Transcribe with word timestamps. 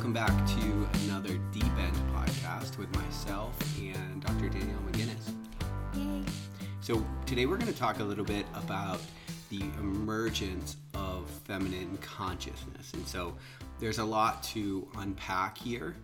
welcome 0.00 0.14
back 0.14 0.46
to 0.46 0.88
another 1.04 1.36
Deep 1.52 1.62
End 1.78 1.94
podcast 2.14 2.78
with 2.78 2.90
myself 2.96 3.54
and 3.78 4.22
Dr. 4.22 4.48
Danielle 4.48 4.80
McGinnis. 4.90 5.34
Yay. 5.94 6.24
So, 6.80 7.04
today 7.26 7.44
we're 7.44 7.58
going 7.58 7.70
to 7.70 7.78
talk 7.78 7.98
a 7.98 8.02
little 8.02 8.24
bit 8.24 8.46
about 8.54 9.02
the 9.50 9.60
emergence 9.78 10.78
of 10.94 11.28
feminine 11.44 11.98
consciousness. 11.98 12.94
And 12.94 13.06
so, 13.06 13.36
there's 13.78 13.98
a 13.98 14.04
lot 14.04 14.42
to 14.44 14.88
unpack 14.96 15.58
here. 15.58 15.94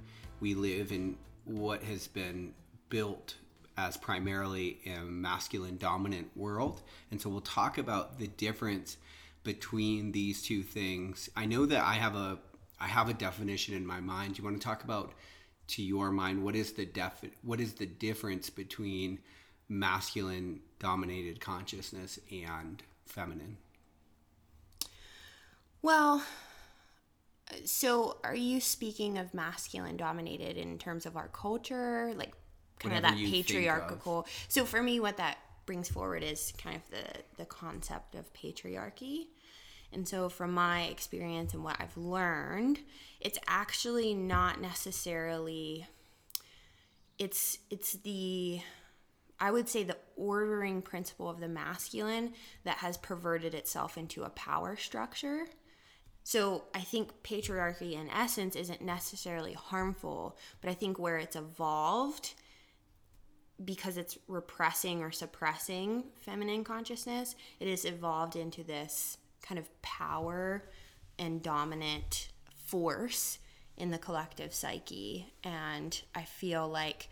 We 0.41 0.53
live 0.53 0.93
in 0.93 1.17
what 1.47 1.83
has 1.85 2.07
been 2.07 2.53
built 2.91 3.37
as 3.79 3.97
primarily 3.97 4.77
a 4.85 5.01
masculine 5.05 5.79
dominant 5.79 6.29
world. 6.37 6.83
And 7.11 7.19
so, 7.19 7.31
we'll 7.31 7.41
talk 7.41 7.79
about 7.79 8.19
the 8.19 8.27
difference 8.27 8.99
between 9.43 10.13
these 10.13 10.43
two 10.43 10.63
things. 10.63 11.31
I 11.35 11.47
know 11.47 11.65
that 11.65 11.83
I 11.83 11.95
have 11.95 12.15
a 12.15 12.37
I 12.81 12.87
have 12.87 13.09
a 13.09 13.15
definition 13.15 13.75
in 13.75 13.87
my 13.87 14.01
mind. 14.01 14.39
You 14.39 14.45
want 14.45 14.61
to 14.61 14.65
talk 14.65 14.85
about 14.85 15.15
to 15.69 15.83
your 15.83 16.13
mind 16.13 16.45
what 16.45 16.55
is 16.55 16.73
the 16.73 16.87
def 16.87 17.25
what 17.43 17.61
is 17.61 17.73
the 17.75 17.87
difference 17.87 18.51
between 18.51 19.19
masculine 19.69 20.61
dominated 20.79 21.41
consciousness 21.41 22.19
and 22.31 22.83
feminine? 23.05 23.57
Well, 25.83 26.23
so 27.65 28.19
are 28.25 28.35
you 28.35 28.61
speaking 28.61 29.19
of 29.19 29.33
masculine 29.35 29.97
dominated 29.97 30.57
in 30.57 30.79
terms 30.79 31.07
of 31.07 31.17
our 31.17 31.29
culture, 31.29 32.13
like 32.17 32.33
kind 32.79 32.95
Whatever 32.95 32.97
of 32.97 33.03
that 33.03 33.15
think 33.15 33.27
of. 33.27 33.33
patriarchal? 33.33 34.27
So 34.49 34.65
for 34.65 34.83
me, 34.83 35.01
what 35.01 35.17
that 35.19 35.39
brings 35.65 35.89
forward 35.89 36.23
is 36.23 36.53
kind 36.59 36.77
of 36.77 36.83
the 36.91 37.05
the 37.37 37.45
concept 37.45 38.15
of 38.15 38.33
patriarchy. 38.33 39.27
And 39.93 40.07
so, 40.07 40.29
from 40.29 40.53
my 40.53 40.85
experience 40.85 41.55
and 41.55 41.65
what 41.65 41.77
I've 41.79 41.97
learned, 41.97 42.81
it's 43.21 43.39
actually 43.47 44.15
not 44.15 44.61
necessarily. 44.61 45.87
It's 47.19 47.59
it's 47.71 47.95
the 47.95 48.61
I 49.39 49.51
would 49.51 49.69
say 49.69 49.83
the 49.83 49.99
ordering 50.17 50.83
principle 50.83 51.29
of 51.29 51.41
the 51.41 51.49
masculine 51.49 52.33
that 52.65 52.79
has 52.79 52.97
perverted 52.97 53.55
itself 53.55 53.99
into 53.99 54.25
a 54.25 54.31
power 54.31 54.77
structure. 54.77 55.47
So 56.23 56.65
I 56.75 56.81
think 56.81 57.23
patriarchy 57.23 57.93
in 57.93 58.11
essence 58.11 58.57
isn't 58.57 58.81
necessarily 58.81 59.53
harmful, 59.53 60.37
but 60.61 60.71
I 60.71 60.75
think 60.75 60.99
where 60.99 61.19
it's 61.19 61.37
evolved 61.37 62.35
because 63.65 63.97
it's 63.97 64.19
repressing 64.27 65.03
or 65.03 65.11
suppressing 65.11 66.05
feminine 66.21 66.65
consciousness, 66.65 67.37
it 67.61 67.69
has 67.69 67.85
evolved 67.85 68.37
into 68.37 68.63
this 68.63 69.19
kind 69.47 69.59
of 69.59 69.83
power 69.83 70.65
and 71.19 71.43
dominant 71.43 72.29
force 72.67 73.39
in 73.77 73.91
the 73.91 73.99
collective 73.99 74.55
psyche. 74.55 75.33
And 75.45 76.01
I 76.15 76.23
feel 76.23 76.69
like 76.69 77.09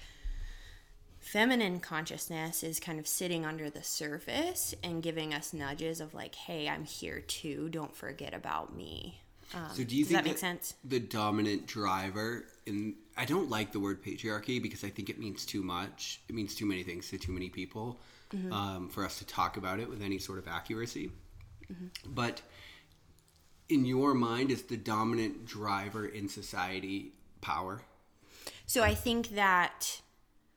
feminine 1.19 1.81
consciousness 1.81 2.63
is 2.63 2.79
kind 2.81 2.99
of 2.99 3.07
sitting 3.07 3.45
under 3.47 3.71
the 3.71 3.83
surface 3.83 4.75
and 4.83 5.03
giving 5.03 5.33
us 5.33 5.53
nudges 5.53 6.01
of 6.01 6.13
like, 6.15 6.35
hey, 6.35 6.69
I'm 6.69 6.85
here 6.85 7.21
too. 7.21 7.69
Don't 7.71 7.95
forget 7.97 8.35
about 8.35 8.75
me. 8.77 9.21
Um, 9.55 9.63
So 9.73 9.85
do 9.85 9.97
you 9.97 10.05
does 10.05 10.09
think 10.09 10.23
that 10.23 10.25
make 10.29 10.39
sense? 10.39 10.75
the 10.85 11.01
dominant 11.01 11.67
driver 11.67 12.45
and 12.67 12.95
I 13.17 13.25
don't 13.27 13.49
like 13.51 13.73
the 13.73 13.81
word 13.81 14.03
patriarchy 14.03 14.61
because 14.61 14.83
I 14.85 14.89
think 14.91 15.09
it 15.09 15.19
means 15.19 15.47
too 15.47 15.63
much. 15.63 16.21
It 16.29 16.35
means 16.35 16.55
too 16.55 16.67
many 16.67 16.83
things 16.83 17.09
to 17.11 17.19
too 17.19 17.33
many 17.33 17.49
people 17.49 18.01
Mm-hmm. 18.35 18.53
um, 18.53 18.89
for 18.89 19.05
us 19.05 19.19
to 19.19 19.27
talk 19.27 19.59
about 19.59 19.79
it 19.79 19.89
with 19.89 20.03
any 20.03 20.19
sort 20.19 20.39
of 20.41 20.49
accuracy. 20.49 21.13
Mm-hmm. 21.73 22.13
But 22.13 22.43
in 23.69 23.85
your 23.85 24.15
mind, 24.15 24.51
is 24.51 24.63
the 24.63 24.77
dominant 24.77 25.47
driver 25.47 26.07
in 26.07 26.29
society 26.29 27.13
power? 27.41 27.83
So 28.67 28.83
I 28.83 28.95
think 28.95 29.31
that 29.31 30.01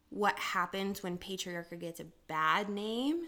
what 0.10 0.38
happens 0.40 1.04
when 1.04 1.18
patriarchy 1.18 1.80
gets 1.80 2.00
a 2.00 2.06
bad 2.28 2.70
name 2.70 3.24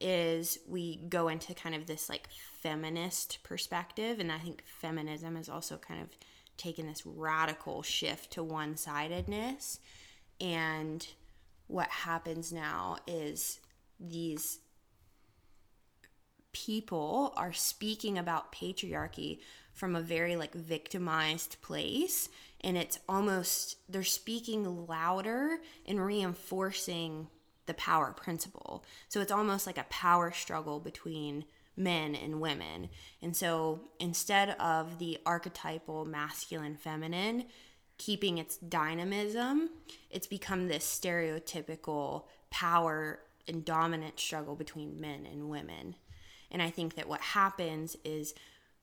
is 0.00 0.58
we 0.66 0.96
go 1.08 1.28
into 1.28 1.54
kind 1.54 1.74
of 1.74 1.86
this 1.86 2.08
like 2.08 2.28
feminist 2.60 3.38
perspective 3.42 4.18
and 4.18 4.32
I 4.32 4.38
think 4.38 4.62
feminism 4.66 5.36
has 5.36 5.48
also 5.48 5.76
kind 5.76 6.00
of 6.02 6.08
taken 6.56 6.86
this 6.86 7.04
radical 7.04 7.82
shift 7.82 8.32
to 8.32 8.42
one-sidedness 8.42 9.80
and 10.40 11.06
what 11.66 11.88
happens 11.88 12.52
now 12.52 12.96
is 13.06 13.60
these 14.00 14.58
people 16.54 17.34
are 17.36 17.52
speaking 17.52 18.16
about 18.16 18.52
patriarchy 18.52 19.40
from 19.74 19.94
a 19.94 20.00
very 20.00 20.36
like 20.36 20.54
victimized 20.54 21.56
place 21.60 22.30
and 22.62 22.78
it's 22.78 22.98
almost 23.08 23.76
they're 23.90 24.02
speaking 24.02 24.86
louder 24.86 25.58
and 25.86 26.02
reinforcing 26.02 27.28
the 27.66 27.74
power 27.74 28.12
principle. 28.12 28.84
So 29.08 29.20
it's 29.20 29.32
almost 29.32 29.66
like 29.66 29.78
a 29.78 29.86
power 29.90 30.32
struggle 30.32 30.80
between 30.80 31.44
men 31.76 32.14
and 32.14 32.40
women. 32.40 32.88
And 33.20 33.36
so 33.36 33.80
instead 33.98 34.50
of 34.60 34.98
the 34.98 35.18
archetypal 35.26 36.04
masculine 36.06 36.76
feminine 36.76 37.44
keeping 37.98 38.38
its 38.38 38.56
dynamism 38.56 39.70
it's 40.10 40.26
become 40.26 40.66
this 40.66 40.84
stereotypical 40.84 42.24
power 42.50 43.20
and 43.46 43.64
dominant 43.64 44.18
struggle 44.18 44.56
between 44.56 45.00
men 45.00 45.26
and 45.30 45.48
women 45.48 45.94
and 46.54 46.62
I 46.62 46.70
think 46.70 46.94
that 46.94 47.08
what 47.08 47.20
happens 47.20 47.96
is 48.04 48.32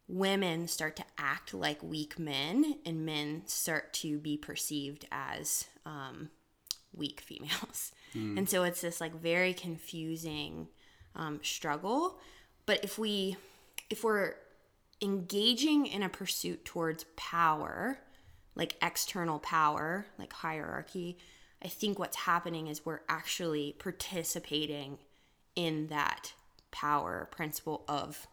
women 0.08 0.68
start 0.68 0.98
to 0.98 1.06
act 1.18 1.54
like 1.54 1.82
weak 1.82 2.20
men, 2.20 2.76
and 2.86 3.06
men 3.06 3.44
start 3.46 3.94
to 3.94 4.20
be 4.20 4.36
perceived 4.38 5.06
as 5.10 5.68
um, 5.86 6.30
weak 6.94 7.22
females. 7.22 7.94
And 8.38 8.50
so 8.50 8.64
it's 8.64 8.82
this 8.82 9.00
like 9.00 9.16
very 9.16 9.54
confusing 9.54 10.68
um, 11.16 11.40
struggle. 11.44 12.20
But 12.66 12.84
if 12.84 13.00
we, 13.00 13.38
if 13.90 14.04
we're 14.04 14.36
engaging 15.02 15.86
in 15.86 16.04
a 16.04 16.10
pursuit 16.10 16.66
towards 16.66 17.06
power, 17.16 18.00
like 18.54 18.76
external 18.82 19.40
power, 19.40 20.08
like 20.20 20.34
hierarchy, 20.34 21.18
I 21.64 21.70
think 21.70 21.98
what's 21.98 22.18
happening 22.18 22.68
is 22.68 22.86
we're 22.86 23.00
actually 23.08 23.78
participating 23.80 24.98
in 25.56 25.88
that 25.88 26.34
power 26.72 27.30
principle 27.32 27.84
of 27.88 28.28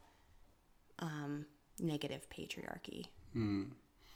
um, 0.98 1.46
negative 1.78 2.26
patriarchy. 2.30 3.06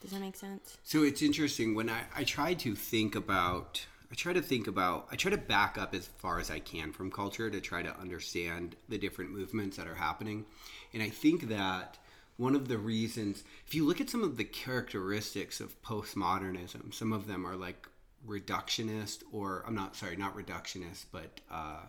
Does 0.01 0.11
that 0.11 0.21
make 0.21 0.37
sense? 0.37 0.79
So 0.83 1.05
it's 1.05 1.23
interesting 1.23 1.75
when 1.75 1.89
I, 1.89 2.03
I 2.15 2.25
try 2.25 2.55
to 2.55 2.75
think 2.75 3.15
about 3.15 3.87
I 4.11 4.15
try 4.15 4.35
to 4.35 4.43
think 4.43 4.67
about 4.67 5.07
I 5.11 5.17
try 5.17 5.31
to 5.31 5.39
back 5.39 5.79
up 5.79 5.95
as 5.95 6.07
far 6.07 6.39
as 6.39 6.51
I 6.51 6.59
can 6.59 6.93
from 6.93 7.11
culture 7.11 7.49
to 7.49 7.61
try 7.61 7.83
to 7.83 7.99
understand 7.99 8.77
the 8.89 8.99
different 8.99 9.31
movements 9.31 9.77
that 9.77 9.87
are 9.87 9.95
happening. 9.95 10.45
And 10.93 11.03
I 11.03 11.09
think 11.09 11.49
that 11.49 11.99
one 12.37 12.55
of 12.55 12.69
the 12.69 12.79
reasons 12.79 13.45
if 13.67 13.75
you 13.75 13.87
look 13.87 14.01
at 14.01 14.11
some 14.11 14.25
of 14.25 14.37
the 14.37 14.45
characteristics 14.45 15.61
of 15.61 15.81
postmodernism, 15.83 16.93
some 16.93 17.13
of 17.13 17.27
them 17.27 17.47
are 17.47 17.57
like 17.57 17.87
reductionist 18.27 19.23
or 19.33 19.65
I'm 19.67 19.75
not 19.75 19.95
sorry, 19.95 20.17
not 20.17 20.37
reductionist, 20.37 21.07
but 21.13 21.41
uh, 21.51 21.83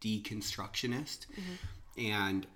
deconstructionist. 0.00 1.26
Mm-hmm. 1.26 2.06
And 2.06 2.46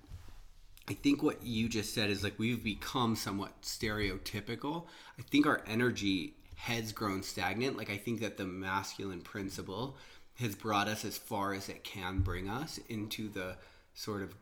I 0.88 0.94
think 0.94 1.22
what 1.22 1.42
you 1.42 1.68
just 1.68 1.94
said 1.94 2.10
is 2.10 2.22
like 2.22 2.38
we've 2.38 2.62
become 2.62 3.16
somewhat 3.16 3.62
stereotypical. 3.62 4.84
I 5.18 5.22
think 5.22 5.46
our 5.46 5.62
energy 5.66 6.34
has 6.56 6.92
grown 6.92 7.22
stagnant. 7.22 7.76
Like 7.76 7.90
I 7.90 7.96
think 7.96 8.20
that 8.20 8.36
the 8.36 8.44
masculine 8.44 9.20
principle 9.20 9.96
has 10.36 10.54
brought 10.54 10.88
us 10.88 11.04
as 11.04 11.16
far 11.16 11.54
as 11.54 11.68
it 11.68 11.84
can 11.84 12.18
bring 12.18 12.48
us 12.48 12.80
into 12.88 13.28
the 13.28 13.56
sort 13.94 14.22
of 14.22 14.34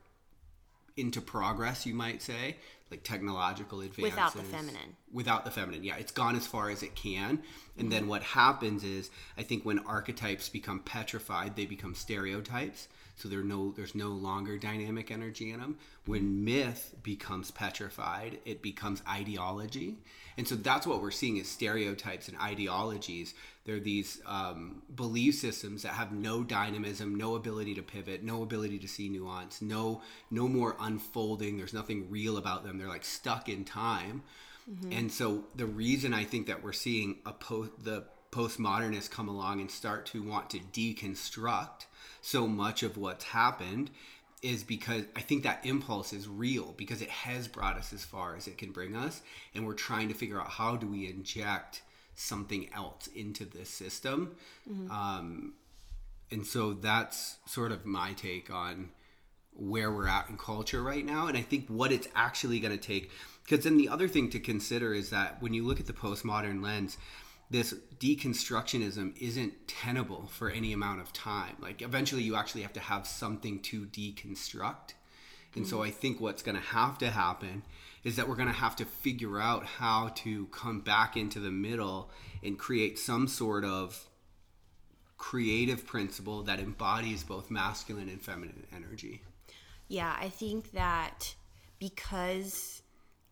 into 0.97 1.21
progress, 1.21 1.87
you 1.87 1.95
might 1.95 2.23
say, 2.23 2.57
like 2.93 3.03
technological 3.03 3.81
advances. 3.81 4.13
Without 4.13 4.35
the 4.35 4.43
feminine. 4.43 4.97
Without 5.13 5.45
the 5.45 5.51
feminine, 5.51 5.83
yeah, 5.83 5.97
it's 5.97 6.13
gone 6.13 6.37
as 6.37 6.47
far 6.47 6.71
as 6.71 6.83
it 6.83 6.95
can. 6.95 7.43
And 7.79 7.91
then 7.91 8.03
mm-hmm. 8.03 8.11
what 8.11 8.23
happens 8.23 8.85
is, 8.85 9.11
I 9.37 9.43
think 9.43 9.65
when 9.65 9.79
archetypes 9.81 10.51
become 10.51 10.81
petrified, 10.81 11.57
they 11.57 11.67
become 11.67 11.95
stereotypes. 11.95 12.89
So 13.17 13.29
there 13.29 13.43
no, 13.43 13.73
there's 13.73 13.95
no 13.95 14.09
longer 14.09 14.59
dynamic 14.59 15.11
energy 15.11 15.51
in 15.51 15.61
them. 15.61 15.79
When 16.07 16.45
myth 16.45 16.95
becomes 17.03 17.51
petrified, 17.51 18.39
it 18.45 18.63
becomes 18.63 19.03
ideology. 19.09 19.99
And 20.37 20.49
so 20.49 20.55
that's 20.55 20.87
what 20.87 21.03
we're 21.03 21.11
seeing 21.11 21.37
is 21.37 21.49
stereotypes 21.49 22.29
and 22.29 22.39
ideologies. 22.39 23.35
They're 23.65 23.81
these 23.81 24.21
um, 24.27 24.83
belief 24.95 25.37
systems 25.37 25.83
that 25.83 25.93
have 25.93 26.13
no 26.13 26.43
dynamism, 26.43 27.15
no 27.15 27.37
ability 27.37 27.75
to 27.75 27.83
pivot, 27.83 28.23
no 28.23 28.43
ability 28.43 28.79
to 28.81 28.89
see 28.89 29.09
nuance, 29.09 29.63
no 29.63 30.01
no 30.31 30.49
more 30.49 30.77
unfolding. 30.81 31.59
There's 31.59 31.75
nothing 31.75 32.11
real 32.11 32.39
about 32.39 32.65
them. 32.65 32.79
They're 32.79 32.89
like 32.89 33.05
stuck 33.05 33.49
in 33.49 33.65
time. 33.65 34.23
And 34.93 35.13
so 35.13 35.45
the 35.57 35.67
reason 35.67 36.15
I 36.15 36.25
think 36.25 36.47
that 36.47 36.63
we're 36.63 36.73
seeing 36.73 37.19
a 37.27 37.33
po- 37.33 37.71
the 37.83 38.05
postmodernists 38.31 39.11
come 39.11 39.29
along 39.29 39.61
and 39.61 39.71
start 39.71 40.07
to 40.07 40.23
want 40.23 40.51
to 40.51 40.59
deconstruct 40.59 41.87
so 42.23 42.47
much 42.47 42.83
of 42.83 42.97
what's 42.97 43.25
happened 43.25 43.91
is 44.41 44.65
because 44.65 45.05
I 45.15 45.21
think 45.21 45.43
that 45.45 45.65
impulse 45.65 46.13
is 46.13 46.27
real 46.27 46.75
because 46.77 47.03
it 47.03 47.11
has 47.11 47.47
brought 47.47 47.77
us 47.77 47.93
as 47.93 48.05
far 48.05 48.35
as 48.35 48.49
it 48.49 48.59
can 48.59 48.73
bring 48.73 48.97
us, 48.97 49.21
and 49.55 49.67
we're 49.67 49.75
trying 49.75 50.09
to 50.09 50.15
figure 50.15 50.41
out 50.41 50.49
how 50.49 50.77
do 50.77 50.87
we 50.87 51.09
inject 51.09 51.83
something 52.15 52.69
else 52.75 53.09
into 53.15 53.45
this 53.45 53.69
system. 53.69 54.35
Um, 54.91 55.55
and 56.33 56.47
so 56.47 56.73
that's 56.73 57.37
sort 57.47 57.73
of 57.73 57.85
my 57.85 58.15
take 58.15 58.51
on 58.51 58.89
where 59.55 59.93
we're 59.93 60.09
at 60.09 60.31
in 60.31 60.39
culture 60.39 60.83
right 60.83 61.05
now 61.05 61.27
and 61.27 61.37
i 61.37 61.43
think 61.43 61.69
what 61.69 61.93
it's 61.93 62.09
actually 62.15 62.59
going 62.59 62.77
to 62.77 62.83
take 62.83 63.11
because 63.45 63.65
then 63.65 63.77
the 63.77 63.89
other 63.89 64.09
thing 64.09 64.31
to 64.31 64.41
consider 64.41 64.95
is 64.95 65.11
that 65.11 65.43
when 65.43 65.53
you 65.53 65.63
look 65.63 65.79
at 65.79 65.87
the 65.87 65.93
postmodern 65.93 66.63
lens 66.63 66.97
this 67.53 67.75
deconstructionism 68.01 69.17
isn't 69.21 69.69
tenable 69.69 70.27
for 70.33 70.49
any 70.51 70.73
amount 70.73 71.01
of 71.01 71.13
time. 71.13 71.55
Like 71.61 71.83
eventually 71.83 72.23
you 72.23 72.35
actually 72.35 72.63
have 72.63 72.73
to 72.73 72.81
have 72.81 73.07
something 73.07 73.61
to 73.61 73.85
deconstruct. 73.87 74.95
And 75.55 75.67
so 75.67 75.77
mm-hmm. 75.77 75.85
i 75.85 75.91
think 75.91 76.21
what's 76.21 76.43
going 76.43 76.57
to 76.57 76.63
have 76.63 76.97
to 76.99 77.11
happen 77.11 77.63
is 78.05 78.17
that 78.17 78.27
we're 78.27 78.37
going 78.37 78.49
to 78.49 78.55
have 78.55 78.75
to 78.77 78.85
figure 78.87 79.39
out 79.39 79.65
how 79.65 80.09
to 80.17 80.47
come 80.47 80.81
back 80.81 81.17
into 81.17 81.39
the 81.39 81.51
middle 81.51 82.11
and 82.43 82.59
create 82.59 82.99
some 82.99 83.29
sort 83.29 83.65
of 83.65 84.09
creative 85.19 85.87
principle 85.87 86.43
that 86.43 86.59
embodies 86.59 87.23
both 87.23 87.51
masculine 87.51 88.09
and 88.09 88.21
feminine 88.21 88.67
energy. 88.75 89.23
Yeah, 89.89 90.17
I 90.19 90.31
think 90.31 90.73
that 90.73 91.35
because 91.79 92.82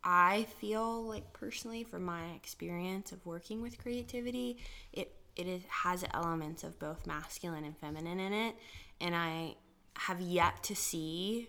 I 0.02 0.47
feel 0.58 1.02
like 1.02 1.32
personally 1.32 1.85
from 1.85 2.05
my 2.05 2.31
experience 2.31 3.12
of 3.12 3.25
working 3.26 3.61
with 3.61 3.79
creativity, 3.79 4.58
it 4.93 5.14
it 5.37 5.47
is, 5.47 5.62
has 5.69 6.05
elements 6.12 6.64
of 6.64 6.79
both 6.79 7.06
masculine 7.06 7.64
and 7.64 7.76
feminine 7.76 8.19
in 8.19 8.32
it, 8.32 8.56
and 9.00 9.14
I 9.14 9.55
have 9.97 10.20
yet 10.20 10.62
to 10.64 10.75
see 10.75 11.49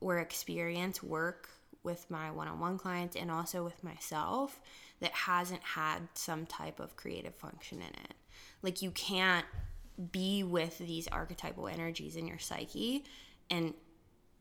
or 0.00 0.18
experience 0.18 1.02
work 1.02 1.48
with 1.82 2.10
my 2.10 2.30
one-on-one 2.30 2.78
clients 2.78 3.16
and 3.16 3.30
also 3.30 3.64
with 3.64 3.82
myself 3.82 4.60
that 5.00 5.12
hasn't 5.12 5.62
had 5.62 6.00
some 6.14 6.46
type 6.46 6.78
of 6.78 6.96
creative 6.96 7.34
function 7.34 7.78
in 7.78 7.88
it. 7.88 8.14
Like 8.62 8.82
you 8.82 8.90
can't 8.90 9.46
be 10.12 10.42
with 10.42 10.78
these 10.78 11.08
archetypal 11.08 11.68
energies 11.68 12.16
in 12.16 12.26
your 12.26 12.38
psyche 12.38 13.04
and 13.50 13.74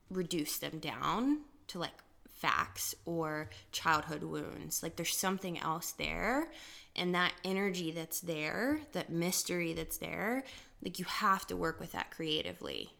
reduce 0.09 0.57
them 0.57 0.79
down 0.79 1.41
to 1.67 1.79
like 1.79 1.91
facts 2.39 2.95
or 3.05 3.49
childhood 3.71 4.23
wounds. 4.23 4.81
Like 4.81 4.95
there's 4.95 5.17
something 5.17 5.59
else 5.59 5.91
there. 5.91 6.49
And 6.95 7.13
that 7.13 7.33
energy 7.43 7.91
that's 7.91 8.21
there, 8.21 8.79
that 8.93 9.11
mystery 9.11 9.73
that's 9.73 9.97
there, 9.97 10.43
like 10.83 10.99
you 10.99 11.05
have 11.05 11.45
to 11.47 11.55
work 11.55 11.79
with 11.79 11.91
that 11.91 12.11
creatively 12.11 12.91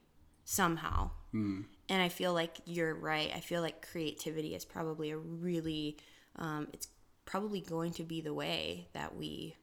somehow. 0.44 1.12
Mm. 1.33 1.65
And 1.88 2.01
I 2.01 2.09
feel 2.09 2.33
like 2.33 2.57
you're 2.65 2.94
right. 2.94 3.31
I 3.33 3.39
feel 3.39 3.62
like 3.62 3.88
creativity 3.89 4.56
is 4.56 4.65
probably 4.65 5.12
a 5.12 5.18
really, 5.18 5.97
um, 6.35 6.68
it's 6.74 6.88
probably 7.25 7.62
going 7.62 7.94
to 7.94 8.03
be 8.03 8.21
the 8.21 8.33
way 8.33 8.89
that 8.94 9.15
we 9.15 9.56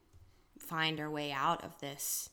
find 0.59 0.99
our 0.99 1.09
way 1.09 1.31
out 1.31 1.63
of 1.63 1.79
this. 1.79 2.29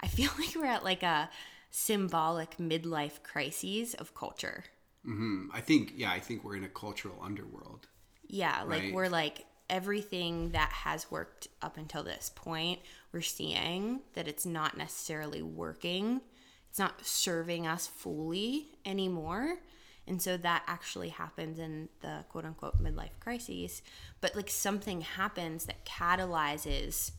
I 0.00 0.08
feel 0.08 0.30
like 0.38 0.54
we're 0.54 0.66
at 0.66 0.84
like 0.84 1.02
a 1.02 1.30
symbolic 1.70 2.58
midlife 2.58 3.22
crises 3.22 3.94
of 3.94 4.14
culture. 4.14 4.64
Mm-hmm. 5.06 5.48
I 5.52 5.60
think, 5.60 5.94
yeah, 5.96 6.10
I 6.10 6.20
think 6.20 6.44
we're 6.44 6.56
in 6.56 6.64
a 6.64 6.68
cultural 6.68 7.16
underworld. 7.22 7.88
Yeah, 8.26 8.62
like 8.66 8.82
right? 8.82 8.94
we're 8.94 9.08
like 9.08 9.46
everything 9.68 10.50
that 10.50 10.70
has 10.70 11.10
worked 11.10 11.48
up 11.62 11.76
until 11.76 12.02
this 12.02 12.30
point, 12.34 12.80
we're 13.12 13.22
seeing 13.22 14.00
that 14.14 14.28
it's 14.28 14.44
not 14.44 14.76
necessarily 14.76 15.42
working. 15.42 16.20
It's 16.68 16.78
not 16.78 17.04
serving 17.06 17.66
us 17.66 17.86
fully 17.86 18.68
anymore. 18.84 19.58
And 20.06 20.20
so 20.20 20.36
that 20.36 20.64
actually 20.66 21.10
happens 21.10 21.58
in 21.58 21.88
the 22.00 22.24
quote 22.28 22.44
unquote 22.44 22.82
midlife 22.82 23.18
crises. 23.20 23.82
But 24.20 24.34
like 24.34 24.50
something 24.50 25.02
happens 25.02 25.66
that 25.66 25.84
catalyzes 25.84 27.12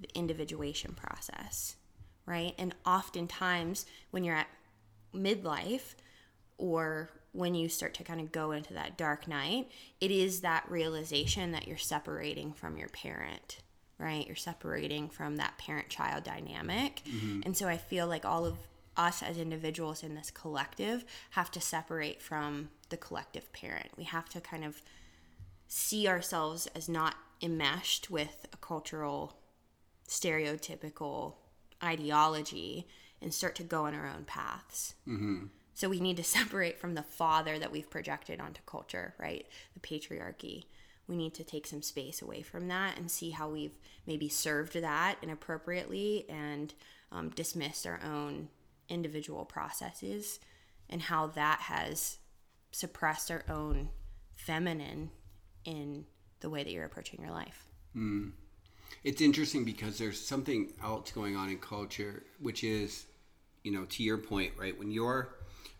the 0.00 0.08
individuation 0.14 0.92
process, 0.94 1.76
right? 2.24 2.54
And 2.56 2.74
oftentimes 2.86 3.84
when 4.10 4.22
you're 4.22 4.36
at 4.36 4.48
midlife 5.14 5.94
or 6.58 7.08
when 7.32 7.54
you 7.54 7.68
start 7.68 7.94
to 7.94 8.04
kind 8.04 8.20
of 8.20 8.32
go 8.32 8.50
into 8.50 8.74
that 8.74 8.98
dark 8.98 9.28
night, 9.28 9.70
it 10.00 10.10
is 10.10 10.40
that 10.40 10.68
realization 10.68 11.52
that 11.52 11.68
you're 11.68 11.76
separating 11.76 12.52
from 12.52 12.76
your 12.76 12.88
parent, 12.88 13.58
right? 13.98 14.26
You're 14.26 14.36
separating 14.36 15.08
from 15.08 15.36
that 15.36 15.56
parent 15.58 15.88
child 15.88 16.24
dynamic. 16.24 17.02
Mm-hmm. 17.06 17.42
And 17.44 17.56
so 17.56 17.68
I 17.68 17.76
feel 17.76 18.06
like 18.06 18.24
all 18.24 18.44
of 18.44 18.58
us 18.96 19.22
as 19.22 19.38
individuals 19.38 20.02
in 20.02 20.14
this 20.14 20.30
collective 20.30 21.04
have 21.30 21.50
to 21.52 21.60
separate 21.60 22.20
from 22.20 22.70
the 22.88 22.96
collective 22.96 23.52
parent. 23.52 23.90
We 23.96 24.04
have 24.04 24.28
to 24.30 24.40
kind 24.40 24.64
of 24.64 24.82
see 25.68 26.08
ourselves 26.08 26.66
as 26.74 26.88
not 26.88 27.14
enmeshed 27.40 28.10
with 28.10 28.46
a 28.52 28.56
cultural 28.56 29.36
stereotypical 30.08 31.34
ideology 31.84 32.88
and 33.20 33.32
start 33.32 33.54
to 33.56 33.62
go 33.62 33.84
on 33.86 33.94
our 33.94 34.06
own 34.06 34.24
paths. 34.24 34.94
Mm-hmm. 35.06 35.46
So 35.78 35.88
we 35.88 36.00
need 36.00 36.16
to 36.16 36.24
separate 36.38 36.80
from 36.80 36.96
the 36.96 37.04
father 37.04 37.56
that 37.58 37.70
we've 37.70 37.88
projected 37.88 38.40
onto 38.40 38.60
culture, 38.66 39.14
right? 39.16 39.46
The 39.74 39.80
patriarchy. 39.80 40.64
We 41.06 41.16
need 41.16 41.34
to 41.34 41.44
take 41.44 41.68
some 41.68 41.82
space 41.82 42.20
away 42.20 42.42
from 42.42 42.66
that 42.68 42.98
and 42.98 43.08
see 43.08 43.30
how 43.30 43.48
we've 43.48 43.78
maybe 44.04 44.28
served 44.28 44.74
that 44.74 45.16
inappropriately 45.22 46.26
and 46.28 46.74
um, 47.12 47.30
dismissed 47.30 47.86
our 47.86 48.00
own 48.04 48.48
individual 48.88 49.44
processes 49.44 50.40
and 50.90 51.00
how 51.00 51.28
that 51.28 51.60
has 51.60 52.18
suppressed 52.72 53.30
our 53.30 53.44
own 53.48 53.88
feminine 54.34 55.10
in 55.64 56.04
the 56.40 56.50
way 56.50 56.64
that 56.64 56.72
you're 56.72 56.84
approaching 56.84 57.22
your 57.22 57.32
life. 57.32 57.68
Mm. 57.96 58.32
It's 59.04 59.22
interesting 59.22 59.64
because 59.64 59.96
there's 59.96 60.20
something 60.20 60.72
else 60.82 61.12
going 61.12 61.36
on 61.36 61.48
in 61.48 61.58
culture, 61.58 62.24
which 62.40 62.64
is, 62.64 63.06
you 63.62 63.70
know, 63.70 63.84
to 63.84 64.02
your 64.02 64.18
point, 64.18 64.52
right? 64.58 64.76
When 64.76 64.90
you're 64.90 65.37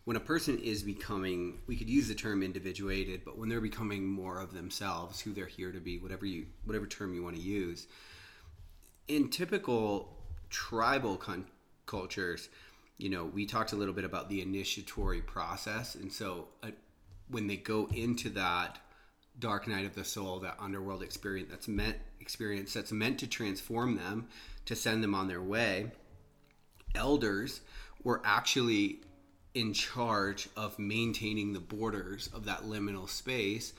when 0.09 0.17
a 0.17 0.21
person 0.21 0.59
is 0.61 0.83
becoming 0.83 1.59
we 1.67 1.77
could 1.77 1.91
use 1.91 2.09
the 2.09 2.15
term 2.15 2.43
individuated 2.43 3.21
but 3.27 3.37
when 3.37 3.47
they're 3.47 3.61
becoming 3.61 4.07
more 4.07 4.41
of 4.41 4.55
themselves 4.55 5.21
who 5.21 5.35
they're 5.35 5.45
here 5.45 5.71
to 5.71 5.81
be 5.81 5.99
whatever 5.99 6.25
you 6.25 6.47
whatever 6.65 6.87
term 6.87 7.13
you 7.13 7.23
want 7.23 7.37
to 7.37 7.43
use 7.43 7.87
in 9.07 9.29
typical 9.29 10.17
tribal 10.49 11.19
con- 11.19 11.45
cultures 11.85 12.49
you 12.97 13.11
know 13.11 13.27
we 13.27 13.45
talked 13.45 13.73
a 13.73 13.77
little 13.77 13.93
bit 13.93 14.07
about 14.07 14.31
the 14.31 14.41
initiatory 14.41 15.21
process 15.21 15.95
and 15.95 16.11
so 16.11 16.49
uh, 16.62 16.71
when 17.29 17.47
they 17.47 17.57
go 17.57 17.87
into 17.95 18.31
that 18.31 18.79
dark 19.38 19.69
night 19.69 19.85
of 19.85 19.95
the 19.95 20.05
soul 20.05 20.38
that 20.38 20.57
underworld 20.59 21.03
experience 21.03 21.50
that's 21.50 21.69
meant 21.69 21.99
experience 22.19 22.73
that's 22.73 22.93
meant 22.93 23.19
to 23.19 23.27
transform 23.27 23.97
them 23.97 24.27
to 24.65 24.75
send 24.75 25.05
them 25.05 25.15
on 25.15 25.29
their 25.29 25.43
way 25.43 25.93
elders 26.95 27.61
were 28.03 28.23
actually 28.25 29.00
in 29.55 29.73
charge 29.73 30.49
of 30.57 30.78
maintaining 30.78 31.52
the 31.52 31.61
borders 31.61 32.28
of 32.33 32.45
that 32.45 32.64
liminal 32.64 33.09
space 33.09 33.73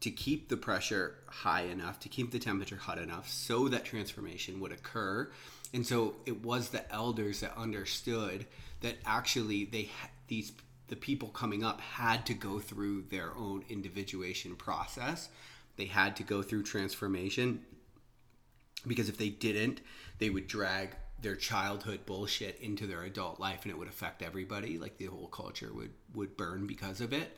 to 0.00 0.10
keep 0.10 0.48
the 0.48 0.56
pressure 0.56 1.14
high 1.26 1.62
enough, 1.62 1.98
to 2.00 2.08
keep 2.08 2.30
the 2.30 2.38
temperature 2.38 2.76
hot 2.76 2.98
enough 2.98 3.28
so 3.28 3.68
that 3.68 3.84
transformation 3.84 4.60
would 4.60 4.72
occur. 4.72 5.30
And 5.72 5.86
so 5.86 6.16
it 6.26 6.44
was 6.44 6.68
the 6.68 6.92
elders 6.92 7.40
that 7.40 7.56
understood 7.56 8.46
that 8.80 8.96
actually 9.06 9.64
they 9.64 9.88
these 10.28 10.52
the 10.88 10.96
people 10.96 11.28
coming 11.28 11.64
up 11.64 11.80
had 11.80 12.26
to 12.26 12.34
go 12.34 12.58
through 12.58 13.04
their 13.10 13.34
own 13.34 13.64
individuation 13.70 14.54
process. 14.56 15.28
They 15.76 15.86
had 15.86 16.16
to 16.16 16.22
go 16.22 16.42
through 16.42 16.64
transformation 16.64 17.62
because 18.86 19.08
if 19.08 19.16
they 19.16 19.30
didn't, 19.30 19.80
they 20.18 20.28
would 20.28 20.46
drag 20.46 20.94
their 21.24 21.34
childhood 21.34 22.06
bullshit 22.06 22.60
into 22.60 22.86
their 22.86 23.02
adult 23.02 23.40
life 23.40 23.60
and 23.62 23.72
it 23.72 23.78
would 23.78 23.88
affect 23.88 24.22
everybody 24.22 24.78
like 24.78 24.98
the 24.98 25.06
whole 25.06 25.26
culture 25.26 25.72
would 25.74 25.90
would 26.14 26.36
burn 26.36 26.66
because 26.66 27.00
of 27.00 27.12
it. 27.12 27.36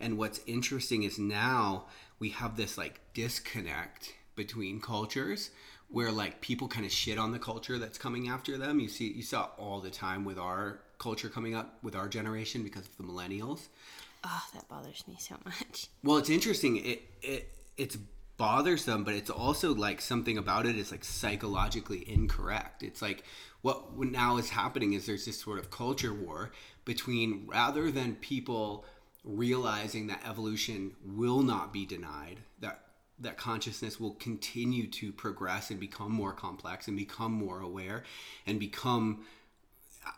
And 0.00 0.16
what's 0.16 0.40
interesting 0.46 1.02
is 1.02 1.18
now 1.18 1.84
we 2.18 2.30
have 2.30 2.56
this 2.56 2.78
like 2.78 3.00
disconnect 3.12 4.14
between 4.36 4.80
cultures 4.80 5.50
where 5.88 6.10
like 6.10 6.40
people 6.40 6.68
kind 6.68 6.86
of 6.86 6.92
shit 6.92 7.18
on 7.18 7.32
the 7.32 7.38
culture 7.38 7.78
that's 7.78 7.98
coming 7.98 8.28
after 8.28 8.56
them. 8.56 8.80
You 8.80 8.88
see 8.88 9.12
you 9.12 9.22
saw 9.22 9.48
all 9.58 9.80
the 9.80 9.90
time 9.90 10.24
with 10.24 10.38
our 10.38 10.80
culture 10.98 11.28
coming 11.28 11.54
up 11.54 11.78
with 11.82 11.94
our 11.94 12.08
generation 12.08 12.62
because 12.62 12.86
of 12.86 12.96
the 12.96 13.02
millennials. 13.02 13.66
Oh 14.24 14.42
that 14.54 14.68
bothers 14.68 15.04
me 15.06 15.16
so 15.18 15.36
much. 15.44 15.88
Well 16.02 16.16
it's 16.16 16.30
interesting. 16.30 16.76
It 16.76 17.02
it 17.20 17.48
it's 17.76 17.98
bothersome, 18.36 19.04
but 19.04 19.14
it's 19.14 19.30
also 19.30 19.74
like 19.74 20.00
something 20.00 20.38
about 20.38 20.66
it 20.66 20.76
is 20.76 20.90
like 20.90 21.04
psychologically 21.04 22.08
incorrect. 22.08 22.82
It's 22.82 23.02
like 23.02 23.24
what 23.62 23.96
now 23.96 24.36
is 24.36 24.50
happening 24.50 24.92
is 24.92 25.06
there's 25.06 25.24
this 25.24 25.40
sort 25.40 25.58
of 25.58 25.70
culture 25.70 26.12
war 26.12 26.52
between 26.84 27.46
rather 27.46 27.90
than 27.90 28.16
people 28.16 28.84
realizing 29.24 30.08
that 30.08 30.22
evolution 30.28 30.92
will 31.04 31.42
not 31.42 31.72
be 31.72 31.86
denied, 31.86 32.40
that 32.60 32.80
that 33.20 33.38
consciousness 33.38 34.00
will 34.00 34.14
continue 34.14 34.88
to 34.88 35.12
progress 35.12 35.70
and 35.70 35.78
become 35.78 36.12
more 36.12 36.32
complex 36.32 36.88
and 36.88 36.96
become 36.96 37.32
more 37.32 37.60
aware 37.60 38.02
and 38.46 38.58
become 38.58 39.24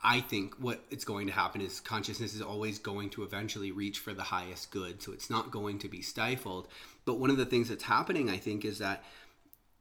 I 0.02 0.20
think 0.20 0.54
what 0.56 0.80
it's 0.90 1.04
going 1.04 1.26
to 1.26 1.32
happen 1.32 1.60
is 1.60 1.80
consciousness 1.80 2.34
is 2.34 2.42
always 2.42 2.78
going 2.78 3.10
to 3.10 3.22
eventually 3.22 3.70
reach 3.70 3.98
for 3.98 4.12
the 4.12 4.22
highest 4.22 4.70
good. 4.70 5.02
So 5.02 5.12
it's 5.12 5.30
not 5.30 5.50
going 5.50 5.78
to 5.80 5.88
be 5.88 6.02
stifled. 6.02 6.68
But 7.04 7.18
one 7.18 7.30
of 7.30 7.36
the 7.36 7.46
things 7.46 7.68
that's 7.68 7.84
happening, 7.84 8.28
I 8.28 8.36
think, 8.36 8.64
is 8.64 8.78
that 8.78 9.04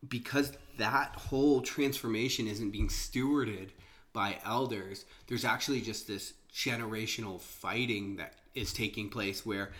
because 0.07 0.53
that 0.77 1.15
whole 1.15 1.61
transformation 1.61 2.47
isn't 2.47 2.71
being 2.71 2.89
stewarded 2.89 3.69
by 4.13 4.37
elders, 4.45 5.05
there's 5.27 5.45
actually 5.45 5.81
just 5.81 6.07
this 6.07 6.33
generational 6.53 7.39
fighting 7.39 8.17
that 8.17 8.33
is 8.53 8.71
taking 8.71 9.09
place 9.09 9.45
where 9.45 9.71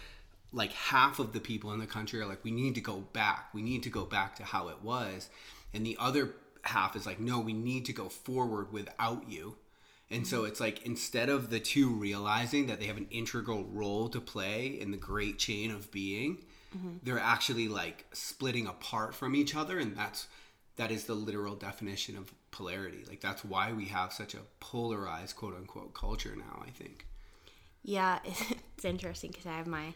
like 0.52 0.72
half 0.74 1.20
of 1.20 1.34
the 1.34 1.40
people 1.40 1.72
in 1.74 1.80
the 1.80 1.88
country 1.88 2.20
are 2.20 2.26
like 2.26 2.44
we 2.44 2.52
need 2.52 2.76
to 2.76 2.82
go 2.82 2.98
back 3.14 3.50
we 3.54 3.62
need 3.62 3.82
to 3.84 3.90
go 3.90 4.04
back 4.04 4.36
to 4.36 4.44
how 4.44 4.68
it 4.68 4.82
was 4.84 5.30
and 5.74 5.86
the 5.86 5.96
other 6.00 6.34
half 6.64 6.96
is 6.96 7.06
like 7.06 7.20
no 7.20 7.40
we 7.40 7.54
need 7.54 7.86
to 7.86 7.94
go 7.94 8.10
forward 8.10 8.72
without 8.74 9.30
you 9.30 9.56
and 10.12 10.28
so 10.28 10.46
it's 10.46 10.60
like 10.60 10.86
instead 10.86 11.30
of 11.30 11.50
the 11.50 11.60
two 11.60 11.90
realizing 11.90 12.68
that 12.68 12.80
they 12.80 12.86
have 12.86 12.98
an 12.98 13.08
integral 13.10 13.66
role 13.66 14.08
to 14.10 14.22
play 14.22 14.68
in 14.68 14.92
the 14.92 14.98
great 14.98 15.40
chain 15.40 15.72
of 15.72 15.92
being 15.92 16.38
mm-hmm. 16.76 16.98
they're 17.04 17.20
actually 17.20 17.68
like 17.68 18.06
splitting 18.14 18.68
apart 18.68 19.16
from 19.16 19.36
each 19.36 19.56
other 19.56 19.80
and 19.80 19.96
that's 19.96 20.28
that 20.78 20.92
is 20.92 21.06
the 21.06 21.14
literal 21.14 21.56
definition 21.56 22.18
of 22.18 22.34
polarity. 22.52 23.04
Like 23.08 23.22
that's 23.22 23.46
why 23.46 23.72
we 23.72 23.86
have 23.86 24.12
such 24.12 24.34
a 24.34 24.40
polarized 24.60 25.36
quote 25.36 25.56
unquote 25.56 25.94
culture 25.94 26.36
now 26.36 26.64
i 26.66 26.70
think. 26.70 27.06
Yeah 27.84 28.20
it's 28.26 28.86
interesting 28.86 29.32
because 29.32 29.46
i 29.46 29.58
have 29.58 29.68
my 29.68 29.94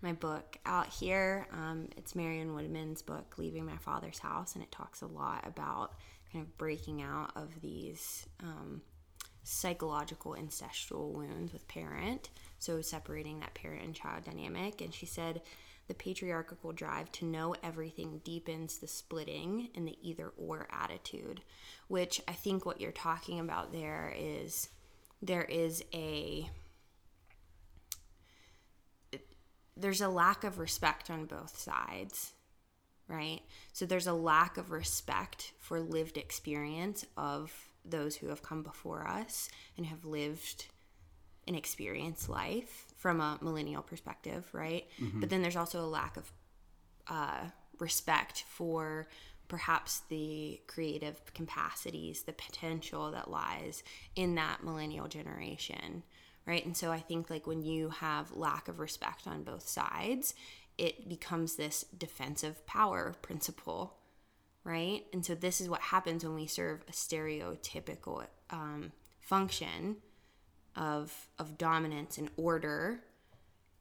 my 0.00 0.12
book 0.12 0.58
out 0.66 0.88
here. 0.88 1.46
Um, 1.52 1.88
it's 1.96 2.14
marion 2.14 2.54
woodman's 2.54 3.02
book 3.02 3.34
leaving 3.38 3.64
my 3.64 3.76
father's 3.76 4.18
house 4.18 4.54
and 4.54 4.62
it 4.64 4.72
talks 4.72 5.00
a 5.00 5.06
lot 5.06 5.46
about 5.46 5.92
kind 6.32 6.44
of 6.44 6.58
breaking 6.58 7.02
out 7.02 7.30
of 7.36 7.60
these 7.60 8.26
um, 8.42 8.82
psychological 9.42 10.36
incestual 10.38 11.12
wounds 11.12 11.52
with 11.52 11.66
parent 11.68 12.30
so 12.62 12.80
separating 12.80 13.40
that 13.40 13.54
parent 13.54 13.82
and 13.82 13.94
child 13.94 14.22
dynamic. 14.24 14.80
And 14.80 14.94
she 14.94 15.04
said 15.04 15.42
the 15.88 15.94
patriarchal 15.94 16.72
drive 16.72 17.10
to 17.12 17.24
know 17.24 17.56
everything 17.60 18.20
deepens 18.24 18.78
the 18.78 18.86
splitting 18.86 19.68
and 19.74 19.86
the 19.86 19.98
either 20.00 20.32
or 20.36 20.68
attitude, 20.70 21.42
which 21.88 22.22
I 22.28 22.32
think 22.32 22.64
what 22.64 22.80
you're 22.80 22.92
talking 22.92 23.40
about 23.40 23.72
there 23.72 24.14
is 24.16 24.68
there 25.20 25.42
is 25.42 25.84
a 25.92 26.48
there's 29.76 30.00
a 30.00 30.08
lack 30.08 30.44
of 30.44 30.60
respect 30.60 31.10
on 31.10 31.24
both 31.26 31.58
sides 31.58 32.32
right? 33.08 33.40
So 33.72 33.84
there's 33.84 34.06
a 34.06 34.14
lack 34.14 34.56
of 34.56 34.70
respect 34.70 35.52
for 35.58 35.80
lived 35.80 36.16
experience 36.16 37.04
of 37.16 37.68
those 37.84 38.16
who 38.16 38.28
have 38.28 38.42
come 38.42 38.62
before 38.62 39.06
us 39.06 39.48
and 39.76 39.86
have 39.86 40.04
lived 40.04 40.66
an 41.48 41.54
experienced 41.54 42.28
life 42.28 42.86
from 42.96 43.20
a 43.20 43.38
millennial 43.40 43.82
perspective, 43.82 44.46
right? 44.52 44.86
Mm-hmm. 45.00 45.20
But 45.20 45.30
then 45.30 45.42
there's 45.42 45.56
also 45.56 45.80
a 45.80 45.86
lack 45.86 46.16
of 46.16 46.32
uh, 47.08 47.46
respect 47.78 48.44
for 48.48 49.08
perhaps 49.48 50.02
the 50.08 50.60
creative 50.66 51.20
capacities, 51.34 52.22
the 52.22 52.32
potential 52.32 53.10
that 53.10 53.30
lies 53.30 53.82
in 54.16 54.36
that 54.36 54.62
millennial 54.64 55.08
generation, 55.08 56.02
right? 56.46 56.64
And 56.64 56.76
so 56.76 56.90
I 56.90 57.00
think 57.00 57.28
like 57.28 57.46
when 57.46 57.62
you 57.62 57.90
have 57.90 58.32
lack 58.32 58.68
of 58.68 58.78
respect 58.78 59.26
on 59.26 59.42
both 59.42 59.68
sides, 59.68 60.34
it 60.78 61.08
becomes 61.08 61.56
this 61.56 61.84
defensive 61.96 62.64
power 62.66 63.14
principle, 63.20 63.98
right? 64.64 65.04
And 65.12 65.24
so 65.24 65.34
this 65.34 65.60
is 65.60 65.68
what 65.68 65.80
happens 65.80 66.24
when 66.24 66.34
we 66.34 66.46
serve 66.46 66.82
a 66.88 66.92
stereotypical 66.92 68.24
um, 68.50 68.92
function 69.20 69.96
of 70.76 71.28
of 71.38 71.58
dominance 71.58 72.16
and 72.16 72.30
order 72.36 73.00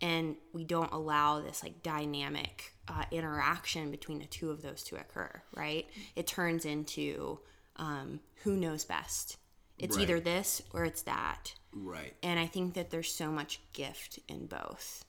and 0.01 0.35
we 0.51 0.65
don't 0.65 0.91
allow 0.91 1.39
this 1.39 1.63
like 1.63 1.81
dynamic 1.83 2.73
uh, 2.89 3.03
interaction 3.11 3.91
between 3.91 4.19
the 4.19 4.25
two 4.25 4.49
of 4.49 4.61
those 4.61 4.83
to 4.83 4.97
occur 4.97 5.41
right? 5.55 5.87
It 6.15 6.27
turns 6.27 6.65
into 6.65 7.39
um, 7.77 8.19
who 8.43 8.57
knows 8.57 8.83
best. 8.83 9.37
It's 9.77 9.95
right. 9.95 10.03
either 10.03 10.19
this 10.19 10.61
or 10.73 10.83
it's 10.83 11.03
that. 11.03 11.53
Right. 11.73 12.13
And 12.21 12.37
i 12.39 12.45
think 12.45 12.73
that 12.73 12.89
there's 12.89 13.13
so 13.13 13.31
much 13.31 13.61
gift 13.73 14.19
in 14.27 14.47
both. 14.47 15.05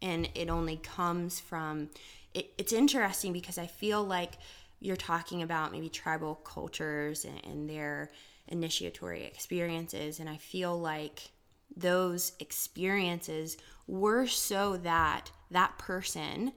And 0.00 0.28
it 0.34 0.48
only 0.48 0.76
comes 0.76 1.38
from 1.40 1.90
it, 2.32 2.52
it's 2.58 2.72
interesting 2.72 3.32
because 3.32 3.58
i 3.58 3.66
feel 3.66 4.02
like 4.02 4.32
you're 4.80 4.96
talking 4.96 5.42
about 5.42 5.72
maybe 5.72 5.88
tribal 5.88 6.36
cultures 6.36 7.24
and, 7.24 7.44
and 7.44 7.70
their 7.70 8.10
initiatory 8.48 9.24
experiences. 9.24 10.20
And 10.20 10.28
I 10.28 10.36
feel 10.36 10.78
like 10.78 11.30
those 11.76 12.32
experiences 12.40 13.56
were 13.86 14.26
so 14.26 14.76
that 14.78 15.30
that 15.50 15.78
person 15.78 16.52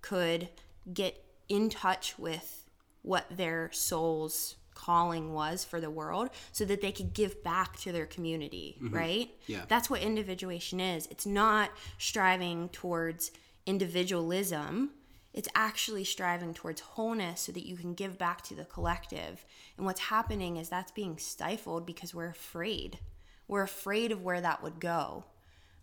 could 0.00 0.48
get 0.92 1.24
in 1.48 1.70
touch 1.70 2.18
with 2.18 2.64
what 3.02 3.26
their 3.30 3.70
soul's 3.72 4.56
calling 4.74 5.32
was 5.32 5.64
for 5.64 5.80
the 5.80 5.90
world 5.90 6.30
so 6.52 6.64
that 6.64 6.80
they 6.80 6.92
could 6.92 7.14
give 7.14 7.42
back 7.42 7.76
to 7.78 7.92
their 7.92 8.06
community, 8.06 8.76
mm-hmm. 8.82 8.94
right? 8.94 9.30
Yeah. 9.46 9.64
That's 9.68 9.88
what 9.88 10.02
individuation 10.02 10.80
is. 10.80 11.06
It's 11.10 11.26
not 11.26 11.70
striving 11.98 12.68
towards 12.70 13.30
individualism 13.66 14.90
it's 15.34 15.48
actually 15.56 16.04
striving 16.04 16.54
towards 16.54 16.80
wholeness 16.80 17.40
so 17.42 17.52
that 17.52 17.66
you 17.66 17.76
can 17.76 17.92
give 17.94 18.16
back 18.16 18.42
to 18.42 18.54
the 18.54 18.64
collective. 18.64 19.44
And 19.76 19.84
what's 19.84 20.00
happening 20.00 20.56
is 20.56 20.68
that's 20.68 20.92
being 20.92 21.18
stifled 21.18 21.84
because 21.84 22.14
we're 22.14 22.28
afraid. 22.28 23.00
We're 23.48 23.62
afraid 23.62 24.12
of 24.12 24.22
where 24.22 24.40
that 24.40 24.62
would 24.62 24.78
go. 24.78 25.24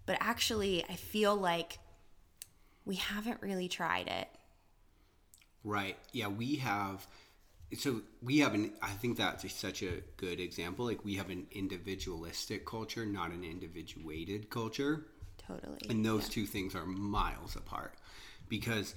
But 0.06 0.18
actually, 0.22 0.86
I 0.90 0.96
feel 0.96 1.36
like 1.36 1.80
we 2.86 2.96
haven't 2.96 3.42
really 3.42 3.68
tried 3.68 4.08
it. 4.08 4.30
Right. 5.66 5.98
Yeah, 6.14 6.30
we 6.30 6.56
have. 6.56 7.06
So 7.78 8.02
we 8.22 8.40
have 8.40 8.54
an. 8.54 8.74
I 8.82 8.92
think 8.92 9.18
that's 9.18 9.54
such 9.54 9.84
a 9.84 10.02
good 10.16 10.40
example. 10.40 10.86
Like 10.86 11.04
we 11.04 11.16
have 11.16 11.30
an 11.30 11.46
individualistic 11.52 12.66
culture, 12.66 13.06
not 13.06 13.32
an 13.32 13.44
individuated 13.44 14.50
culture. 14.50 15.08
Totally. 15.38 15.80
And 15.90 16.06
those 16.06 16.24
yeah. 16.24 16.34
two 16.34 16.46
things 16.46 16.74
are 16.74 16.86
miles 16.86 17.56
apart 17.56 17.96
because 18.50 18.96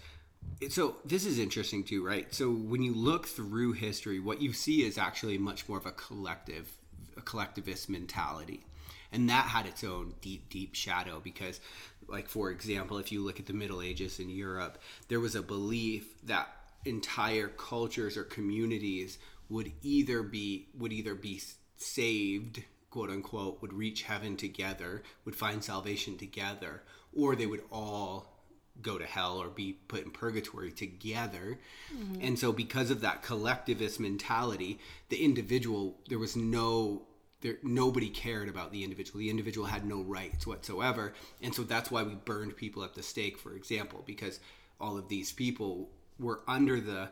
so 0.69 0.97
this 1.05 1.27
is 1.27 1.39
interesting 1.39 1.85
too, 1.85 2.05
right? 2.05 2.33
So 2.35 2.51
when 2.51 2.83
you 2.83 2.95
look 2.95 3.27
through 3.27 3.73
history, 3.73 4.21
what 4.21 4.41
you 4.41 4.53
see 4.53 4.85
is 4.85 4.99
actually 4.99 5.39
much 5.39 5.69
more 5.69 5.79
of 5.79 5.87
a 5.87 5.93
collective, 5.93 6.77
a 7.17 7.21
collectivist 7.21 7.89
mentality, 7.89 8.65
and 9.13 9.29
that 9.29 9.47
had 9.47 9.67
its 9.67 9.85
own 9.85 10.15
deep, 10.21 10.49
deep 10.49 10.75
shadow 10.75 11.21
because, 11.23 11.61
like 12.09 12.29
for 12.29 12.51
example, 12.51 12.99
if 12.99 13.13
you 13.13 13.23
look 13.23 13.39
at 13.39 13.47
the 13.47 13.53
Middle 13.53 13.83
Ages 13.83 14.19
in 14.19 14.31
Europe, 14.31 14.79
there 15.09 15.21
was 15.21 15.35
a 15.35 15.43
belief 15.43 16.21
that 16.25 16.49
entire 16.85 17.49
cultures 17.49 18.17
or 18.17 18.25
communities 18.25 19.19
would 19.49 19.73
either 19.83 20.23
be 20.23 20.69
would 20.77 20.93
either 20.93 21.15
be 21.15 21.41
saved 21.77 22.63
quote 22.91 23.11
unquote 23.11 23.61
would 23.63 23.73
reach 23.73 24.03
heaven 24.03 24.37
together 24.37 25.03
would 25.25 25.35
find 25.35 25.65
salvation 25.65 26.17
together 26.17 26.83
or 27.15 27.35
they 27.35 27.47
would 27.47 27.63
all 27.71 28.34
go 28.83 28.99
to 28.99 29.05
hell 29.05 29.39
or 29.39 29.49
be 29.49 29.75
put 29.89 30.05
in 30.05 30.11
purgatory 30.11 30.71
together. 30.71 31.59
Mm-hmm. 31.95 32.21
And 32.21 32.39
so 32.39 32.53
because 32.53 32.91
of 32.91 33.01
that 33.03 33.23
collectivist 33.23 34.01
mentality, 34.01 34.79
the 35.09 35.25
individual 35.25 35.99
there 36.09 36.19
was 36.19 36.37
no 36.37 37.03
there 37.41 37.59
nobody 37.63 38.09
cared 38.09 38.49
about 38.49 38.73
the 38.73 38.85
individual. 38.85 39.21
The 39.21 39.31
individual 39.31 39.67
had 39.67 39.85
no 39.85 40.03
rights 40.03 40.47
whatsoever. 40.47 41.13
And 41.43 41.55
so 41.55 41.63
that's 41.63 41.91
why 41.91 42.03
we 42.03 42.15
burned 42.15 42.57
people 42.57 42.83
at 42.85 42.95
the 42.95 43.03
stake 43.03 43.39
for 43.39 43.55
example 43.55 44.03
because 44.07 44.41
all 44.81 44.99
of 44.99 45.09
these 45.09 45.33
people 45.33 45.91
were 46.19 46.41
under 46.49 46.81
the 46.81 47.11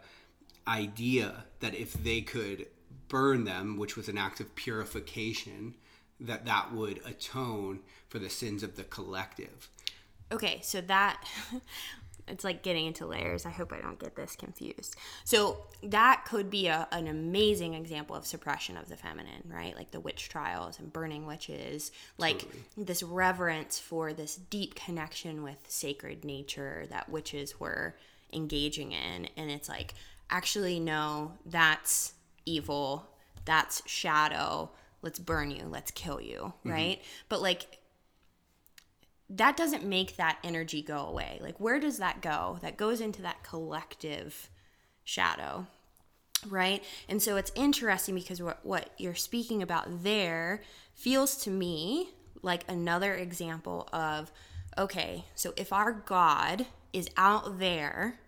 idea 0.67 1.45
that 1.61 1.75
if 1.75 1.93
they 1.93 2.21
could 2.21 2.67
burn 3.09 3.45
them, 3.45 3.77
which 3.77 3.97
was 3.97 4.09
an 4.09 4.19
act 4.19 4.41
of 4.41 4.55
purification, 4.55 5.75
that 6.21 6.45
that 6.47 6.73
would 6.73 7.01
atone 7.05 7.81
for 8.09 8.19
the 8.19 8.31
sins 8.31 8.63
of 8.63 8.77
the 8.77 8.85
collective 8.85 9.69
okay, 10.33 10.61
so 10.63 10.81
that 10.83 11.23
it's 12.29 12.45
like 12.45 12.63
getting 12.63 12.87
into 12.87 13.07
layers. 13.07 13.45
I 13.45 13.51
hope 13.51 13.73
I 13.73 13.81
don't 13.81 13.99
get 13.99 14.17
this 14.17 14.37
confused. 14.37 14.97
So 15.25 15.59
that 15.83 16.25
could 16.27 16.51
be 16.51 16.69
a, 16.69 16.87
an 16.93 17.09
amazing 17.09 17.75
example 17.75 18.17
of 18.17 18.27
suppression 18.27 18.77
of 18.77 18.89
the 18.89 18.97
feminine, 18.97 19.43
right? 19.47 19.77
Like 19.77 19.91
the 19.91 20.01
witch 20.01 20.29
trials 20.29 20.79
and 20.79 20.93
burning 20.93 21.27
witches, 21.27 21.91
like 22.19 22.41
totally. 22.41 22.63
this 22.77 23.03
reverence 23.03 23.79
for 23.79 24.13
this 24.13 24.37
deep 24.37 24.75
connection 24.75 25.43
with 25.43 25.59
sacred 25.69 26.25
nature 26.25 26.87
that 26.91 27.09
witches 27.09 27.59
were 27.59 27.97
engaging 28.33 28.93
in. 28.93 29.29
And 29.37 29.51
it's 29.51 29.69
like, 29.69 29.95
actually, 30.31 30.81
no, 30.81 31.33
that's 31.45 32.15
evil. 32.47 33.09
That's 33.45 33.83
shadow. 33.89 34.71
Let's 35.03 35.19
burn 35.19 35.51
you. 35.51 35.65
Let's 35.69 35.91
kill 35.91 36.21
you, 36.21 36.39
mm-hmm. 36.39 36.71
right? 36.71 36.99
Mm-hmm. 36.99 37.27
But 37.29 37.43
like 37.43 37.79
that 39.31 39.57
doesn't 39.57 39.85
make 39.85 40.17
that 40.17 40.39
energy 40.45 40.83
go 40.83 41.07
away. 41.07 41.39
Like, 41.41 41.59
where 41.59 41.81
does 41.81 41.99
that 41.99 42.21
go? 42.21 42.59
That 42.63 42.77
goes 42.77 43.01
into 43.01 43.23
that 43.23 43.43
collective 43.43 44.51
shadow. 45.05 45.67
right? 46.49 46.83
And 47.09 47.23
so 47.23 47.37
it's 47.37 47.53
interesting 47.55 48.15
because 48.15 48.43
what, 48.43 48.65
what 48.65 48.91
you're 48.99 49.15
speaking 49.15 49.63
about 49.63 50.03
there 50.03 50.63
feels 50.95 51.37
to 51.45 51.51
me 51.51 52.11
like 52.43 52.65
another 52.69 53.15
example 53.15 53.89
of 53.93 54.33
okay, 54.79 55.25
so 55.35 55.53
if 55.57 55.73
our 55.73 55.93
God 55.93 56.67
is 56.93 57.09
out 57.17 57.59
there, 57.59 58.19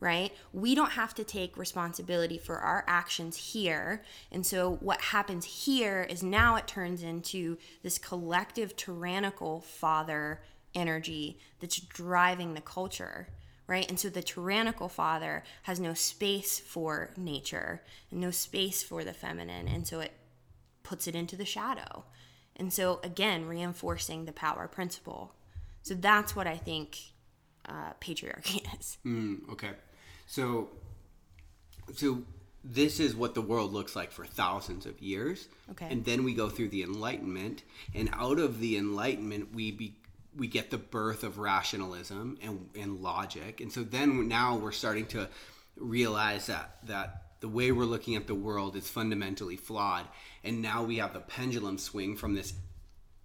right, 0.00 0.32
we 0.52 0.74
don't 0.74 0.92
have 0.92 1.14
to 1.14 1.24
take 1.24 1.56
responsibility 1.56 2.38
for 2.38 2.58
our 2.58 2.84
actions 2.86 3.36
here. 3.36 4.02
And 4.30 4.44
so 4.44 4.76
what 4.80 5.00
happens 5.00 5.44
here 5.44 6.06
is 6.08 6.22
now 6.22 6.56
it 6.56 6.66
turns 6.66 7.02
into 7.02 7.56
this 7.82 7.98
collective 7.98 8.76
tyrannical 8.76 9.60
father 9.60 10.42
energy 10.74 11.38
that's 11.60 11.80
driving 11.80 12.54
the 12.54 12.60
culture 12.60 13.28
right? 13.66 13.88
And 13.88 13.98
so 13.98 14.08
the 14.08 14.22
tyrannical 14.22 14.88
father 14.88 15.42
has 15.62 15.80
no 15.80 15.94
space 15.94 16.58
for 16.58 17.10
nature 17.16 17.82
and 18.10 18.20
no 18.20 18.30
space 18.30 18.82
for 18.82 19.04
the 19.04 19.14
feminine. 19.14 19.68
And 19.68 19.86
so 19.86 20.00
it 20.00 20.12
puts 20.82 21.06
it 21.06 21.14
into 21.14 21.36
the 21.36 21.44
shadow. 21.44 22.04
And 22.56 22.72
so, 22.72 23.00
again, 23.02 23.46
reinforcing 23.46 24.24
the 24.24 24.32
power 24.32 24.68
principle. 24.68 25.34
So 25.82 25.94
that's 25.94 26.36
what 26.36 26.46
I 26.46 26.56
think 26.56 26.98
uh, 27.68 27.92
patriarchy 28.00 28.62
is. 28.78 28.98
Mm, 29.04 29.50
okay. 29.52 29.70
So, 30.26 30.70
so 31.94 32.22
this 32.64 32.98
is 32.98 33.14
what 33.14 33.34
the 33.34 33.42
world 33.42 33.72
looks 33.72 33.94
like 33.94 34.10
for 34.10 34.24
thousands 34.24 34.86
of 34.86 35.00
years. 35.00 35.48
Okay. 35.70 35.88
And 35.90 36.04
then 36.04 36.24
we 36.24 36.34
go 36.34 36.48
through 36.48 36.68
the 36.68 36.82
Enlightenment, 36.82 37.62
and 37.94 38.08
out 38.12 38.38
of 38.38 38.60
the 38.60 38.76
Enlightenment, 38.76 39.54
we 39.54 39.70
be, 39.70 39.96
we 40.36 40.46
get 40.46 40.70
the 40.70 40.78
birth 40.78 41.22
of 41.24 41.38
rationalism 41.38 42.38
and, 42.42 42.68
and 42.74 43.00
logic. 43.00 43.60
And 43.60 43.70
so 43.70 43.82
then 43.82 44.28
now 44.28 44.56
we're 44.56 44.72
starting 44.72 45.06
to 45.06 45.28
realize 45.76 46.46
that 46.46 46.78
that 46.84 47.22
the 47.40 47.48
way 47.48 47.72
we're 47.72 47.84
looking 47.84 48.16
at 48.16 48.26
the 48.26 48.34
world 48.34 48.76
is 48.76 48.88
fundamentally 48.88 49.56
flawed. 49.56 50.06
And 50.42 50.62
now 50.62 50.82
we 50.82 50.96
have 50.96 51.12
the 51.12 51.20
pendulum 51.20 51.76
swing 51.76 52.16
from 52.16 52.34
this 52.34 52.54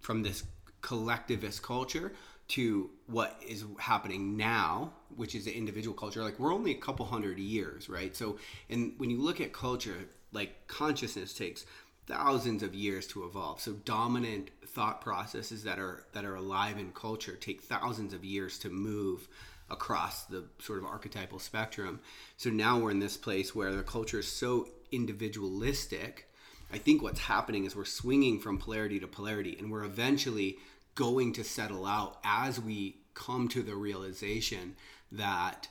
from 0.00 0.22
this 0.22 0.44
collectivist 0.82 1.62
culture 1.62 2.12
to 2.50 2.90
what 3.06 3.40
is 3.46 3.64
happening 3.78 4.36
now, 4.36 4.92
which 5.16 5.34
is 5.34 5.44
the 5.44 5.56
individual 5.56 5.94
culture. 5.94 6.22
Like 6.22 6.38
we're 6.38 6.52
only 6.52 6.72
a 6.72 6.78
couple 6.78 7.06
hundred 7.06 7.38
years, 7.38 7.88
right? 7.88 8.14
So, 8.14 8.38
and 8.68 8.94
when 8.98 9.08
you 9.10 9.20
look 9.20 9.40
at 9.40 9.52
culture, 9.52 9.96
like 10.32 10.66
consciousness 10.66 11.32
takes 11.32 11.64
thousands 12.06 12.62
of 12.64 12.74
years 12.74 13.06
to 13.08 13.24
evolve. 13.24 13.60
So 13.60 13.72
dominant 13.72 14.50
thought 14.66 15.00
processes 15.00 15.62
that 15.64 15.78
are 15.78 16.04
that 16.12 16.24
are 16.24 16.34
alive 16.34 16.78
in 16.78 16.90
culture 16.92 17.36
take 17.36 17.60
thousands 17.62 18.12
of 18.12 18.24
years 18.24 18.58
to 18.60 18.68
move 18.68 19.28
across 19.70 20.24
the 20.24 20.44
sort 20.58 20.80
of 20.80 20.84
archetypal 20.84 21.38
spectrum. 21.38 22.00
So 22.36 22.50
now 22.50 22.78
we're 22.78 22.90
in 22.90 22.98
this 22.98 23.16
place 23.16 23.54
where 23.54 23.72
the 23.72 23.84
culture 23.84 24.18
is 24.18 24.26
so 24.26 24.68
individualistic. 24.90 26.28
I 26.72 26.78
think 26.78 27.02
what's 27.02 27.20
happening 27.20 27.64
is 27.64 27.76
we're 27.76 27.84
swinging 27.84 28.40
from 28.40 28.58
polarity 28.58 28.98
to 28.98 29.06
polarity 29.06 29.56
and 29.58 29.70
we're 29.70 29.84
eventually 29.84 30.58
going 30.94 31.32
to 31.34 31.44
settle 31.44 31.86
out 31.86 32.18
as 32.24 32.60
we 32.60 32.96
come 33.14 33.48
to 33.48 33.62
the 33.62 33.74
realization 33.74 34.76
that 35.12 35.68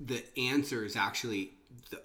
the 0.00 0.22
answer 0.36 0.84
is 0.84 0.96
actually 0.96 1.52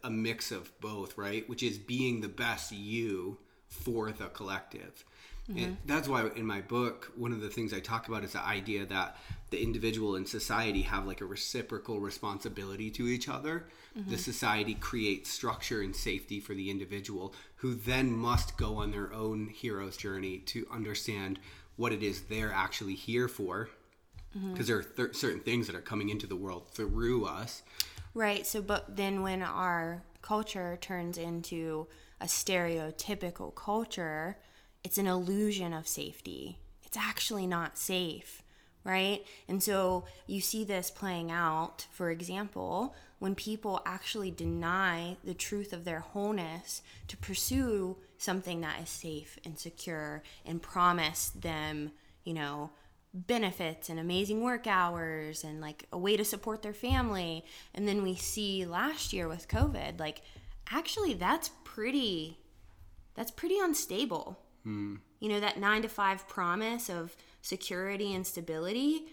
a 0.04 0.10
mix 0.10 0.52
of 0.52 0.72
both, 0.80 1.18
right? 1.18 1.48
Which 1.50 1.64
is 1.64 1.78
being 1.78 2.22
the 2.22 2.28
best 2.28 2.72
you 2.72 3.38
for 3.68 4.12
the 4.12 4.28
collective. 4.28 5.04
Mm-hmm. 5.50 5.64
And 5.64 5.78
that's 5.86 6.08
why 6.08 6.30
in 6.36 6.46
my 6.46 6.62
book, 6.62 7.12
one 7.16 7.34
of 7.34 7.42
the 7.42 7.50
things 7.50 7.74
I 7.74 7.82
talk 7.82 8.08
about 8.08 8.24
is 8.24 8.32
the 8.32 8.42
idea 8.42 8.86
that 8.86 9.18
the 9.50 9.62
individual 9.62 10.16
and 10.16 10.28
society 10.28 10.84
have 10.84 11.06
like 11.06 11.22
a 11.22 11.26
reciprocal 11.26 12.00
responsibility 12.00 12.90
to 12.92 13.08
each 13.08 13.28
other. 13.28 13.66
Mm-hmm. 13.98 14.12
The 14.12 14.18
society 14.18 14.76
creates 14.76 15.30
structure 15.30 15.82
and 15.82 15.96
safety 15.96 16.40
for 16.40 16.54
the 16.54 16.72
individual, 16.72 17.34
who 17.58 17.76
then 17.76 18.12
must 18.12 18.58
go 18.58 18.78
on 18.78 18.92
their 18.92 19.12
own 19.14 19.50
hero's 19.50 19.98
journey 19.98 20.38
to 20.40 20.66
understand 20.72 21.40
what 21.76 21.92
it 21.92 22.04
is 22.04 22.24
they're 22.24 22.54
actually 22.54 22.96
here 22.96 23.28
for. 23.28 23.70
Because 24.34 24.44
mm-hmm. 24.44 24.64
there 24.66 24.78
are 24.78 24.84
th- 24.84 25.16
certain 25.16 25.42
things 25.42 25.68
that 25.68 25.76
are 25.76 25.82
coming 25.82 26.10
into 26.10 26.26
the 26.26 26.36
world 26.36 26.68
through 26.70 27.26
us. 27.26 27.62
Right. 28.14 28.46
So, 28.46 28.62
but 28.62 28.96
then 28.96 29.22
when 29.22 29.42
our 29.42 30.04
culture 30.22 30.78
turns 30.82 31.18
into 31.18 31.88
a 32.20 32.26
stereotypical 32.26 33.54
culture, 33.54 34.38
it's 34.84 34.98
an 34.98 35.08
illusion 35.08 35.74
of 35.74 35.88
safety. 35.88 36.60
It's 36.84 36.98
actually 36.98 37.48
not 37.48 37.78
safe, 37.78 38.43
right? 38.84 39.26
And 39.48 39.62
so 39.62 40.06
you 40.28 40.42
see 40.42 40.64
this 40.64 40.92
playing 40.92 41.32
out, 41.32 41.88
for 41.92 42.12
example, 42.12 42.96
when 43.20 43.36
people 43.36 43.82
actually 43.86 44.32
deny 44.32 45.16
the 45.24 45.34
truth 45.34 45.72
of 45.72 45.86
their 45.86 46.02
wholeness 46.02 46.82
to 47.08 47.18
pursue 47.18 47.98
something 48.18 48.62
that 48.62 48.82
is 48.82 48.90
safe 48.90 49.40
and 49.46 49.58
secure 49.58 50.24
and 50.46 50.62
promise 50.62 51.30
them, 51.30 51.92
you 52.24 52.34
know, 52.34 52.72
benefits 53.14 53.90
and 53.90 54.00
amazing 54.00 54.42
work 54.42 54.66
hours 54.66 55.44
and 55.44 55.62
like 55.62 55.86
a 55.92 55.98
way 55.98 56.18
to 56.18 56.26
support 56.26 56.62
their 56.64 56.74
family. 56.74 57.46
And 57.74 57.88
then 57.88 58.02
we 58.02 58.16
see 58.16 58.66
last 58.66 59.14
year 59.14 59.28
with 59.28 59.48
COVID, 59.48 60.00
like 60.00 60.22
actually 60.72 61.14
that's 61.14 61.52
pretty 61.64 62.40
that's 63.16 63.32
pretty 63.32 63.60
unstable. 63.60 64.40
Hmm. 64.64 64.96
You 65.20 65.30
know, 65.30 65.40
that 65.40 65.58
9 65.58 65.84
to 65.84 65.88
5 65.88 66.28
promise 66.28 66.90
of 66.90 67.16
security 67.44 68.16
and 68.16 68.26
stability 68.26 69.06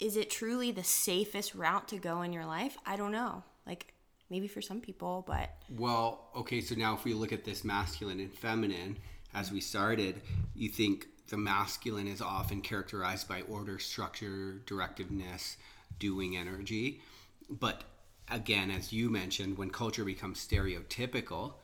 is 0.00 0.16
it 0.16 0.30
truly 0.30 0.72
the 0.72 0.82
safest 0.82 1.54
route 1.54 1.86
to 1.88 1.98
go 1.98 2.22
in 2.22 2.32
your 2.32 2.46
life? 2.46 2.76
I 2.86 2.96
don't 2.96 3.12
know. 3.12 3.44
Like 3.66 3.92
maybe 4.30 4.48
for 4.48 4.62
some 4.62 4.80
people, 4.80 5.24
but 5.26 5.50
well, 5.68 6.30
okay, 6.34 6.60
so 6.60 6.74
now 6.74 6.94
if 6.94 7.04
we 7.04 7.12
look 7.12 7.32
at 7.32 7.44
this 7.44 7.62
masculine 7.64 8.18
and 8.18 8.32
feminine 8.32 8.96
as 9.34 9.52
we 9.52 9.60
started, 9.60 10.22
you 10.54 10.68
think 10.68 11.06
the 11.28 11.36
masculine 11.36 12.08
is 12.08 12.20
often 12.20 12.62
characterized 12.62 13.28
by 13.28 13.42
order, 13.42 13.78
structure, 13.78 14.62
directiveness, 14.66 15.56
doing 15.98 16.36
energy. 16.36 17.02
But 17.48 17.84
again, 18.30 18.70
as 18.70 18.92
you 18.92 19.10
mentioned, 19.10 19.58
when 19.58 19.70
culture 19.70 20.04
becomes 20.04 20.44
stereotypical, 20.44 21.54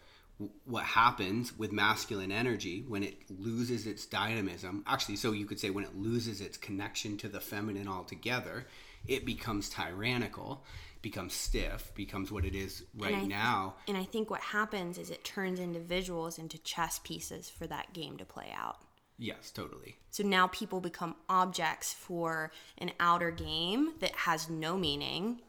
what 0.64 0.84
happens 0.84 1.56
with 1.58 1.72
masculine 1.72 2.30
energy 2.30 2.84
when 2.86 3.02
it 3.02 3.16
loses 3.30 3.86
its 3.86 4.04
dynamism 4.04 4.84
actually 4.86 5.16
so 5.16 5.32
you 5.32 5.46
could 5.46 5.58
say 5.58 5.70
when 5.70 5.84
it 5.84 5.96
loses 5.96 6.40
its 6.40 6.58
connection 6.58 7.16
to 7.16 7.28
the 7.28 7.40
feminine 7.40 7.88
altogether 7.88 8.66
it 9.06 9.24
becomes 9.24 9.70
tyrannical 9.70 10.62
becomes 11.00 11.32
stiff 11.32 11.90
becomes 11.94 12.30
what 12.30 12.44
it 12.44 12.54
is 12.54 12.84
right 12.98 13.14
and 13.14 13.28
now 13.28 13.74
and 13.88 13.96
i 13.96 14.04
think 14.04 14.28
what 14.28 14.40
happens 14.40 14.98
is 14.98 15.10
it 15.10 15.24
turns 15.24 15.58
individuals 15.58 16.38
into 16.38 16.58
chess 16.58 17.00
pieces 17.02 17.48
for 17.48 17.66
that 17.66 17.92
game 17.94 18.18
to 18.18 18.24
play 18.24 18.52
out 18.54 18.78
yes 19.16 19.50
totally 19.50 19.96
so 20.10 20.22
now 20.22 20.48
people 20.48 20.80
become 20.80 21.16
objects 21.30 21.94
for 21.94 22.50
an 22.76 22.92
outer 23.00 23.30
game 23.30 23.94
that 24.00 24.12
has 24.12 24.50
no 24.50 24.76
meaning 24.76 25.40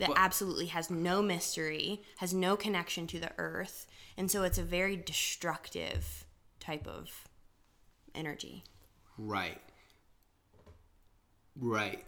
that 0.00 0.08
well, 0.08 0.18
absolutely 0.18 0.66
has 0.66 0.90
no 0.90 1.22
mystery, 1.22 2.02
has 2.16 2.34
no 2.34 2.56
connection 2.56 3.06
to 3.06 3.20
the 3.20 3.30
earth. 3.38 3.86
And 4.16 4.30
so 4.30 4.42
it's 4.42 4.58
a 4.58 4.62
very 4.62 4.96
destructive 4.96 6.24
type 6.58 6.86
of 6.86 7.28
energy. 8.14 8.64
Right. 9.18 9.60
Right. 11.58 12.04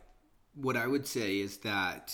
What 0.54 0.76
I 0.76 0.86
would 0.86 1.06
say 1.06 1.38
is 1.38 1.58
that 1.58 2.12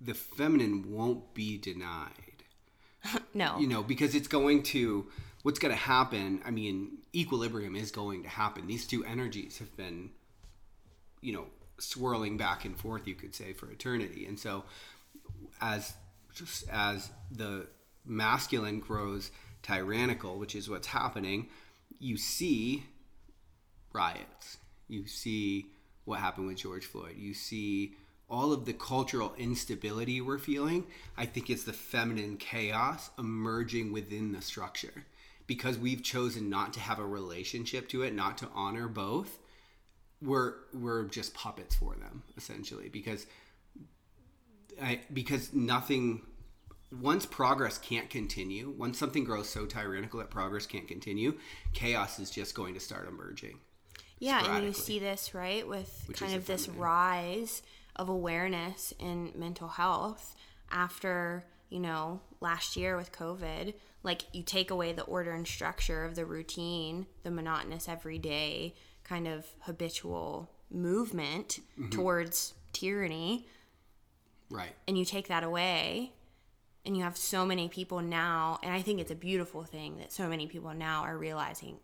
the 0.00 0.14
feminine 0.14 0.92
won't 0.92 1.34
be 1.34 1.58
denied. 1.58 2.44
no. 3.34 3.58
You 3.58 3.66
know, 3.66 3.82
because 3.82 4.14
it's 4.14 4.28
going 4.28 4.62
to, 4.64 5.06
what's 5.42 5.58
going 5.58 5.74
to 5.74 5.80
happen, 5.80 6.40
I 6.44 6.50
mean, 6.50 6.98
equilibrium 7.14 7.76
is 7.76 7.90
going 7.90 8.22
to 8.22 8.28
happen. 8.28 8.66
These 8.66 8.86
two 8.86 9.04
energies 9.04 9.58
have 9.58 9.76
been, 9.76 10.10
you 11.20 11.32
know, 11.32 11.46
swirling 11.78 12.36
back 12.36 12.64
and 12.64 12.76
forth, 12.76 13.06
you 13.06 13.14
could 13.14 13.34
say, 13.34 13.52
for 13.52 13.70
eternity. 13.70 14.26
And 14.26 14.38
so, 14.38 14.64
as 15.60 15.94
just 16.34 16.68
as 16.68 17.10
the 17.30 17.66
masculine 18.04 18.80
grows 18.80 19.30
tyrannical, 19.62 20.38
which 20.38 20.54
is 20.54 20.68
what's 20.68 20.88
happening, 20.88 21.48
you 21.98 22.16
see 22.16 22.84
riots. 23.92 24.58
You 24.88 25.06
see 25.06 25.66
what 26.04 26.20
happened 26.20 26.46
with 26.46 26.58
George 26.58 26.84
Floyd. 26.84 27.16
You 27.16 27.34
see 27.34 27.94
all 28.28 28.52
of 28.52 28.64
the 28.64 28.72
cultural 28.72 29.34
instability 29.38 30.20
we're 30.20 30.38
feeling. 30.38 30.86
I 31.16 31.26
think 31.26 31.48
it's 31.48 31.64
the 31.64 31.72
feminine 31.72 32.36
chaos 32.36 33.10
emerging 33.18 33.92
within 33.92 34.32
the 34.32 34.42
structure 34.42 35.04
because 35.46 35.78
we've 35.78 36.02
chosen 36.02 36.50
not 36.50 36.72
to 36.74 36.80
have 36.80 36.98
a 36.98 37.06
relationship 37.06 37.88
to 37.90 38.02
it, 38.02 38.14
not 38.14 38.38
to 38.38 38.48
honor 38.54 38.88
both 38.88 39.38
we're 40.24 40.54
we're 40.72 41.04
just 41.04 41.34
puppets 41.34 41.74
for 41.74 41.94
them 41.96 42.22
essentially 42.36 42.88
because 42.88 43.26
I, 44.82 45.00
because 45.12 45.52
nothing 45.52 46.22
once 47.00 47.26
progress 47.26 47.78
can't 47.78 48.10
continue 48.10 48.74
once 48.76 48.98
something 48.98 49.24
grows 49.24 49.48
so 49.48 49.66
tyrannical 49.66 50.18
that 50.18 50.30
progress 50.30 50.66
can't 50.66 50.88
continue 50.88 51.36
chaos 51.72 52.18
is 52.18 52.30
just 52.30 52.54
going 52.54 52.74
to 52.74 52.80
start 52.80 53.08
emerging 53.08 53.58
yeah 54.18 54.56
and 54.56 54.64
you 54.64 54.72
see 54.72 54.98
this 54.98 55.34
right 55.34 55.66
with 55.66 56.04
Which 56.06 56.20
kind 56.20 56.34
of 56.34 56.46
this 56.46 56.68
rise 56.68 57.62
of 57.96 58.08
awareness 58.08 58.92
in 58.98 59.32
mental 59.36 59.68
health 59.68 60.36
after 60.70 61.44
you 61.74 61.80
know, 61.80 62.20
last 62.40 62.76
year 62.76 62.96
with 62.96 63.10
COVID, 63.10 63.74
like 64.04 64.22
you 64.32 64.44
take 64.44 64.70
away 64.70 64.92
the 64.92 65.02
order 65.02 65.32
and 65.32 65.44
structure 65.44 66.04
of 66.04 66.14
the 66.14 66.24
routine, 66.24 67.06
the 67.24 67.32
monotonous 67.32 67.88
everyday 67.88 68.74
kind 69.02 69.26
of 69.26 69.44
habitual 69.62 70.50
movement 70.70 71.58
mm-hmm. 71.76 71.90
towards 71.90 72.54
tyranny, 72.72 73.48
Right. 74.50 74.72
and 74.86 74.96
you 74.96 75.04
take 75.04 75.26
that 75.26 75.42
away 75.42 76.12
and 76.86 76.96
you 76.96 77.02
have 77.02 77.16
so 77.16 77.46
many 77.46 77.68
people 77.68 78.00
now 78.00 78.58
and 78.62 78.72
i 78.72 78.82
think 78.82 79.00
it's 79.00 79.10
a 79.10 79.16
beautiful 79.16 79.64
thing 79.64 79.96
that 79.98 80.12
so 80.12 80.28
many 80.28 80.46
people 80.46 80.72
now 80.74 81.02
are 81.02 81.16
realizing 81.16 81.78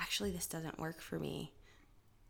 actually 0.00 0.30
this 0.30 0.46
doesn't 0.46 0.78
work 0.78 1.00
for 1.00 1.18
me. 1.18 1.52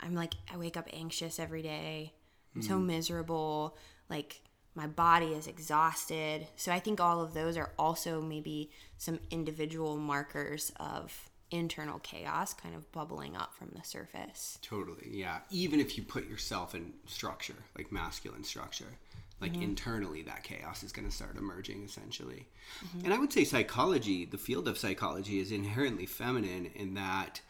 I'm 0.01 0.14
like 0.14 0.35
i 0.53 0.57
wake 0.57 0.77
up 0.77 0.88
anxious 0.92 1.38
every 1.38 1.62
day. 1.62 2.12
I'm 2.55 2.62
so 2.62 2.75
mm. 2.75 2.87
miserable. 2.87 3.77
Like 4.09 4.40
my 4.75 4.87
body 4.87 5.27
is 5.27 5.47
exhausted. 5.47 6.47
So 6.57 6.73
i 6.73 6.79
think 6.79 7.01
all 7.01 7.21
of 7.21 7.35
those 7.35 7.57
are 7.57 7.73
also 7.79 8.21
maybe 8.21 8.71
some 8.97 9.21
individual 9.31 9.97
markers 9.97 10.73
of 10.77 11.29
internal 11.51 11.99
chaos 12.01 12.53
kind 12.53 12.75
of 12.75 12.90
bubbling 12.92 13.35
up 13.35 13.55
from 13.55 13.71
the 13.75 13.83
surface. 13.83 14.59
Totally. 14.61 15.09
Yeah. 15.11 15.38
Even 15.51 15.81
if 15.81 15.97
you 15.97 16.05
put 16.05 16.29
yourself 16.29 16.75
in 16.75 16.92
structure, 17.07 17.55
like 17.77 17.90
masculine 17.90 18.44
structure, 18.44 18.99
like 19.40 19.53
mm-hmm. 19.53 19.62
internally 19.62 20.22
that 20.22 20.42
chaos 20.42 20.83
is 20.83 20.92
going 20.92 21.09
to 21.09 21.14
start 21.14 21.37
emerging 21.37 21.85
essentially. 21.85 22.46
Mm-hmm. 22.85 23.05
And 23.05 23.14
I 23.14 23.18
would 23.18 23.33
say 23.33 23.44
psychology, 23.44 24.24
the 24.24 24.38
field 24.38 24.68
of 24.68 24.79
psychology 24.79 25.40
is 25.40 25.53
inherently 25.53 26.07
feminine 26.07 26.70
in 26.74 26.94
that 26.94 27.40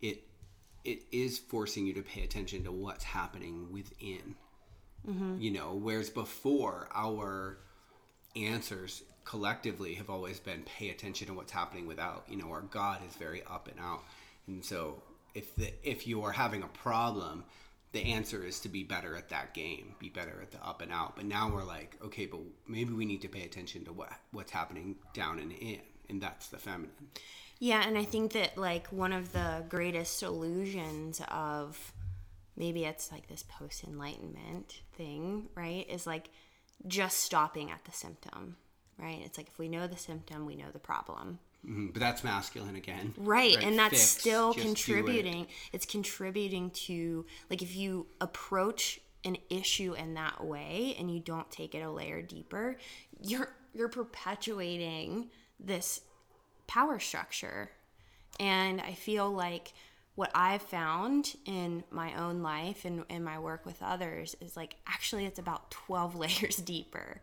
it 0.00 0.22
it 0.84 1.02
is 1.12 1.38
forcing 1.38 1.86
you 1.86 1.94
to 1.94 2.02
pay 2.02 2.22
attention 2.22 2.64
to 2.64 2.72
what's 2.72 3.04
happening 3.04 3.72
within. 3.72 4.36
Mm-hmm. 5.08 5.40
You 5.40 5.50
know, 5.50 5.74
whereas 5.74 6.10
before 6.10 6.88
our 6.94 7.58
answers 8.36 9.02
collectively 9.24 9.94
have 9.94 10.10
always 10.10 10.40
been 10.40 10.62
pay 10.62 10.90
attention 10.90 11.26
to 11.28 11.34
what's 11.34 11.52
happening 11.52 11.86
without. 11.86 12.24
You 12.28 12.36
know, 12.36 12.50
our 12.50 12.62
God 12.62 13.00
is 13.08 13.16
very 13.16 13.42
up 13.50 13.68
and 13.68 13.78
out, 13.80 14.02
and 14.46 14.64
so 14.64 15.02
if 15.34 15.54
the 15.56 15.72
if 15.82 16.06
you 16.06 16.22
are 16.22 16.32
having 16.32 16.62
a 16.62 16.68
problem, 16.68 17.44
the 17.94 18.12
answer 18.12 18.44
is 18.44 18.58
to 18.60 18.68
be 18.68 18.82
better 18.82 19.16
at 19.16 19.30
that 19.30 19.54
game, 19.54 19.94
be 20.00 20.08
better 20.08 20.40
at 20.42 20.50
the 20.50 20.58
up 20.62 20.82
and 20.82 20.92
out. 20.92 21.14
But 21.14 21.24
now 21.24 21.50
we're 21.50 21.64
like, 21.64 21.96
okay, 22.04 22.26
but 22.26 22.40
maybe 22.66 22.92
we 22.92 23.06
need 23.06 23.22
to 23.22 23.28
pay 23.28 23.44
attention 23.44 23.84
to 23.84 23.92
what 23.92 24.12
what's 24.32 24.50
happening 24.50 24.96
down 25.14 25.38
and 25.38 25.52
in, 25.52 25.80
and 26.10 26.20
that's 26.20 26.48
the 26.48 26.58
feminine. 26.58 26.90
Yeah, 27.60 27.86
and 27.86 27.96
I 27.96 28.04
think 28.04 28.32
that 28.32 28.58
like 28.58 28.88
one 28.88 29.12
of 29.12 29.32
the 29.32 29.64
greatest 29.68 30.22
illusions 30.22 31.22
of 31.28 31.92
maybe 32.56 32.84
it's 32.84 33.12
like 33.12 33.28
this 33.28 33.44
post 33.44 33.84
enlightenment 33.84 34.80
thing, 34.96 35.48
right? 35.54 35.88
Is 35.88 36.06
like 36.06 36.30
just 36.88 37.20
stopping 37.20 37.70
at 37.70 37.84
the 37.84 37.92
symptom, 37.92 38.56
right? 38.98 39.20
It's 39.24 39.38
like 39.38 39.46
if 39.48 39.58
we 39.58 39.68
know 39.68 39.86
the 39.86 39.96
symptom, 39.96 40.46
we 40.46 40.56
know 40.56 40.70
the 40.72 40.80
problem. 40.80 41.38
Mhm, 41.66 41.92
But 41.92 42.00
that's 42.00 42.22
masculine 42.24 42.76
again, 42.76 43.14
Right, 43.16 43.58
and 43.62 43.78
that's 43.78 44.00
still 44.00 44.52
do 44.52 44.60
it. 44.60 44.64
contributing. 44.64 45.46
It's 45.72 45.86
contributing 45.86 46.70
to 46.70 47.24
like 47.50 47.62
if 47.62 47.74
you 47.74 48.06
approach 48.20 49.00
an 49.24 49.38
issue 49.48 49.94
in 49.94 50.14
that 50.14 50.44
way 50.44 50.94
and 50.98 51.10
you 51.10 51.20
don't 51.20 51.50
take 51.50 51.74
it 51.74 51.80
a 51.80 51.90
layer 51.90 52.20
deeper, 52.22 52.76
you're 53.20 53.54
you're 53.72 53.88
perpetuating 53.88 55.30
this 55.58 56.00
power 56.66 56.98
structure. 56.98 57.70
And 58.38 58.80
I 58.80 58.92
feel 58.92 59.30
like 59.30 59.72
what 60.16 60.30
I've 60.34 60.62
found 60.62 61.34
in 61.44 61.82
my 61.90 62.14
own 62.14 62.42
life 62.42 62.84
and 62.84 63.04
in 63.08 63.24
my 63.24 63.38
work 63.38 63.66
with 63.66 63.82
others 63.82 64.36
is 64.40 64.56
like 64.56 64.76
actually 64.86 65.24
it's 65.26 65.38
about 65.38 65.70
12 65.70 66.14
layers 66.24 66.56
deeper, 66.56 67.20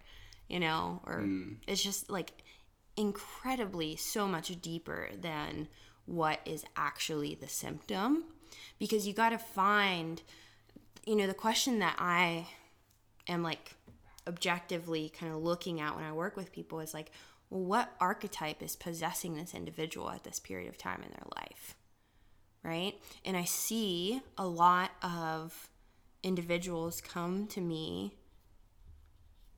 you 0.49 0.59
know, 0.59 1.01
or 1.05 1.21
it's 1.67 1.83
just 1.83 2.09
like 2.09 2.31
incredibly 2.97 3.95
so 3.95 4.27
much 4.27 4.61
deeper 4.61 5.09
than 5.19 5.67
what 6.05 6.39
is 6.45 6.65
actually 6.75 7.35
the 7.35 7.47
symptom 7.47 8.25
because 8.79 9.07
you 9.07 9.13
got 9.13 9.29
to 9.29 9.37
find 9.37 10.21
you 11.05 11.15
know 11.15 11.27
the 11.27 11.33
question 11.33 11.79
that 11.79 11.95
I 11.97 12.47
am 13.27 13.43
like 13.43 13.75
objectively 14.27 15.09
kind 15.09 15.31
of 15.31 15.41
looking 15.41 15.79
at 15.79 15.95
when 15.95 16.03
I 16.03 16.11
work 16.11 16.35
with 16.35 16.51
people 16.51 16.79
is 16.79 16.93
like 16.93 17.11
well 17.49 17.61
what 17.61 17.91
archetype 17.99 18.61
is 18.61 18.75
possessing 18.75 19.35
this 19.35 19.53
individual 19.53 20.09
at 20.09 20.23
this 20.23 20.39
period 20.39 20.69
of 20.69 20.77
time 20.77 21.01
in 21.01 21.09
their 21.09 21.27
life 21.35 21.75
right 22.63 22.95
and 23.23 23.37
I 23.37 23.45
see 23.45 24.21
a 24.37 24.45
lot 24.45 24.91
of 25.01 25.69
individuals 26.23 27.01
come 27.01 27.47
to 27.47 27.61
me 27.61 28.15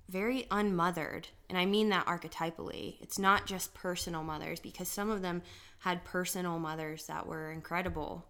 very 0.10 0.46
unmothered. 0.52 1.30
And 1.54 1.62
I 1.62 1.68
mean 1.68 1.90
that 1.90 2.08
archetypally. 2.08 2.96
It's 3.00 3.20
not 3.20 3.46
just 3.46 3.76
personal 3.76 4.24
mothers, 4.24 4.60
because 4.60 4.88
some 4.88 5.12
of 5.12 5.22
them 5.22 5.44
had 5.78 6.04
personal 6.04 6.58
mothers 6.58 7.06
that 7.06 7.28
were 7.28 7.52
incredible. 7.52 8.26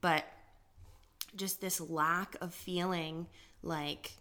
But 0.00 0.24
just 1.34 1.60
this 1.60 1.80
lack 1.80 2.36
of 2.40 2.54
feeling 2.54 3.26
like 3.62 4.12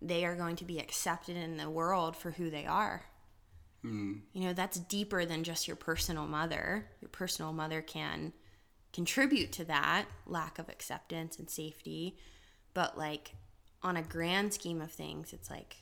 they 0.00 0.24
are 0.24 0.34
going 0.34 0.56
to 0.56 0.64
be 0.64 0.78
accepted 0.78 1.36
in 1.36 1.58
the 1.58 1.68
world 1.68 2.16
for 2.16 2.30
who 2.30 2.48
they 2.48 2.64
are. 2.64 3.04
Hmm. 3.82 4.20
You 4.32 4.44
know, 4.44 4.54
that's 4.54 4.78
deeper 4.78 5.26
than 5.26 5.44
just 5.44 5.68
your 5.68 5.76
personal 5.76 6.26
mother. 6.26 6.88
Your 7.02 7.10
personal 7.10 7.52
mother 7.52 7.82
can 7.82 8.32
contribute 8.94 9.52
to 9.52 9.64
that 9.66 10.06
lack 10.26 10.58
of 10.58 10.70
acceptance 10.70 11.38
and 11.38 11.50
safety. 11.50 12.16
But, 12.72 12.96
like, 12.96 13.34
on 13.82 13.98
a 13.98 14.02
grand 14.02 14.54
scheme 14.54 14.80
of 14.80 14.90
things, 14.90 15.34
it's 15.34 15.50
like 15.50 15.76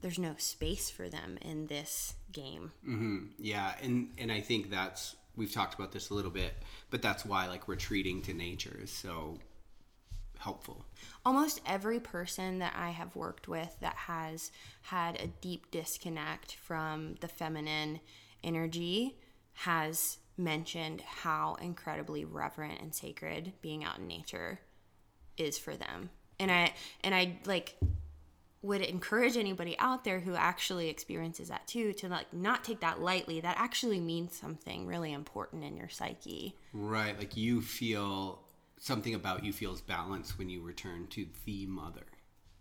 there's 0.00 0.18
no 0.18 0.34
space 0.38 0.90
for 0.90 1.08
them 1.08 1.38
in 1.42 1.66
this 1.66 2.14
game. 2.32 2.72
Mm-hmm. 2.86 3.18
Yeah, 3.38 3.74
and 3.82 4.10
and 4.18 4.30
I 4.32 4.40
think 4.40 4.70
that's 4.70 5.16
we've 5.36 5.52
talked 5.52 5.74
about 5.74 5.92
this 5.92 6.10
a 6.10 6.14
little 6.14 6.30
bit, 6.30 6.54
but 6.90 7.02
that's 7.02 7.24
why 7.24 7.48
like 7.48 7.68
retreating 7.68 8.22
to 8.22 8.34
nature 8.34 8.78
is 8.82 8.90
so 8.90 9.38
helpful. 10.38 10.84
Almost 11.24 11.60
every 11.66 12.00
person 12.00 12.58
that 12.60 12.74
I 12.76 12.90
have 12.90 13.14
worked 13.14 13.46
with 13.46 13.76
that 13.80 13.94
has 13.94 14.50
had 14.82 15.20
a 15.20 15.26
deep 15.26 15.70
disconnect 15.70 16.54
from 16.54 17.16
the 17.20 17.28
feminine 17.28 18.00
energy 18.42 19.18
has 19.52 20.18
mentioned 20.36 21.02
how 21.02 21.56
incredibly 21.60 22.24
reverent 22.24 22.80
and 22.80 22.94
sacred 22.94 23.52
being 23.60 23.84
out 23.84 23.98
in 23.98 24.06
nature 24.06 24.60
is 25.36 25.58
for 25.58 25.76
them. 25.76 26.10
And 26.38 26.50
I 26.50 26.72
and 27.04 27.14
I 27.14 27.38
like 27.44 27.76
would 28.62 28.82
encourage 28.82 29.36
anybody 29.36 29.74
out 29.78 30.04
there 30.04 30.20
who 30.20 30.34
actually 30.34 30.88
experiences 30.88 31.48
that 31.48 31.66
too 31.66 31.92
to 31.94 32.08
like 32.08 32.32
not 32.32 32.62
take 32.62 32.80
that 32.80 33.00
lightly. 33.00 33.40
That 33.40 33.56
actually 33.58 34.00
means 34.00 34.36
something 34.36 34.86
really 34.86 35.12
important 35.12 35.64
in 35.64 35.76
your 35.76 35.88
psyche. 35.88 36.56
Right, 36.72 37.18
like 37.18 37.36
you 37.36 37.62
feel 37.62 38.40
something 38.78 39.14
about 39.14 39.44
you 39.44 39.52
feels 39.52 39.80
balanced 39.80 40.38
when 40.38 40.48
you 40.48 40.62
return 40.62 41.06
to 41.10 41.26
the 41.44 41.66
mother. 41.66 42.06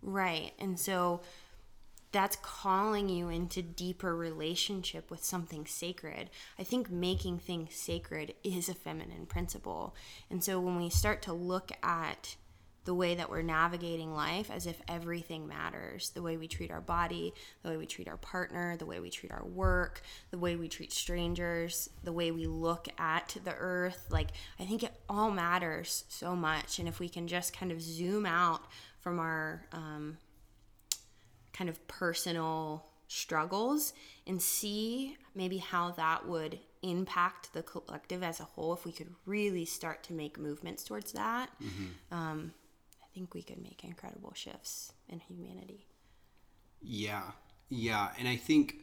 Right. 0.01 0.53
And 0.59 0.79
so 0.79 1.21
that's 2.11 2.37
calling 2.37 3.07
you 3.07 3.29
into 3.29 3.61
deeper 3.61 4.15
relationship 4.15 5.11
with 5.11 5.23
something 5.23 5.65
sacred. 5.65 6.29
I 6.57 6.63
think 6.63 6.89
making 6.89 7.39
things 7.39 7.75
sacred 7.75 8.33
is 8.43 8.67
a 8.67 8.73
feminine 8.73 9.27
principle. 9.27 9.95
And 10.29 10.43
so 10.43 10.59
when 10.59 10.77
we 10.77 10.89
start 10.89 11.21
to 11.23 11.33
look 11.33 11.71
at 11.83 12.35
the 12.89 12.95
way 12.95 13.13
that 13.13 13.29
we're 13.29 13.43
navigating 13.43 14.15
life 14.15 14.49
as 14.49 14.65
if 14.65 14.81
everything 14.87 15.47
matters 15.47 16.09
the 16.15 16.23
way 16.23 16.37
we 16.37 16.47
treat 16.47 16.71
our 16.71 16.81
body, 16.81 17.31
the 17.61 17.69
way 17.69 17.77
we 17.77 17.85
treat 17.85 18.07
our 18.07 18.17
partner, 18.17 18.75
the 18.77 18.85
way 18.87 18.99
we 18.99 19.11
treat 19.11 19.31
our 19.31 19.45
work, 19.45 20.01
the 20.31 20.39
way 20.39 20.55
we 20.55 20.67
treat 20.67 20.91
strangers, 20.91 21.91
the 22.03 22.11
way 22.11 22.31
we 22.31 22.47
look 22.47 22.87
at 22.97 23.37
the 23.43 23.53
earth. 23.53 24.07
Like, 24.09 24.29
I 24.59 24.65
think 24.65 24.81
it 24.81 24.91
all 25.07 25.29
matters 25.29 26.03
so 26.09 26.35
much. 26.35 26.79
And 26.79 26.87
if 26.87 26.99
we 26.99 27.07
can 27.09 27.27
just 27.27 27.55
kind 27.55 27.71
of 27.71 27.79
zoom 27.79 28.25
out 28.25 28.63
from 29.01 29.19
our 29.19 29.67
um, 29.71 30.17
kind 31.53 31.69
of 31.69 31.87
personal 31.87 32.87
struggles 33.07 33.93
and 34.25 34.41
see 34.41 35.15
maybe 35.35 35.59
how 35.59 35.91
that 35.91 36.27
would 36.27 36.57
impact 36.81 37.53
the 37.53 37.61
collective 37.61 38.23
as 38.23 38.39
a 38.39 38.43
whole 38.43 38.73
if 38.73 38.85
we 38.85 38.91
could 38.91 39.13
really 39.25 39.65
start 39.65 40.01
to 40.03 40.13
make 40.13 40.37
movements 40.39 40.83
towards 40.83 41.11
that 41.11 41.49
um, 42.11 42.53
i 42.58 42.58
think 43.19 43.33
we 43.33 43.41
could 43.43 43.61
make 43.61 43.83
incredible 43.83 44.33
shifts 44.33 44.93
in 45.09 45.19
humanity 45.19 45.85
Yeah, 46.81 47.31
yeah, 47.69 48.09
and 48.17 48.27
I 48.27 48.35
think 48.35 48.75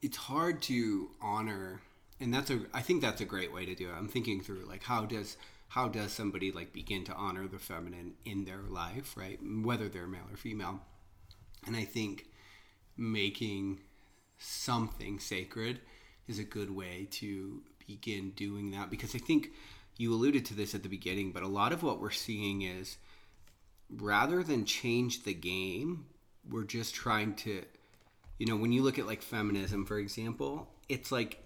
it's 0.00 0.16
hard 0.16 0.62
to 0.62 1.10
honor, 1.20 1.80
and 2.20 2.32
that's 2.34 2.50
a. 2.50 2.60
I 2.74 2.82
think 2.82 3.02
that's 3.02 3.20
a 3.20 3.24
great 3.24 3.52
way 3.52 3.66
to 3.66 3.74
do 3.74 3.88
it. 3.88 3.94
I'm 3.96 4.08
thinking 4.08 4.40
through 4.40 4.64
like 4.68 4.82
how 4.82 5.06
does 5.06 5.36
how 5.68 5.88
does 5.88 6.12
somebody 6.12 6.52
like 6.52 6.72
begin 6.72 7.04
to 7.04 7.14
honor 7.14 7.46
the 7.48 7.58
feminine 7.58 8.14
in 8.24 8.44
their 8.44 8.62
life, 8.68 9.16
right? 9.16 9.38
Whether 9.62 9.88
they're 9.88 10.06
male 10.08 10.28
or 10.30 10.36
female, 10.36 10.80
and 11.66 11.76
I 11.76 11.84
think 11.84 12.26
making 12.96 13.80
something 14.38 15.20
sacred 15.20 15.80
is 16.28 16.38
a 16.38 16.44
good 16.44 16.74
way 16.74 17.08
to 17.12 17.62
begin 17.86 18.30
doing 18.32 18.72
that 18.72 18.90
because 18.90 19.14
I 19.14 19.18
think 19.18 19.52
you 19.96 20.12
alluded 20.12 20.46
to 20.46 20.54
this 20.54 20.74
at 20.74 20.82
the 20.82 20.88
beginning, 20.88 21.32
but 21.32 21.42
a 21.42 21.48
lot 21.48 21.72
of 21.72 21.82
what 21.82 22.00
we're 22.00 22.10
seeing 22.10 22.62
is 22.62 22.96
rather 23.90 24.42
than 24.42 24.64
change 24.64 25.24
the 25.24 25.34
game, 25.34 26.06
we're 26.48 26.64
just 26.64 26.94
trying 26.94 27.34
to 27.34 27.62
you 28.42 28.48
know, 28.48 28.56
when 28.56 28.72
you 28.72 28.82
look 28.82 28.98
at 28.98 29.06
like 29.06 29.22
feminism, 29.22 29.84
for 29.84 30.00
example, 30.00 30.68
it's 30.88 31.12
like 31.12 31.38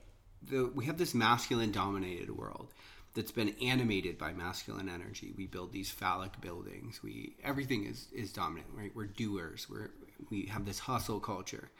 the 0.42 0.70
we 0.74 0.86
have 0.86 0.96
this 0.96 1.14
masculine 1.14 1.70
dominated 1.70 2.34
world 2.34 2.72
that's 3.12 3.32
been 3.32 3.54
animated 3.62 4.16
by 4.16 4.32
masculine 4.32 4.88
energy. 4.88 5.34
We 5.36 5.46
build 5.46 5.72
these 5.72 5.90
phallic 5.90 6.40
buildings. 6.40 7.02
We 7.02 7.36
everything 7.44 7.84
is 7.84 8.08
is 8.14 8.32
dominant, 8.32 8.68
right? 8.74 8.92
We're 8.94 9.08
doers. 9.08 9.68
We're 9.68 9.90
we 10.30 10.46
have 10.46 10.64
this 10.64 10.78
hustle 10.78 11.20
culture. 11.20 11.70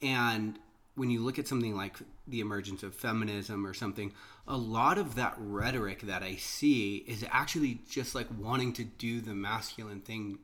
And 0.00 0.58
when 0.94 1.10
you 1.10 1.20
look 1.20 1.38
at 1.38 1.48
something 1.48 1.74
like 1.74 1.96
the 2.26 2.40
emergence 2.40 2.82
of 2.82 2.94
feminism 2.94 3.66
or 3.66 3.74
something, 3.74 4.12
a 4.46 4.56
lot 4.56 4.98
of 4.98 5.14
that 5.14 5.34
rhetoric 5.38 6.02
that 6.02 6.22
I 6.22 6.36
see 6.36 6.96
is 6.96 7.24
actually 7.30 7.80
just 7.88 8.14
like 8.14 8.26
wanting 8.38 8.72
to 8.74 8.84
do 8.84 9.20
the 9.20 9.34
masculine 9.34 10.00
thing 10.00 10.38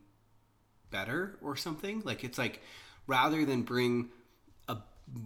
better 0.91 1.39
or 1.43 1.57
something. 1.57 2.03
Like 2.05 2.25
it's 2.25 2.39
like 2.39 2.61
rather 3.07 3.45
than 3.45 3.63
bring 3.63 4.11
a 4.69 4.79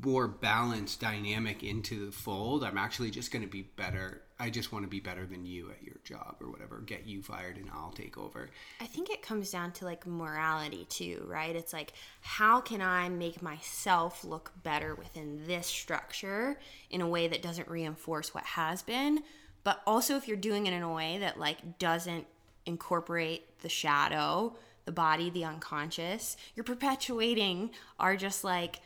more 0.04 0.26
balanced 0.26 1.00
dynamic 1.00 1.62
into 1.62 2.06
the 2.06 2.12
fold, 2.12 2.64
I'm 2.64 2.78
actually 2.78 3.10
just 3.10 3.30
going 3.30 3.44
to 3.44 3.50
be 3.50 3.62
better. 3.62 4.22
I 4.40 4.48
just 4.48 4.72
want 4.72 4.84
to 4.84 4.88
be 4.88 5.00
better 5.00 5.26
than 5.26 5.44
you 5.44 5.70
at 5.70 5.84
your 5.84 5.96
job 6.02 6.36
or 6.40 6.50
whatever. 6.50 6.78
Get 6.78 7.06
you 7.06 7.22
fired 7.22 7.58
and 7.58 7.68
I'll 7.74 7.92
take 7.92 8.16
over. 8.16 8.48
I 8.80 8.86
think 8.86 9.10
it 9.10 9.20
comes 9.20 9.50
down 9.50 9.72
to 9.72 9.84
like 9.84 10.06
morality 10.06 10.86
too, 10.88 11.22
right? 11.28 11.54
It's 11.54 11.74
like, 11.74 11.92
how 12.22 12.62
can 12.62 12.80
I 12.80 13.10
make 13.10 13.42
myself 13.42 14.24
look 14.24 14.52
better 14.62 14.94
within 14.94 15.46
this 15.46 15.66
structure 15.66 16.58
in 16.88 17.02
a 17.02 17.06
way 17.06 17.28
that 17.28 17.42
doesn't 17.42 17.68
reinforce 17.68 18.34
what 18.34 18.44
has 18.44 18.80
been? 18.80 19.22
But 19.62 19.82
also, 19.86 20.16
if 20.16 20.26
you're 20.26 20.38
doing 20.38 20.66
it 20.66 20.72
in 20.72 20.82
a 20.82 20.92
way 20.92 21.18
that 21.18 21.38
like 21.38 21.78
doesn't 21.78 22.26
incorporate 22.64 23.60
the 23.60 23.68
shadow, 23.68 24.56
the 24.86 24.92
body, 24.92 25.28
the 25.28 25.44
unconscious, 25.44 26.38
you're 26.54 26.64
perpetuating 26.64 27.70
our 27.98 28.16
just 28.16 28.42
like 28.42 28.80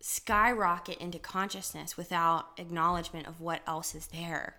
skyrocket 0.00 0.98
into 0.98 1.18
consciousness 1.18 1.96
without 1.96 2.48
acknowledgement 2.56 3.26
of 3.26 3.40
what 3.40 3.62
else 3.66 3.94
is 3.94 4.08
there. 4.08 4.56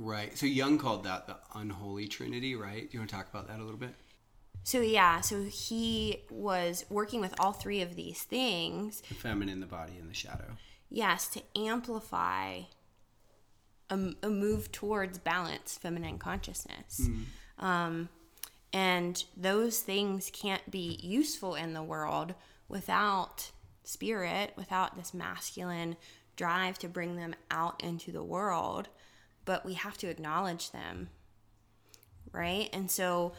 Right. 0.00 0.38
So 0.38 0.46
Jung 0.46 0.78
called 0.78 1.02
that 1.04 1.26
the 1.26 1.36
unholy 1.56 2.06
trinity, 2.06 2.54
right? 2.54 2.88
Do 2.88 2.88
you 2.92 3.00
want 3.00 3.10
to 3.10 3.16
talk 3.16 3.28
about 3.28 3.48
that 3.48 3.58
a 3.58 3.64
little 3.64 3.80
bit? 3.80 3.94
So 4.62 4.80
yeah, 4.80 5.20
so 5.22 5.42
he 5.42 6.22
was 6.30 6.84
working 6.88 7.20
with 7.20 7.34
all 7.40 7.52
three 7.52 7.82
of 7.82 7.96
these 7.96 8.22
things. 8.22 9.02
The 9.08 9.14
feminine, 9.14 9.58
the 9.58 9.66
body, 9.66 9.94
and 9.98 10.08
the 10.08 10.14
shadow. 10.14 10.56
Yes, 10.88 11.26
to 11.30 11.42
amplify 11.56 12.60
a, 13.90 13.98
a 14.22 14.30
move 14.30 14.70
towards 14.70 15.18
balance, 15.18 15.76
feminine 15.76 16.18
consciousness. 16.18 17.00
Mm. 17.00 17.24
Um, 17.64 18.08
and 18.72 19.24
those 19.36 19.80
things 19.80 20.30
can't 20.32 20.70
be 20.70 21.00
useful 21.02 21.56
in 21.56 21.72
the 21.72 21.82
world 21.82 22.34
without 22.68 23.50
spirit, 23.82 24.52
without 24.56 24.96
this 24.96 25.12
masculine 25.12 25.96
drive 26.36 26.78
to 26.78 26.88
bring 26.88 27.16
them 27.16 27.34
out 27.50 27.82
into 27.82 28.12
the 28.12 28.22
world. 28.22 28.88
But 29.48 29.64
we 29.64 29.72
have 29.72 29.96
to 29.98 30.10
acknowledge 30.10 30.72
them, 30.72 31.08
right? 32.32 32.68
And 32.74 32.90
so 32.90 33.32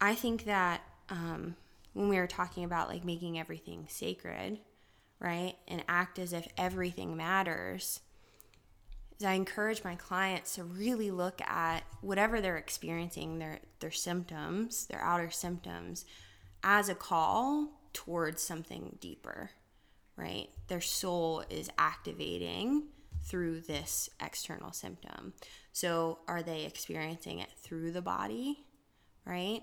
I 0.00 0.16
think 0.16 0.44
that 0.46 0.80
um, 1.08 1.54
when 1.92 2.08
we 2.08 2.18
were 2.18 2.26
talking 2.26 2.64
about 2.64 2.88
like 2.88 3.04
making 3.04 3.38
everything 3.38 3.86
sacred, 3.88 4.58
right, 5.20 5.54
and 5.68 5.84
act 5.86 6.18
as 6.18 6.32
if 6.32 6.48
everything 6.58 7.16
matters, 7.16 8.00
is 9.20 9.24
I 9.24 9.34
encourage 9.34 9.84
my 9.84 9.94
clients 9.94 10.56
to 10.56 10.64
really 10.64 11.12
look 11.12 11.40
at 11.42 11.84
whatever 12.00 12.40
they're 12.40 12.56
experiencing, 12.56 13.38
their 13.38 13.60
their 13.78 13.92
symptoms, 13.92 14.86
their 14.86 15.00
outer 15.00 15.30
symptoms, 15.30 16.04
as 16.64 16.88
a 16.88 16.96
call 16.96 17.68
towards 17.92 18.42
something 18.42 18.96
deeper, 19.00 19.50
right? 20.16 20.48
Their 20.66 20.80
soul 20.80 21.44
is 21.48 21.70
activating 21.78 22.88
through 23.24 23.60
this 23.60 24.10
external 24.20 24.72
symptom. 24.72 25.32
So, 25.72 26.18
are 26.28 26.42
they 26.42 26.64
experiencing 26.64 27.38
it 27.38 27.50
through 27.56 27.92
the 27.92 28.02
body, 28.02 28.64
right? 29.24 29.62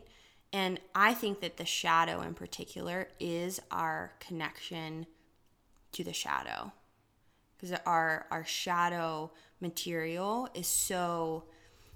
And 0.51 0.79
I 0.95 1.13
think 1.13 1.41
that 1.41 1.57
the 1.57 1.65
shadow 1.65 2.21
in 2.21 2.33
particular 2.33 3.09
is 3.19 3.59
our 3.69 4.13
connection 4.19 5.05
to 5.91 6.03
the 6.03 6.13
shadow. 6.13 6.71
Because 7.57 7.77
our 7.85 8.25
our 8.31 8.45
shadow 8.45 9.31
material 9.59 10.47
is 10.53 10.67
so 10.67 11.45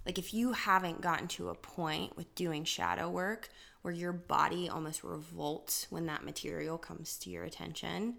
like 0.05 0.19
if 0.19 0.33
you 0.33 0.51
haven't 0.51 1.01
gotten 1.01 1.27
to 1.29 1.49
a 1.49 1.55
point 1.55 2.17
with 2.17 2.35
doing 2.35 2.65
shadow 2.65 3.09
work 3.09 3.49
where 3.81 3.93
your 3.93 4.11
body 4.11 4.69
almost 4.69 5.03
revolts 5.03 5.87
when 5.89 6.05
that 6.07 6.23
material 6.23 6.77
comes 6.77 7.17
to 7.19 7.29
your 7.29 7.43
attention, 7.43 8.15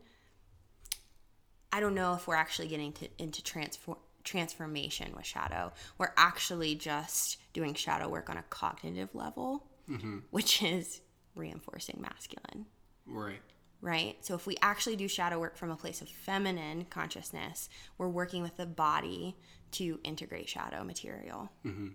I 1.75 1.81
don't 1.81 1.97
know 1.97 2.15
if 2.15 2.29
we're 2.29 2.37
actually 2.37 2.69
getting 2.69 2.93
to, 2.93 3.09
into 3.19 3.43
transform 3.43 3.99
transformation 4.23 5.13
with 5.17 5.27
shadow. 5.27 5.73
We're 5.99 6.13
actually 6.17 6.77
just 6.77 7.39
doing 7.53 7.75
shadow 7.75 8.09
work 8.09 8.31
on 8.31 8.37
a 8.37 8.45
cognitive 8.49 9.13
level, 9.13 9.67
mm-hmm. 9.91 10.19
which 10.31 10.63
is 10.63 11.01
reinforcing 11.35 11.99
masculine. 12.01 12.67
Right. 13.07 13.41
Right. 13.81 14.17
So 14.25 14.37
if 14.37 14.47
we 14.47 14.57
actually 14.63 14.95
do 14.95 15.09
shadow 15.09 15.41
work 15.41 15.57
from 15.57 15.73
a 15.73 15.77
place 15.77 16.01
of 16.01 16.09
feminine 16.09 16.87
consciousness, 16.91 17.69
we're 17.99 18.09
working 18.09 18.41
with 18.41 18.57
the 18.57 18.67
body 18.67 19.37
to 19.73 19.99
integrate 20.05 20.49
shadow 20.49 20.85
material. 20.85 21.51
Mm-hmm. 21.67 21.89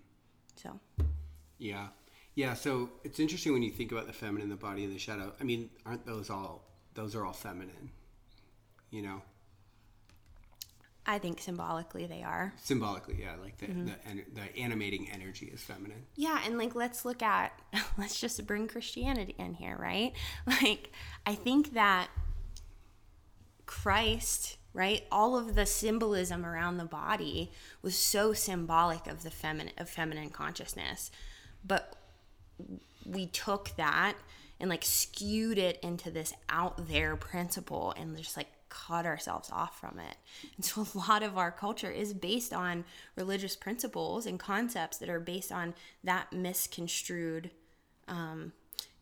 So. 0.58 0.78
Yeah. 1.58 1.88
Yeah. 2.36 2.54
So 2.54 2.89
it's 3.06 3.22
interesting 3.22 3.54
when 3.54 3.63
you 3.63 3.72
think 3.72 3.94
about 3.94 4.08
the 4.08 4.13
feminine, 4.13 4.50
the 4.50 4.58
body, 4.58 4.84
and 4.84 4.94
the 4.94 5.00
shadow. 5.00 5.32
I 5.39 5.46
mean, 5.46 5.70
aren't 5.86 6.06
those 6.06 6.30
all? 6.30 6.65
Those 6.96 7.15
are 7.15 7.26
all 7.26 7.32
feminine. 7.32 7.92
You 8.92 9.04
know. 9.04 9.22
I 11.05 11.17
think 11.17 11.39
symbolically 11.39 12.05
they 12.05 12.21
are. 12.23 12.53
Symbolically, 12.57 13.17
yeah, 13.21 13.35
like 13.41 13.57
the, 13.57 13.67
mm-hmm. 13.67 13.85
the, 13.85 14.25
the 14.35 14.57
animating 14.59 15.09
energy 15.12 15.47
is 15.47 15.62
feminine. 15.62 16.05
Yeah, 16.15 16.39
and 16.45 16.57
like 16.57 16.75
let's 16.75 17.03
look 17.05 17.23
at 17.23 17.51
let's 17.97 18.19
just 18.19 18.45
bring 18.45 18.67
Christianity 18.67 19.35
in 19.38 19.53
here, 19.55 19.77
right? 19.79 20.13
Like 20.62 20.91
I 21.25 21.35
think 21.35 21.73
that 21.73 22.09
Christ, 23.65 24.57
right? 24.73 25.03
All 25.12 25.38
of 25.38 25.55
the 25.55 25.65
symbolism 25.65 26.45
around 26.45 26.77
the 26.77 26.85
body 26.85 27.51
was 27.81 27.95
so 27.97 28.33
symbolic 28.33 29.07
of 29.07 29.23
the 29.23 29.31
feminine 29.31 29.73
of 29.77 29.89
feminine 29.89 30.29
consciousness. 30.29 31.12
But 31.65 31.95
we 33.05 33.25
took 33.27 33.75
that 33.77 34.15
and 34.59 34.69
like 34.69 34.83
skewed 34.83 35.57
it 35.57 35.79
into 35.81 36.12
this 36.12 36.33
out 36.49 36.88
there 36.88 37.15
principle 37.15 37.93
and 37.97 38.17
just 38.17 38.35
like 38.35 38.47
cut 38.69 39.05
ourselves 39.05 39.49
off 39.51 39.79
from 39.79 39.99
it. 39.99 40.15
And 40.55 40.65
so 40.65 40.88
a 40.95 40.97
lot 40.97 41.23
of 41.23 41.38
our 41.38 41.51
culture 41.51 41.91
is 41.91 42.13
based 42.13 42.53
on 42.53 42.86
religious 43.15 43.55
principles 43.55 44.25
and 44.25 44.39
concepts 44.39 44.97
that 44.97 45.10
are 45.10 45.19
based 45.19 45.51
on 45.51 45.73
that 46.03 46.32
misconstrued. 46.32 47.51
Um, 48.08 48.53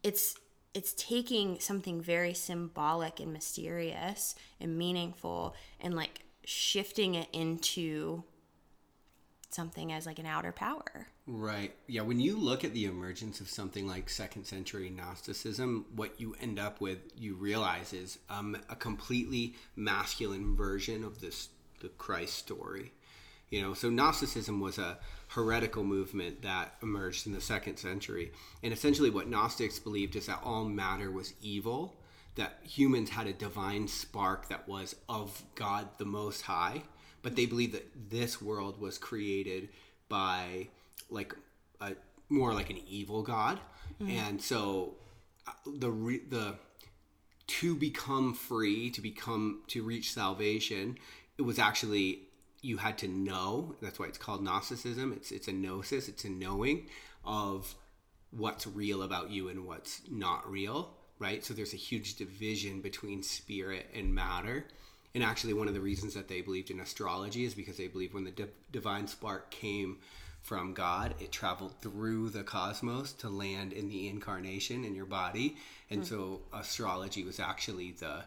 it's 0.03 0.35
it's 0.73 0.93
taking 0.93 1.59
something 1.59 2.01
very 2.01 2.33
symbolic 2.33 3.19
and 3.19 3.33
mysterious 3.33 4.35
and 4.59 4.77
meaningful 4.77 5.55
and 5.79 5.95
like 5.95 6.21
shifting 6.43 7.15
it 7.15 7.27
into 7.33 8.23
something 9.49 9.91
as 9.91 10.05
like 10.05 10.19
an 10.19 10.25
outer 10.25 10.51
power. 10.51 11.07
Right. 11.29 11.75
Yeah. 11.87 12.03
When 12.03 12.21
you 12.21 12.37
look 12.37 12.63
at 12.63 12.73
the 12.73 12.85
emergence 12.85 13.41
of 13.41 13.49
something 13.49 13.85
like 13.85 14.09
second 14.09 14.45
century 14.45 14.89
Gnosticism, 14.89 15.85
what 15.93 16.21
you 16.21 16.37
end 16.39 16.57
up 16.57 16.79
with, 16.79 16.99
you 17.17 17.35
realize 17.35 17.91
is 17.91 18.17
um, 18.29 18.57
a 18.69 18.77
completely 18.77 19.55
masculine 19.75 20.55
version 20.55 21.03
of 21.03 21.19
this 21.19 21.49
the 21.81 21.89
Christ 21.89 22.35
story. 22.35 22.93
You 23.49 23.61
know, 23.61 23.73
so 23.73 23.89
Gnosticism 23.89 24.61
was 24.61 24.77
a 24.77 24.99
heretical 25.29 25.83
movement 25.83 26.41
that 26.43 26.75
emerged 26.81 27.27
in 27.27 27.33
the 27.33 27.41
second 27.41 27.77
century, 27.77 28.31
and 28.63 28.73
essentially 28.73 29.09
what 29.09 29.29
Gnostics 29.29 29.79
believed 29.79 30.15
is 30.15 30.25
that 30.25 30.41
all 30.43 30.65
matter 30.65 31.11
was 31.11 31.33
evil, 31.41 31.97
that 32.35 32.59
humans 32.63 33.09
had 33.09 33.27
a 33.27 33.33
divine 33.33 33.87
spark 33.87 34.49
that 34.49 34.67
was 34.67 34.95
of 35.07 35.43
God 35.55 35.87
the 35.97 36.05
Most 36.05 36.41
High, 36.41 36.83
but 37.21 37.35
they 37.35 37.45
believed 37.45 37.73
that 37.73 38.09
this 38.09 38.41
world 38.41 38.81
was 38.81 38.97
created 38.97 39.69
by 40.09 40.67
like 41.09 41.33
a 41.81 41.93
more 42.29 42.53
like 42.53 42.69
an 42.69 42.79
evil 42.87 43.23
god, 43.23 43.59
mm-hmm. 44.01 44.11
and 44.11 44.41
so 44.41 44.95
uh, 45.47 45.51
the 45.65 45.89
re- 45.89 46.23
the 46.29 46.55
to 47.47 47.75
become 47.75 48.33
free, 48.33 48.89
to 48.91 49.01
become 49.01 49.61
to 49.67 49.83
reach 49.83 50.13
salvation, 50.13 50.97
it 51.37 51.43
was 51.43 51.59
actually 51.59 52.27
you 52.61 52.77
had 52.77 52.97
to 52.99 53.07
know. 53.07 53.75
That's 53.81 53.99
why 53.99 54.07
it's 54.07 54.17
called 54.17 54.43
Gnosticism. 54.43 55.13
It's 55.13 55.31
it's 55.31 55.47
a 55.47 55.53
gnosis. 55.53 56.07
It's 56.07 56.25
a 56.25 56.29
knowing 56.29 56.87
of 57.23 57.75
what's 58.31 58.67
real 58.67 59.03
about 59.03 59.29
you 59.29 59.49
and 59.49 59.65
what's 59.65 60.01
not 60.09 60.49
real. 60.49 60.93
Right. 61.19 61.43
So 61.43 61.53
there's 61.53 61.73
a 61.73 61.77
huge 61.77 62.15
division 62.15 62.81
between 62.81 63.23
spirit 63.23 63.87
and 63.95 64.13
matter. 64.13 64.65
And 65.15 65.23
actually, 65.23 65.53
one 65.53 65.67
of 65.67 65.73
the 65.73 65.81
reasons 65.81 66.13
that 66.13 66.27
they 66.27 66.41
believed 66.41 66.69
in 66.69 66.79
astrology 66.79 67.43
is 67.43 67.55
because 67.55 67.77
they 67.77 67.87
believed 67.87 68.13
when 68.13 68.25
the 68.25 68.31
di- 68.31 68.45
divine 68.71 69.07
spark 69.07 69.49
came 69.49 69.97
from 70.47 70.73
God. 70.73 71.13
It 71.19 71.33
traveled 71.33 71.73
through 71.81 72.29
the 72.29 72.41
cosmos 72.41 73.11
to 73.13 73.27
land 73.27 73.73
in 73.73 73.89
the 73.89 74.07
incarnation 74.07 74.85
in 74.85 74.95
your 74.95 75.05
body. 75.05 75.57
And 75.89 76.03
mm. 76.03 76.07
so 76.07 76.39
astrology 76.53 77.25
was 77.25 77.37
actually 77.37 77.91
the 77.91 78.23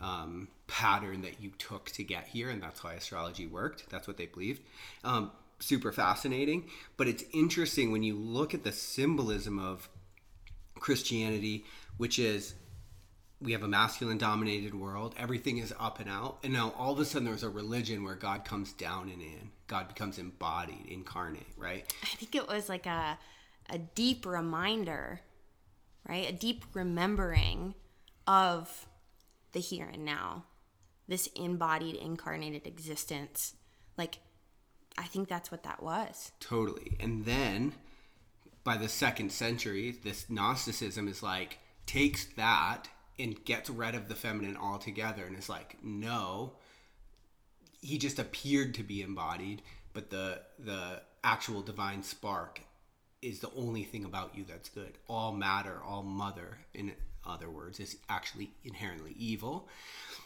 um, 0.00 0.48
pattern 0.66 1.22
that 1.22 1.40
you 1.40 1.50
took 1.58 1.90
to 1.90 2.02
get 2.02 2.26
here, 2.26 2.50
and 2.50 2.60
that's 2.60 2.82
why 2.82 2.94
astrology 2.94 3.46
worked. 3.46 3.88
That's 3.88 4.08
what 4.08 4.16
they 4.16 4.26
believed. 4.26 4.62
Um, 5.04 5.30
super 5.60 5.92
fascinating, 5.92 6.68
but 6.96 7.06
it's 7.06 7.22
interesting 7.32 7.92
when 7.92 8.02
you 8.02 8.16
look 8.16 8.52
at 8.52 8.64
the 8.64 8.72
symbolism 8.72 9.60
of 9.60 9.88
Christianity, 10.74 11.64
which 11.98 12.18
is 12.18 12.54
we 13.42 13.52
have 13.52 13.62
a 13.62 13.68
masculine 13.68 14.18
dominated 14.18 14.74
world. 14.74 15.14
Everything 15.18 15.58
is 15.58 15.72
up 15.78 15.98
and 15.98 16.10
out. 16.10 16.38
And 16.44 16.52
now 16.52 16.74
all 16.76 16.92
of 16.92 16.98
a 16.98 17.04
sudden 17.04 17.26
there's 17.26 17.42
a 17.42 17.48
religion 17.48 18.04
where 18.04 18.14
God 18.14 18.44
comes 18.44 18.72
down 18.72 19.08
and 19.08 19.22
in. 19.22 19.50
God 19.66 19.88
becomes 19.88 20.18
embodied, 20.18 20.86
incarnate, 20.88 21.46
right? 21.56 21.90
I 22.02 22.16
think 22.16 22.34
it 22.34 22.46
was 22.46 22.68
like 22.68 22.86
a 22.86 23.18
a 23.70 23.78
deep 23.78 24.26
reminder, 24.26 25.20
right? 26.06 26.28
A 26.28 26.32
deep 26.32 26.64
remembering 26.74 27.74
of 28.26 28.86
the 29.52 29.60
here 29.60 29.88
and 29.90 30.04
now. 30.04 30.44
This 31.08 31.28
embodied 31.28 31.96
incarnated 31.96 32.66
existence. 32.66 33.54
Like 33.96 34.18
I 34.98 35.04
think 35.04 35.28
that's 35.28 35.50
what 35.50 35.62
that 35.62 35.82
was. 35.82 36.32
Totally. 36.40 36.96
And 37.00 37.24
then 37.24 37.72
by 38.64 38.76
the 38.76 38.88
second 38.88 39.32
century, 39.32 39.96
this 40.04 40.28
Gnosticism 40.28 41.08
is 41.08 41.22
like 41.22 41.58
takes 41.86 42.26
that 42.36 42.88
and 43.20 43.44
gets 43.44 43.70
rid 43.70 43.94
of 43.94 44.08
the 44.08 44.14
feminine 44.14 44.56
altogether 44.56 45.24
and 45.24 45.36
is 45.38 45.48
like, 45.48 45.76
no, 45.82 46.52
he 47.80 47.98
just 47.98 48.18
appeared 48.18 48.74
to 48.74 48.82
be 48.82 49.02
embodied, 49.02 49.62
but 49.92 50.10
the 50.10 50.40
the 50.58 51.02
actual 51.22 51.62
divine 51.62 52.02
spark 52.02 52.60
is 53.22 53.40
the 53.40 53.50
only 53.56 53.84
thing 53.84 54.04
about 54.04 54.34
you 54.34 54.44
that's 54.44 54.68
good. 54.68 54.92
All 55.08 55.32
matter, 55.32 55.78
all 55.84 56.02
mother, 56.02 56.58
in 56.72 56.92
other 57.26 57.50
words, 57.50 57.78
is 57.78 57.96
actually 58.08 58.50
inherently 58.64 59.14
evil. 59.18 59.68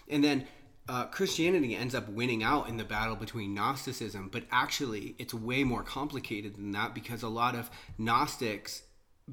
And 0.09 0.23
then 0.23 0.47
uh, 0.89 1.07
Christianity 1.07 1.75
ends 1.75 1.95
up 1.95 2.09
winning 2.09 2.43
out 2.43 2.69
in 2.69 2.77
the 2.77 2.85
battle 2.85 3.17
between 3.17 3.55
Gnosticism, 3.55 4.29
but 4.31 4.45
actually 4.51 5.17
it's 5.19 5.35
way 5.35 5.65
more 5.65 5.83
complicated 5.83 6.57
than 6.57 6.73
that 6.73 6.95
because 6.95 7.23
a 7.23 7.29
lot 7.29 7.55
of 7.55 7.71
Gnostics 7.99 8.83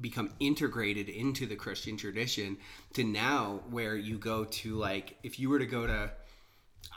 become 0.00 0.32
integrated 0.40 1.08
into 1.08 1.46
the 1.46 1.56
Christian 1.56 1.96
tradition 1.96 2.56
to 2.94 3.04
now 3.04 3.60
where 3.70 3.96
you 3.96 4.18
go 4.18 4.44
to 4.44 4.76
like 4.76 5.16
if 5.22 5.38
you 5.38 5.50
were 5.50 5.58
to 5.58 5.66
go 5.66 5.86
to 5.86 6.10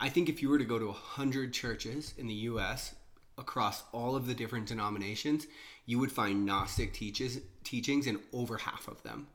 I 0.00 0.08
think 0.08 0.28
if 0.28 0.42
you 0.42 0.48
were 0.48 0.58
to 0.58 0.64
go 0.64 0.78
to 0.78 0.86
100 0.86 1.52
churches 1.52 2.14
in 2.16 2.26
the 2.26 2.34
US 2.34 2.94
across 3.38 3.84
all 3.92 4.16
of 4.16 4.26
the 4.26 4.34
different 4.34 4.66
denominations, 4.66 5.46
you 5.84 5.98
would 5.98 6.10
find 6.10 6.46
Gnostic 6.46 6.92
teaches, 6.92 7.40
teachings 7.64 8.06
in 8.06 8.18
over 8.32 8.56
half 8.56 8.88
of 8.88 9.02
them. 9.02 9.26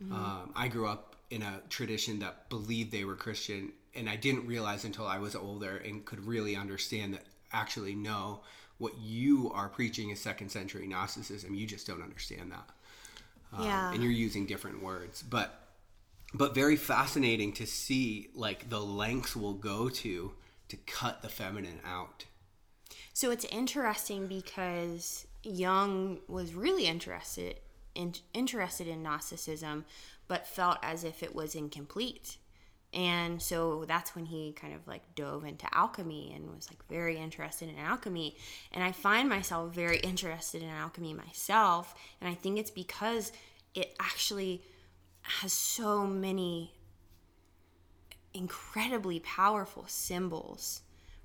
Mm-hmm. 0.00 0.12
Um, 0.12 0.52
I 0.54 0.68
grew 0.68 0.88
up 0.88 1.16
in 1.30 1.42
a 1.42 1.60
tradition 1.68 2.20
that 2.20 2.48
believed 2.48 2.90
they 2.90 3.04
were 3.04 3.16
Christian, 3.16 3.72
and 3.94 4.08
I 4.08 4.16
didn't 4.16 4.46
realize 4.46 4.84
until 4.84 5.06
I 5.06 5.18
was 5.18 5.34
older 5.34 5.76
and 5.76 6.04
could 6.04 6.24
really 6.24 6.56
understand 6.56 7.14
that 7.14 7.24
actually, 7.52 7.94
no, 7.94 8.40
what 8.78 8.98
you 8.98 9.50
are 9.54 9.68
preaching 9.68 10.10
is 10.10 10.20
second 10.20 10.50
century 10.50 10.86
Gnosticism. 10.86 11.54
You 11.54 11.66
just 11.66 11.86
don't 11.86 12.02
understand 12.02 12.50
that 12.52 12.68
um, 13.52 13.64
yeah. 13.64 13.92
and 13.92 14.02
you're 14.02 14.12
using 14.12 14.46
different 14.46 14.82
words 14.82 15.22
but 15.22 15.56
but 16.32 16.54
very 16.54 16.76
fascinating 16.76 17.52
to 17.52 17.66
see 17.66 18.28
like 18.34 18.68
the 18.70 18.80
lengths 18.80 19.34
we'll 19.34 19.54
go 19.54 19.88
to 19.88 20.32
to 20.68 20.76
cut 20.86 21.22
the 21.22 21.28
feminine 21.28 21.80
out 21.84 22.24
so 23.12 23.30
it's 23.30 23.44
interesting 23.46 24.26
because 24.26 25.26
Jung 25.42 26.18
was 26.28 26.54
really 26.54 26.86
interested 26.86 27.60
in, 27.94 28.14
interested 28.34 28.86
in 28.86 29.02
Gnosticism, 29.02 29.84
but 30.28 30.46
felt 30.46 30.78
as 30.82 31.04
if 31.04 31.22
it 31.22 31.34
was 31.34 31.54
incomplete. 31.54 32.36
And 32.92 33.40
so 33.40 33.84
that's 33.86 34.16
when 34.16 34.26
he 34.26 34.52
kind 34.52 34.74
of 34.74 34.86
like 34.88 35.02
dove 35.14 35.44
into 35.44 35.66
alchemy 35.72 36.32
and 36.34 36.52
was 36.52 36.68
like 36.70 36.80
very 36.88 37.16
interested 37.16 37.68
in 37.68 37.78
alchemy. 37.78 38.36
And 38.72 38.82
I 38.82 38.90
find 38.90 39.28
myself 39.28 39.72
very 39.74 39.98
interested 39.98 40.62
in 40.62 40.68
alchemy 40.68 41.14
myself. 41.14 41.94
And 42.20 42.28
I 42.28 42.34
think 42.34 42.58
it's 42.58 42.70
because 42.70 43.32
it 43.74 43.94
actually 44.00 44.62
has 45.22 45.52
so 45.52 46.04
many 46.04 46.74
incredibly 48.34 49.20
powerful 49.20 49.84
symbols, 49.86 50.80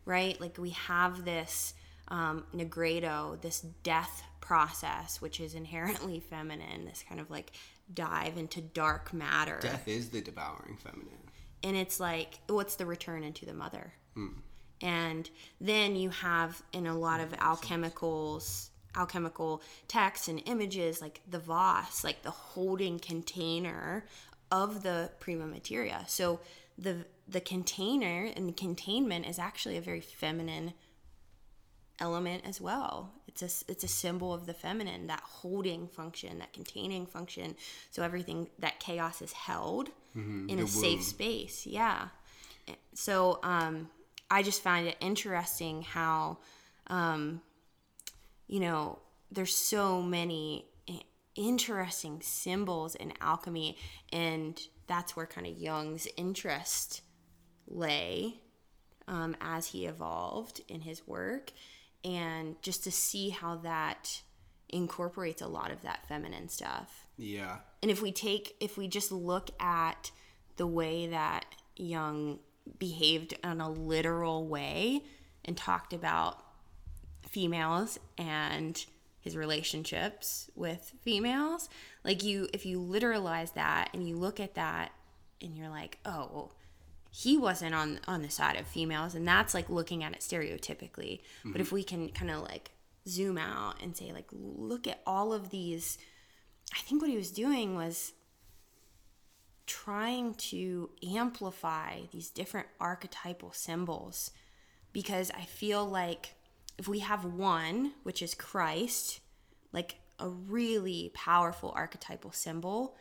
right? 0.06 0.40
Like 0.40 0.58
we 0.60 0.72
have 0.72 1.26
this 1.26 1.74
um, 2.10 2.46
Nigredo, 2.56 3.42
this 3.42 3.62
death 3.82 4.22
process, 4.40 5.20
which 5.20 5.40
is 5.40 5.56
inherently 5.56 6.20
feminine, 6.20 6.86
this 6.86 7.04
kind 7.08 7.20
of 7.20 7.32
like 7.32 7.54
dive 7.92 8.38
into 8.38 8.62
dark 8.62 9.14
matter. 9.14 9.58
Death 9.62 9.88
is 9.88 10.10
the 10.10 10.22
devouring 10.22 10.78
feminine 10.78 11.26
and 11.66 11.76
it's 11.76 12.00
like 12.00 12.40
what's 12.48 12.76
the 12.76 12.86
return 12.86 13.24
into 13.24 13.46
the 13.46 13.54
mother? 13.54 13.94
Mm. 14.18 14.36
and 14.82 15.30
then 15.60 15.98
you 15.98 16.10
have 16.10 16.64
in 16.72 16.88
a 16.88 16.98
lot 16.98 17.20
of 17.20 17.32
alchemicals 17.34 18.70
alchemical 18.96 19.62
texts 19.90 20.30
and 20.30 20.42
images 20.46 21.02
like 21.02 21.20
the 21.30 21.40
vase 21.40 22.02
like 22.06 22.22
the 22.24 22.32
holding 22.32 22.98
container 22.98 24.06
of 24.52 24.84
the 24.84 25.12
prima 25.20 25.46
materia. 25.46 26.06
So 26.08 26.40
the 26.78 27.06
the 27.28 27.42
container 27.42 28.32
and 28.36 28.48
the 28.48 28.54
containment 28.54 29.26
is 29.26 29.40
actually 29.40 29.78
a 29.78 29.82
very 29.82 30.02
feminine 30.02 30.74
element 32.00 32.44
as 32.46 32.62
well 32.62 33.14
it's 33.36 33.64
a 33.68 33.72
it's 33.72 33.84
a 33.84 33.88
symbol 33.88 34.34
of 34.34 34.46
the 34.46 34.54
feminine 34.54 35.08
that 35.08 35.20
holding 35.22 35.88
function 35.88 36.40
that 36.40 36.54
containing 36.54 37.06
function 37.06 37.56
so 37.92 38.02
everything 38.02 38.48
that 38.60 38.80
chaos 38.80 39.22
is 39.22 39.34
held 39.34 39.90
mm-hmm. 40.16 40.50
in 40.50 40.58
the 40.58 40.64
a 40.64 40.68
safe 40.68 41.04
space. 41.04 41.66
Yeah. 41.66 42.08
So 42.94 43.40
um, 43.44 43.90
I 44.32 44.42
just 44.42 44.64
find 44.64 44.88
it 44.88 44.96
interesting 45.00 45.84
how, 45.84 46.40
um, 46.88 47.42
you 48.48 48.60
know, 48.60 49.00
there's 49.32 49.56
so 49.56 50.02
many 50.02 50.66
interesting 51.36 52.22
symbols 52.22 52.96
in 52.96 53.14
alchemy, 53.22 53.78
and 54.12 54.60
that's 54.88 55.16
where 55.16 55.26
kind 55.26 55.46
of 55.46 55.58
Jung's 55.58 56.08
interest 56.18 57.02
lay 57.68 58.40
um, 59.08 59.36
as 59.42 59.68
he 59.68 59.86
evolved 59.86 60.62
in 60.68 60.82
his 60.82 61.06
work, 61.08 61.52
and 62.06 62.62
just 62.62 62.84
to 62.84 62.92
see 62.92 63.30
how 63.30 63.56
that 63.58 64.22
incorporates 64.70 65.42
a 65.42 65.48
lot 65.48 65.72
of 65.72 65.82
that 65.82 66.08
feminine 66.08 66.48
stuff. 66.48 67.08
Yeah. 67.18 67.58
And 67.82 67.90
if 67.90 68.02
we 68.02 68.12
take, 68.12 68.56
if 68.60 68.78
we 68.78 68.88
just 68.88 69.12
look 69.12 69.50
at 69.60 70.12
the 70.58 70.68
way 70.68 71.08
that 71.08 71.46
Jung 71.76 72.40
behaved 72.80 73.34
in 73.44 73.60
a 73.60 73.70
literal 73.70 74.48
way 74.48 75.02
and 75.44 75.58
talked 75.58 75.94
about 75.94 76.44
females 77.28 78.00
and 78.18 78.86
his 79.20 79.36
relationships 79.36 80.50
with 80.56 80.94
females, 81.02 81.70
like 82.04 82.24
you, 82.24 82.48
if 82.54 82.66
you 82.66 82.80
literalize 82.80 83.54
that 83.56 83.90
and 83.94 84.08
you 84.08 84.16
look 84.16 84.40
at 84.40 84.56
that 84.56 84.92
and 85.42 85.58
you're 85.58 85.70
like, 85.70 85.98
oh, 86.06 86.30
well, 86.32 86.52
he 87.16 87.38
wasn't 87.38 87.74
on 87.74 88.00
on 88.08 88.22
the 88.22 88.30
side 88.30 88.58
of 88.58 88.68
females 88.68 89.16
and 89.16 89.28
that's 89.28 89.54
like 89.54 89.70
looking 89.70 90.04
at 90.04 90.12
it 90.12 90.20
stereotypically 90.20 91.20
mm-hmm. 91.20 91.52
but 91.52 91.62
if 91.62 91.72
we 91.72 91.84
can 91.84 92.10
kind 92.10 92.30
of 92.30 92.42
like 92.42 92.72
zoom 93.08 93.38
out 93.38 93.82
and 93.82 93.96
say 93.96 94.12
like 94.12 94.28
look 94.32 94.88
at 94.88 95.02
all 95.06 95.32
of 95.32 95.50
these 95.50 95.98
I 96.74 96.80
think 96.80 97.02
what 97.02 97.12
he 97.12 97.18
was 97.18 97.32
doing 97.32 97.76
was 97.76 98.14
trying 99.66 100.34
to 100.36 100.90
amplify 101.16 102.02
these 102.12 102.30
different 102.30 102.68
archetypal 102.80 103.52
symbols 103.54 104.32
because 104.92 105.32
I 105.32 105.42
feel 105.42 105.86
like 105.86 106.36
if 106.78 106.88
we 106.88 107.00
have 107.00 107.24
one, 107.26 107.94
which 108.04 108.22
is 108.22 108.34
Christ, 108.34 109.22
like 109.72 109.96
a 110.20 110.28
really 110.30 111.12
powerful 111.14 111.72
archetypal 111.76 112.32
symbol, 112.32 112.96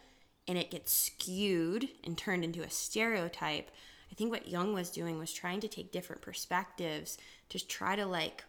and 0.46 0.59
it 0.59 0.70
gets 0.70 0.92
skewed 0.92 1.88
and 2.05 2.16
turned 2.16 2.45
into 2.45 2.62
a 2.62 2.70
stereotype, 2.70 3.70
I 4.14 4.16
think 4.16 4.30
what 4.30 4.46
Jung 4.46 4.74
was 4.74 4.90
doing 4.90 5.18
was 5.18 5.32
trying 5.32 5.58
to 5.58 5.66
take 5.66 5.90
different 5.90 6.22
perspectives 6.22 7.18
to 7.48 7.66
try 7.66 7.96
to 7.96 8.06
like 8.06 8.44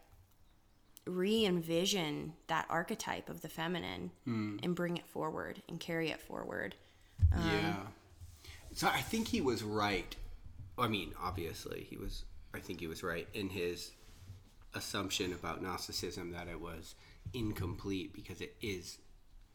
re 1.07 1.43
envision 1.43 2.33
that 2.45 2.67
archetype 2.69 3.29
of 3.29 3.41
the 3.41 3.49
feminine 3.49 4.11
mm. 4.27 4.63
and 4.63 4.75
bring 4.75 4.97
it 4.97 5.07
forward 5.07 5.63
and 5.67 5.79
carry 5.79 6.11
it 6.11 6.21
forward. 6.21 6.75
Um, 7.33 7.49
yeah. 7.49 7.75
So 8.75 8.87
I 8.87 9.01
think 9.01 9.27
he 9.27 9.41
was 9.41 9.63
right. 9.63 10.15
I 10.77 10.87
mean, 10.87 11.13
obviously, 11.19 11.87
he 11.89 11.97
was, 11.97 12.25
I 12.53 12.59
think 12.59 12.79
he 12.79 12.85
was 12.85 13.01
right 13.01 13.27
in 13.33 13.49
his 13.49 13.89
assumption 14.75 15.33
about 15.33 15.63
Gnosticism 15.63 16.31
that 16.33 16.47
it 16.47 16.61
was 16.61 16.93
incomplete 17.33 18.13
because 18.13 18.39
it 18.39 18.55
is 18.61 18.99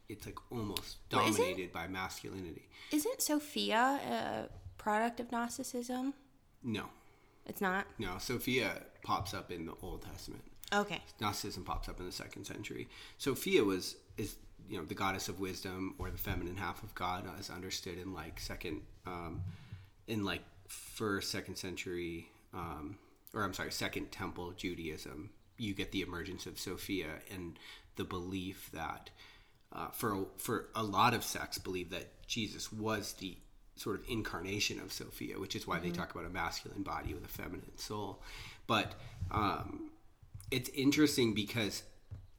it's 0.09 0.27
like 0.27 0.39
almost 0.51 1.09
dominated 1.09 1.73
by 1.73 1.87
masculinity. 1.87 2.69
Isn't 2.91 3.23
Sophia 3.23 4.01
a 4.05 4.49
product 4.81 5.21
of 5.21 5.31
Gnosticism? 5.31 6.15
No. 6.63 6.87
It's 7.47 7.61
not? 7.61 7.87
No, 7.99 8.17
Sophia 8.19 8.73
pops 9.03 9.35
up 9.35 9.51
in 9.51 9.67
the 9.67 9.75
Old 9.83 10.03
Testament. 10.03 10.43
Okay. 10.73 11.03
Gnosticism 11.21 11.65
pops 11.65 11.89
up 11.89 12.01
in 12.01 12.07
the 12.07 12.13
second 12.13 12.47
century. 12.47 12.89
Sophia 13.19 13.63
was 13.63 13.97
is 14.17 14.37
you 14.69 14.79
know 14.79 14.85
the 14.85 14.95
goddess 14.95 15.29
of 15.29 15.41
wisdom 15.41 15.95
or 15.99 16.11
the 16.11 16.19
feminine 16.19 16.57
half 16.57 16.83
of 16.83 16.95
God 16.95 17.25
as 17.39 17.51
understood 17.51 17.99
in 17.99 18.15
like 18.15 18.41
second 18.41 18.83
um, 19.07 19.43
in 20.07 20.25
like 20.25 20.43
first, 20.69 21.31
second 21.31 21.57
century, 21.57 22.29
um, 22.55 22.97
or 23.35 23.43
I'm 23.43 23.53
sorry, 23.53 23.73
second 23.73 24.13
temple 24.13 24.53
Judaism, 24.57 25.31
you 25.59 25.75
get 25.75 25.93
the 25.93 26.03
emergence 26.03 26.47
of 26.47 26.59
Sophia 26.59 27.09
and 27.33 27.59
the 27.97 28.05
belief 28.05 28.71
that 28.73 29.11
uh, 29.73 29.89
for 29.89 30.27
for 30.37 30.69
a 30.75 30.83
lot 30.83 31.15
of 31.15 31.25
sects 31.25 31.59
believe 31.59 31.91
that 31.91 32.27
Jesus 32.27 32.73
was 32.73 33.15
the 33.15 33.37
sort 33.81 33.99
of 33.99 34.05
incarnation 34.09 34.79
of 34.79 34.93
Sophia, 34.93 35.39
which 35.39 35.57
is 35.57 35.67
why 35.67 35.77
mm-hmm. 35.77 35.89
they 35.89 35.91
talk 35.91 36.13
about 36.13 36.27
a 36.27 36.31
masculine 36.31 36.83
body 36.83 37.15
with 37.15 37.25
a 37.25 37.29
feminine 37.29 37.79
soul. 37.79 38.23
But 38.67 38.93
um, 39.31 39.91
it's 40.51 40.69
interesting 40.71 41.33
because 41.33 41.83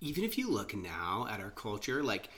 even 0.01 0.23
if 0.23 0.37
you 0.37 0.51
look 0.51 0.75
now 0.75 1.25
at 1.31 1.39
our 1.39 1.49
culture, 1.49 2.03
like 2.03 2.29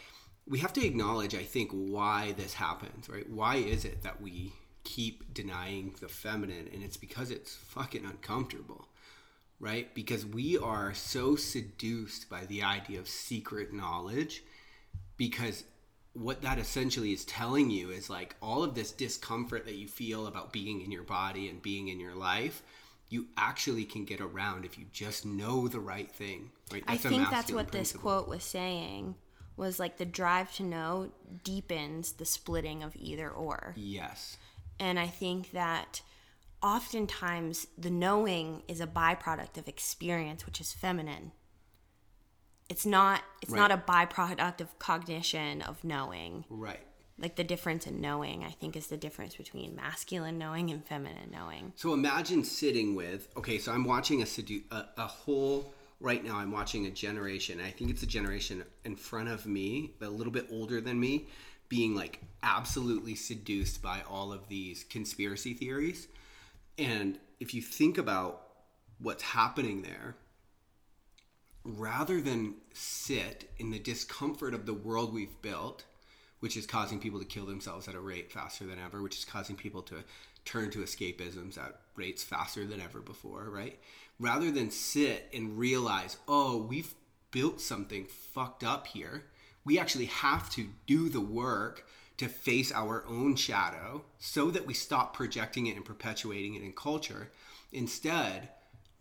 we 0.48 0.60
have 0.60 0.72
to 0.74 0.86
acknowledge, 0.86 1.36
I 1.36 1.44
think, 1.44 1.72
why 1.72 2.34
this 2.38 2.54
happens, 2.54 3.10
right? 3.10 3.30
Why 3.30 3.58
is 3.58 3.84
it 3.84 4.04
that 4.04 4.22
we 4.22 4.54
keep 4.86 5.34
denying 5.34 5.96
the 6.00 6.08
feminine? 6.08 6.70
And 6.74 6.82
it's 6.82 6.98
because 6.98 7.30
it's 7.30 7.54
fucking 7.54 8.06
uncomfortable, 8.06 8.88
right? 9.60 9.94
Because 9.94 10.26
we 10.26 10.58
are 10.58 10.94
so 10.94 11.36
seduced 11.36 12.30
by 12.30 12.46
the 12.46 12.64
idea 12.64 13.00
of 13.00 13.10
secret 13.10 13.74
knowledge 13.74 14.44
because 15.18 15.66
what 16.14 16.42
that 16.44 16.60
essentially 16.60 17.12
is 17.12 17.26
telling 17.26 17.70
you 17.70 17.90
is 17.90 18.10
like 18.10 18.36
all 18.42 18.64
of 18.64 18.76
this 18.76 18.92
discomfort 18.92 19.66
that 19.66 19.76
you 19.76 19.88
feel 19.88 20.28
about 20.28 20.54
being 20.54 20.82
in 20.82 20.92
your 20.92 21.04
body 21.04 21.50
and 21.50 21.62
being 21.62 21.88
in 21.88 22.00
your 22.00 22.16
life 22.16 22.62
you 23.10 23.28
actually 23.38 23.86
can 23.86 24.06
get 24.06 24.22
around 24.22 24.66
if 24.66 24.78
you 24.78 24.86
just 24.92 25.24
know 25.24 25.68
the 25.68 25.80
right 25.80 26.10
thing. 26.10 26.50
Right 26.72 26.84
that's 26.88 27.06
i 27.06 27.10
think 27.10 27.30
that's 27.30 27.52
what 27.52 27.68
principle. 27.68 27.80
this 27.80 27.94
quote 27.94 28.28
was 28.28 28.44
saying 28.44 29.16
was 29.56 29.80
like 29.80 29.98
the 29.98 30.06
drive 30.06 30.54
to 30.56 30.64
know 30.64 31.12
deepens 31.44 32.14
the 32.14 32.26
splitting 32.26 32.82
of 32.82 32.96
either 32.96 33.30
or. 33.30 33.74
Yes. 33.76 34.38
And 34.80 35.00
i 35.00 35.08
think 35.08 35.52
that 35.52 36.02
oftentimes 36.62 37.68
the 37.78 37.92
knowing 37.92 38.64
is 38.68 38.82
a 38.82 38.88
byproduct 38.88 39.58
of 39.58 39.68
experience 39.68 40.46
which 40.46 40.62
is 40.62 40.72
feminine 40.72 41.34
it's 42.74 42.86
not 42.86 43.22
it's 43.44 43.52
right. 43.52 43.60
not 43.60 43.72
a 43.72 43.78
byproduct 43.78 44.60
of 44.60 44.80
cognition 44.80 45.62
of 45.62 45.84
knowing. 45.84 46.44
Right. 46.50 46.80
Like 47.20 47.36
the 47.36 47.44
difference 47.44 47.86
in 47.86 48.02
knowing 48.02 48.44
i 48.44 48.50
think 48.50 48.76
is 48.76 48.88
the 48.88 48.98
difference 48.98 49.36
between 49.36 49.76
masculine 49.76 50.38
knowing 50.40 50.72
and 50.72 50.84
feminine 50.84 51.30
knowing. 51.32 51.74
So 51.76 51.94
imagine 51.94 52.44
sitting 52.44 52.96
with 52.96 53.28
okay 53.38 53.60
so 53.60 53.72
i'm 53.72 53.86
watching 53.86 54.22
a, 54.24 54.26
sedu- 54.26 54.64
a, 54.72 54.86
a 54.98 55.08
whole 55.08 55.74
right 56.00 56.24
now 56.26 56.36
i'm 56.38 56.52
watching 56.52 56.88
a 56.88 56.92
generation 56.92 57.62
i 57.62 57.70
think 57.70 57.92
it's 57.92 58.04
a 58.04 58.08
generation 58.08 58.64
in 58.84 58.96
front 58.96 59.30
of 59.30 59.46
me 59.46 59.92
a 60.02 60.10
little 60.10 60.34
bit 60.34 60.48
older 60.52 60.82
than 60.82 61.00
me 61.00 61.28
being 61.70 61.96
like 61.96 62.20
absolutely 62.44 63.16
seduced 63.16 63.82
by 63.82 64.02
all 64.10 64.32
of 64.32 64.48
these 64.48 64.84
conspiracy 64.84 65.54
theories. 65.56 66.08
And 66.78 67.18
if 67.40 67.54
you 67.56 67.62
think 67.64 67.98
about 67.98 68.42
what's 69.00 69.24
happening 69.24 69.82
there 69.82 70.16
rather 71.64 72.22
than 72.22 72.56
sit 72.74 73.50
in 73.58 73.72
the 73.72 73.80
discomfort 73.80 74.54
of 74.54 74.66
the 74.66 74.74
world 74.74 75.14
we've 75.14 75.42
built, 75.42 75.86
which 76.40 76.58
is 76.58 76.66
causing 76.66 77.00
people 77.00 77.20
to 77.20 77.26
kill 77.26 77.46
themselves 77.46 77.88
at 77.88 77.96
a 77.96 78.00
rate 78.00 78.32
faster 78.32 78.66
than 78.66 78.80
ever, 78.80 79.02
which 79.02 79.18
is 79.18 79.26
causing 79.26 79.56
people 79.56 79.82
to 79.82 80.04
turn 80.46 80.70
to 80.72 80.80
escapisms 80.80 81.58
at 81.58 81.80
rates 81.96 82.24
faster 82.24 82.66
than 82.66 82.82
ever 82.82 83.00
before, 83.00 83.50
right? 83.50 83.80
Rather 84.20 84.52
than 84.52 84.70
sit 84.70 85.30
and 85.34 85.58
realize, 85.58 86.18
oh, 86.28 86.58
we've 86.58 86.94
built 87.32 87.62
something 87.62 88.06
fucked 88.06 88.64
up 88.64 88.88
here. 88.88 89.24
We 89.66 89.80
actually 89.80 90.06
have 90.06 90.50
to 90.52 90.68
do 90.86 91.08
the 91.08 91.22
work 91.22 91.86
to 92.18 92.28
face 92.28 92.72
our 92.72 93.06
own 93.08 93.36
shadow 93.36 94.04
so 94.20 94.52
that 94.52 94.68
we 94.68 94.74
stop 94.74 95.16
projecting 95.16 95.68
it 95.68 95.76
and 95.76 95.86
perpetuating 95.86 96.56
it 96.56 96.62
in 96.62 96.74
culture. 96.74 97.32
Instead, 97.72 98.50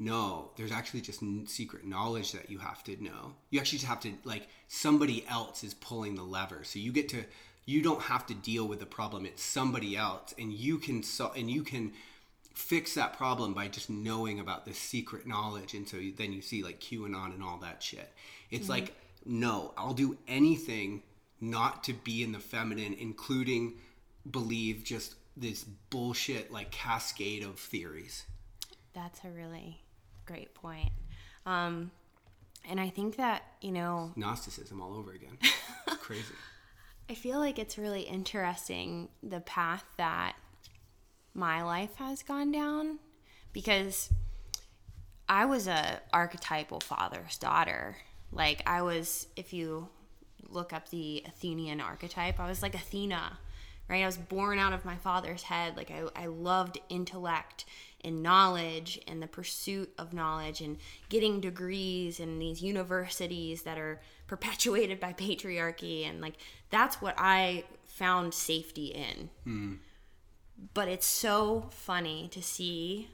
no 0.04 0.50
there's 0.56 0.72
actually 0.72 1.00
just 1.00 1.22
secret 1.46 1.84
knowledge 1.84 2.32
that 2.32 2.50
you 2.50 2.58
have 2.58 2.82
to 2.84 3.02
know. 3.02 3.34
You 3.50 3.60
actually 3.60 3.78
just 3.78 3.88
have 3.88 4.00
to 4.00 4.12
like 4.24 4.48
somebody 4.68 5.24
else 5.28 5.64
is 5.64 5.74
pulling 5.74 6.14
the 6.14 6.22
lever. 6.22 6.64
So 6.64 6.78
you 6.78 6.92
get 6.92 7.08
to 7.10 7.24
you 7.64 7.80
don't 7.82 8.02
have 8.02 8.26
to 8.26 8.34
deal 8.34 8.66
with 8.66 8.80
the 8.80 8.86
problem. 8.86 9.24
It's 9.24 9.42
somebody 9.42 9.96
else 9.96 10.34
and 10.38 10.52
you 10.52 10.78
can 10.78 11.02
so 11.02 11.32
and 11.36 11.50
you 11.50 11.62
can 11.62 11.92
fix 12.54 12.94
that 12.94 13.16
problem 13.16 13.54
by 13.54 13.68
just 13.68 13.88
knowing 13.88 14.38
about 14.40 14.66
this 14.66 14.78
secret 14.78 15.26
knowledge. 15.26 15.72
And 15.72 15.88
so 15.88 15.96
you, 15.96 16.12
then 16.12 16.32
you 16.32 16.42
see 16.42 16.62
like 16.62 16.80
qanon 16.80 17.34
and 17.34 17.42
all 17.42 17.58
that 17.58 17.82
shit. 17.82 18.12
It's 18.50 18.64
mm-hmm. 18.64 18.72
like 18.72 18.96
no 19.24 19.72
i'll 19.76 19.94
do 19.94 20.18
anything 20.26 21.00
not 21.40 21.84
to 21.84 21.92
be 21.92 22.24
in 22.24 22.32
the 22.32 22.40
feminine 22.40 22.92
including 22.98 23.74
believe 24.28 24.82
just 24.82 25.14
this 25.36 25.64
bullshit 25.90 26.52
like 26.52 26.70
cascade 26.70 27.42
of 27.42 27.58
theories. 27.58 28.24
That's 28.94 29.20
a 29.24 29.30
really 29.30 29.80
great 30.26 30.54
point. 30.54 30.90
Um, 31.46 31.90
and 32.68 32.80
I 32.80 32.88
think 32.88 33.16
that, 33.16 33.42
you 33.60 33.72
know, 33.72 34.12
Gnosticism 34.16 34.80
all 34.80 34.94
over 34.94 35.12
again. 35.12 35.38
crazy. 36.00 36.34
I 37.10 37.14
feel 37.14 37.38
like 37.38 37.58
it's 37.58 37.76
really 37.76 38.02
interesting 38.02 39.08
the 39.22 39.40
path 39.40 39.84
that 39.96 40.34
my 41.34 41.62
life 41.62 41.96
has 41.96 42.22
gone 42.22 42.52
down 42.52 42.98
because 43.52 44.10
I 45.28 45.46
was 45.46 45.66
a 45.66 46.00
archetypal 46.12 46.80
father's 46.80 47.38
daughter. 47.38 47.96
Like 48.30 48.62
I 48.66 48.82
was 48.82 49.26
if 49.36 49.52
you 49.52 49.88
look 50.48 50.72
up 50.72 50.90
the 50.90 51.22
Athenian 51.26 51.80
archetype, 51.80 52.38
I 52.38 52.48
was 52.48 52.62
like 52.62 52.74
Athena, 52.74 53.38
right? 53.88 54.02
I 54.02 54.06
was 54.06 54.18
born 54.18 54.58
out 54.58 54.72
of 54.72 54.84
my 54.84 54.96
father's 54.96 55.42
head. 55.42 55.76
Like 55.76 55.90
I, 55.90 56.04
I 56.14 56.26
loved 56.26 56.78
intellect 56.88 57.64
and 58.04 58.22
knowledge 58.22 59.00
and 59.06 59.22
the 59.22 59.26
pursuit 59.26 59.92
of 59.98 60.12
knowledge 60.12 60.60
and 60.60 60.78
getting 61.08 61.40
degrees 61.40 62.18
in 62.18 62.38
these 62.38 62.62
universities 62.62 63.62
that 63.62 63.78
are 63.78 64.00
perpetuated 64.26 64.98
by 64.98 65.12
patriarchy 65.12 66.08
and 66.08 66.20
like 66.20 66.34
that's 66.70 67.00
what 67.00 67.14
I 67.18 67.64
found 67.86 68.34
safety 68.34 68.86
in. 68.86 69.30
Mm. 69.46 69.78
But 70.74 70.88
it's 70.88 71.06
so 71.06 71.66
funny 71.70 72.28
to 72.32 72.42
see 72.42 73.08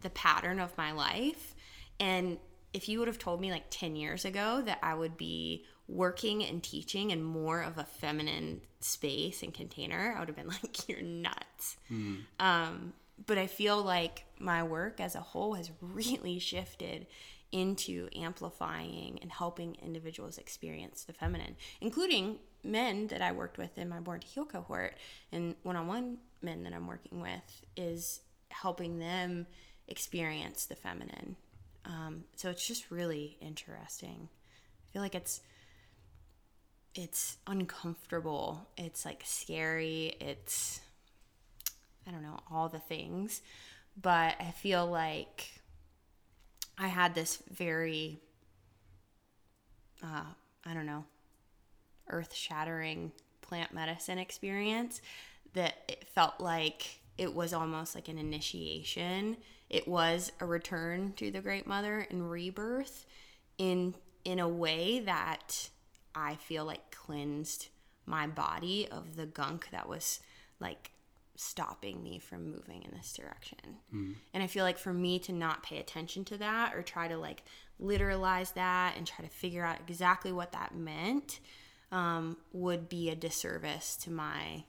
the 0.00 0.10
pattern 0.10 0.60
of 0.60 0.76
my 0.76 0.92
life 0.92 1.54
and 1.98 2.38
if 2.72 2.88
you 2.88 2.98
would 2.98 3.08
have 3.08 3.18
told 3.18 3.40
me 3.40 3.50
like 3.50 3.64
10 3.70 3.96
years 3.96 4.24
ago 4.24 4.62
that 4.64 4.78
I 4.82 4.94
would 4.94 5.16
be 5.16 5.64
working 5.88 6.44
and 6.44 6.62
teaching 6.62 7.10
in 7.10 7.22
more 7.22 7.62
of 7.62 7.78
a 7.78 7.84
feminine 7.84 8.60
space 8.80 9.42
and 9.42 9.52
container, 9.52 10.14
I 10.16 10.20
would 10.20 10.28
have 10.28 10.36
been 10.36 10.48
like, 10.62 10.88
you're 10.88 11.02
nuts. 11.02 11.76
Mm. 11.90 12.18
Um, 12.38 12.92
but 13.26 13.38
I 13.38 13.46
feel 13.46 13.82
like 13.82 14.24
my 14.38 14.62
work 14.62 15.00
as 15.00 15.14
a 15.14 15.20
whole 15.20 15.54
has 15.54 15.70
really 15.80 16.38
shifted 16.38 17.06
into 17.52 18.08
amplifying 18.14 19.18
and 19.22 19.30
helping 19.30 19.76
individuals 19.82 20.38
experience 20.38 21.04
the 21.04 21.12
feminine, 21.12 21.56
including 21.80 22.38
men 22.62 23.08
that 23.08 23.22
I 23.22 23.32
worked 23.32 23.58
with 23.58 23.76
in 23.76 23.88
my 23.88 24.00
Born 24.00 24.20
to 24.20 24.26
Heal 24.26 24.44
cohort 24.44 24.94
and 25.32 25.54
one 25.62 25.76
on 25.76 25.86
one 25.88 26.18
men 26.42 26.62
that 26.62 26.72
I'm 26.72 26.86
working 26.86 27.20
with 27.20 27.64
is 27.76 28.20
helping 28.50 28.98
them 28.98 29.46
experience 29.88 30.66
the 30.66 30.76
feminine. 30.76 31.36
Um, 31.84 32.24
so 32.36 32.50
it's 32.50 32.66
just 32.66 32.90
really 32.90 33.36
interesting. 33.40 34.28
I 34.28 34.86
feel 34.92 35.02
like 35.02 35.14
it's 35.14 35.40
it's 36.94 37.38
uncomfortable. 37.46 38.68
It's 38.76 39.04
like 39.04 39.22
scary. 39.24 40.16
It's 40.20 40.80
I 42.06 42.10
don't 42.10 42.22
know, 42.22 42.40
all 42.50 42.68
the 42.68 42.78
things. 42.78 43.42
But 44.00 44.36
I 44.40 44.52
feel 44.52 44.86
like 44.86 45.50
I 46.78 46.88
had 46.88 47.14
this 47.14 47.42
very, 47.50 48.20
uh, 50.02 50.24
I 50.64 50.74
don't 50.74 50.86
know, 50.86 51.04
earth 52.08 52.34
shattering 52.34 53.12
plant 53.42 53.72
medicine 53.74 54.18
experience 54.18 55.00
that 55.54 55.74
it 55.88 56.06
felt 56.08 56.40
like 56.40 57.00
it 57.18 57.34
was 57.34 57.52
almost 57.52 57.94
like 57.94 58.08
an 58.08 58.18
initiation. 58.18 59.36
It 59.68 59.86
was 59.86 60.32
a 60.40 60.46
return 60.46 61.12
to 61.16 61.30
the 61.30 61.40
Great 61.40 61.66
Mother 61.66 62.06
and 62.10 62.30
rebirth 62.30 63.06
in 63.58 63.94
in 64.24 64.38
a 64.38 64.48
way 64.48 65.00
that 65.00 65.68
I 66.14 66.34
feel 66.36 66.64
like 66.64 66.90
cleansed 66.90 67.68
my 68.06 68.26
body 68.26 68.88
of 68.90 69.16
the 69.16 69.26
gunk 69.26 69.68
that 69.70 69.88
was 69.88 70.20
like 70.60 70.90
stopping 71.40 72.02
me 72.02 72.18
from 72.18 72.50
moving 72.50 72.82
in 72.82 72.90
this 72.94 73.14
direction. 73.14 73.78
Mm. 73.94 74.14
And 74.34 74.42
I 74.42 74.46
feel 74.46 74.62
like 74.62 74.76
for 74.76 74.92
me 74.92 75.18
to 75.20 75.32
not 75.32 75.62
pay 75.62 75.78
attention 75.78 76.22
to 76.26 76.36
that 76.36 76.74
or 76.74 76.82
try 76.82 77.08
to 77.08 77.16
like 77.16 77.42
literalize 77.82 78.52
that 78.54 78.94
and 78.96 79.06
try 79.06 79.24
to 79.24 79.30
figure 79.30 79.64
out 79.64 79.78
exactly 79.80 80.32
what 80.32 80.52
that 80.52 80.74
meant 80.74 81.40
um, 81.92 82.36
would 82.52 82.90
be 82.90 83.08
a 83.08 83.16
disservice 83.16 83.96
to 83.96 84.10
my 84.10 84.64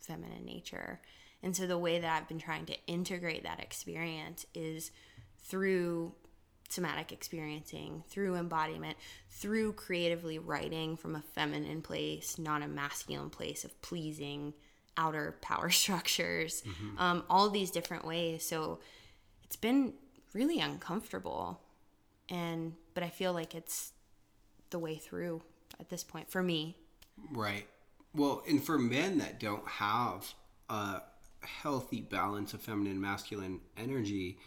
feminine 0.00 0.46
nature. 0.46 1.00
And 1.42 1.54
so 1.54 1.66
the 1.66 1.78
way 1.78 1.98
that 1.98 2.16
I've 2.16 2.28
been 2.28 2.38
trying 2.38 2.64
to 2.66 2.86
integrate 2.86 3.42
that 3.42 3.60
experience 3.60 4.46
is 4.54 4.90
through 5.44 6.14
somatic 6.70 7.12
experiencing, 7.12 8.02
through 8.08 8.34
embodiment, 8.34 8.96
through 9.28 9.74
creatively 9.74 10.38
writing 10.38 10.96
from 10.96 11.16
a 11.16 11.22
feminine 11.34 11.82
place, 11.82 12.38
not 12.38 12.62
a 12.62 12.68
masculine 12.68 13.30
place 13.30 13.64
of 13.64 13.80
pleasing 13.82 14.54
outer 14.98 15.36
power 15.40 15.70
structures, 15.84 16.62
um, 16.98 17.24
all 17.30 17.48
these 17.48 17.70
different 17.70 18.04
ways. 18.04 18.44
So 18.44 18.80
it's 19.44 19.56
been 19.56 19.94
really 20.34 20.60
uncomfortable, 20.60 21.60
and 22.28 22.74
but 22.92 23.02
I 23.02 23.08
feel 23.08 23.32
like 23.32 23.54
it's 23.54 23.92
the 24.70 24.78
way 24.78 24.96
through 24.96 25.40
at 25.80 25.88
this 25.88 26.04
point 26.04 26.30
for 26.30 26.42
me. 26.42 26.76
Right. 27.32 27.66
Well, 28.14 28.42
and 28.48 28.62
for 28.62 28.78
men 28.78 29.18
that 29.18 29.40
don't 29.40 29.66
have 29.66 30.34
a 30.68 31.02
healthy 31.40 32.00
balance 32.00 32.52
of 32.52 32.60
feminine 32.60 32.92
and 32.92 33.00
masculine 33.00 33.60
energy, 33.76 34.38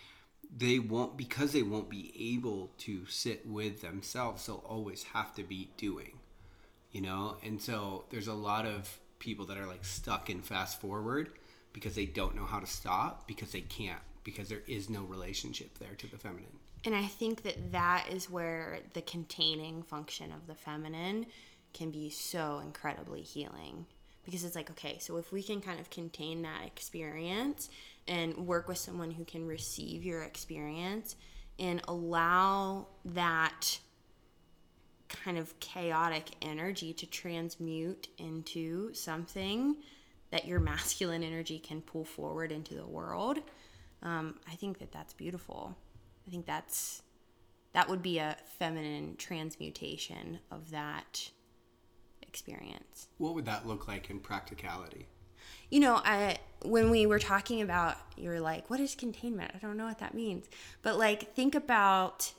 they 0.56 0.80
won't 0.80 1.18
because 1.18 1.54
they 1.54 1.64
won't 1.64 1.90
be 1.90 2.14
able 2.36 2.72
to 2.80 3.06
sit 3.06 3.48
with 3.48 3.82
themselves. 3.82 4.46
They'll 4.46 4.64
always 4.68 5.04
have 5.14 5.34
to 5.36 5.44
be 5.44 5.70
doing, 5.78 6.20
you 6.92 7.02
know. 7.02 7.38
And 7.44 7.62
so 7.62 8.06
there's 8.10 8.28
a 8.28 8.34
lot 8.34 8.66
of 8.66 9.00
people 9.22 9.46
that 9.46 9.58
are 9.58 9.68
like 9.68 9.86
stuck 9.86 10.30
in 10.30 10.42
fast 10.42 10.82
forward 10.82 11.30
because 11.72 11.96
they 11.96 12.06
don't 12.06 12.36
know 12.36 12.46
how 12.46 12.60
to 12.60 12.68
stop 12.68 13.28
because 13.28 13.52
they 13.52 13.62
can't 13.62 14.02
because 14.24 14.50
there 14.50 14.64
is 14.68 14.90
no 14.90 15.04
relationship 15.04 15.78
there 15.78 15.96
to 15.98 16.08
the 16.08 16.18
feminine. 16.18 16.60
And 16.84 16.96
I 16.96 17.06
think 17.06 17.44
that 17.44 17.72
that 17.72 18.08
is 18.12 18.30
where 18.30 18.80
the 18.94 19.02
containing 19.02 19.84
function 19.84 20.32
of 20.32 20.48
the 20.48 20.56
feminine 20.56 21.28
can 21.74 21.92
be 21.92 22.10
so 22.10 22.60
incredibly 22.64 23.22
healing. 23.22 23.86
Because 24.24 24.44
it's 24.44 24.56
like, 24.56 24.70
okay, 24.72 24.98
so 25.00 25.18
if 25.18 25.32
we 25.32 25.42
can 25.42 25.62
kind 25.62 25.80
of 25.80 25.90
contain 25.90 26.42
that 26.44 26.66
experience 26.66 27.70
and 28.08 28.36
work 28.36 28.68
with 28.68 28.78
someone 28.78 29.12
who 29.12 29.26
can 29.26 29.48
receive 29.48 30.04
your 30.04 30.24
experience 30.24 31.16
and 31.58 31.82
allow 31.88 32.88
that 33.06 33.80
kind 35.24 35.38
of 35.38 35.60
chaotic 35.60 36.32
energy 36.42 36.94
to 36.94 37.06
transmute 37.06 38.08
into 38.18 38.94
something 38.94 39.76
that 40.32 40.46
your 40.46 40.60
masculine 40.60 41.24
energy 41.24 41.60
can 41.60 41.82
pull 41.82 42.06
forward 42.06 42.52
into 42.52 42.74
the 42.74 42.86
world, 42.86 43.40
um, 44.02 44.36
I 44.48 44.56
think 44.56 44.80
that 44.80 44.92
that's 44.92 45.14
beautiful. 45.14 45.76
I 46.28 46.32
think 46.32 46.46
that's 46.46 47.04
that 47.74 47.88
would 47.90 48.02
be 48.02 48.18
a 48.18 48.36
feminine 48.60 49.16
transmutation 49.18 50.40
of 50.52 50.72
that 50.72 51.32
experience. 52.22 53.08
What 53.18 53.34
would 53.36 53.46
that 53.46 53.66
look 53.68 53.88
like 53.88 54.10
in 54.10 54.20
practicality? 54.20 55.08
You 55.70 55.80
know, 55.80 56.02
I 56.04 56.38
when 56.64 56.90
we 56.90 57.06
were 57.06 57.20
talking 57.20 57.62
about 57.62 57.98
you're 58.18 58.42
like, 58.42 58.70
what 58.70 58.80
is 58.80 58.96
containment? 58.96 59.52
I 59.56 59.58
don't 59.58 59.78
know 59.78 59.86
what 59.86 60.00
that 60.00 60.14
means. 60.14 60.50
But 60.82 60.98
like 60.98 61.34
think 61.34 61.56
about, 61.56 62.32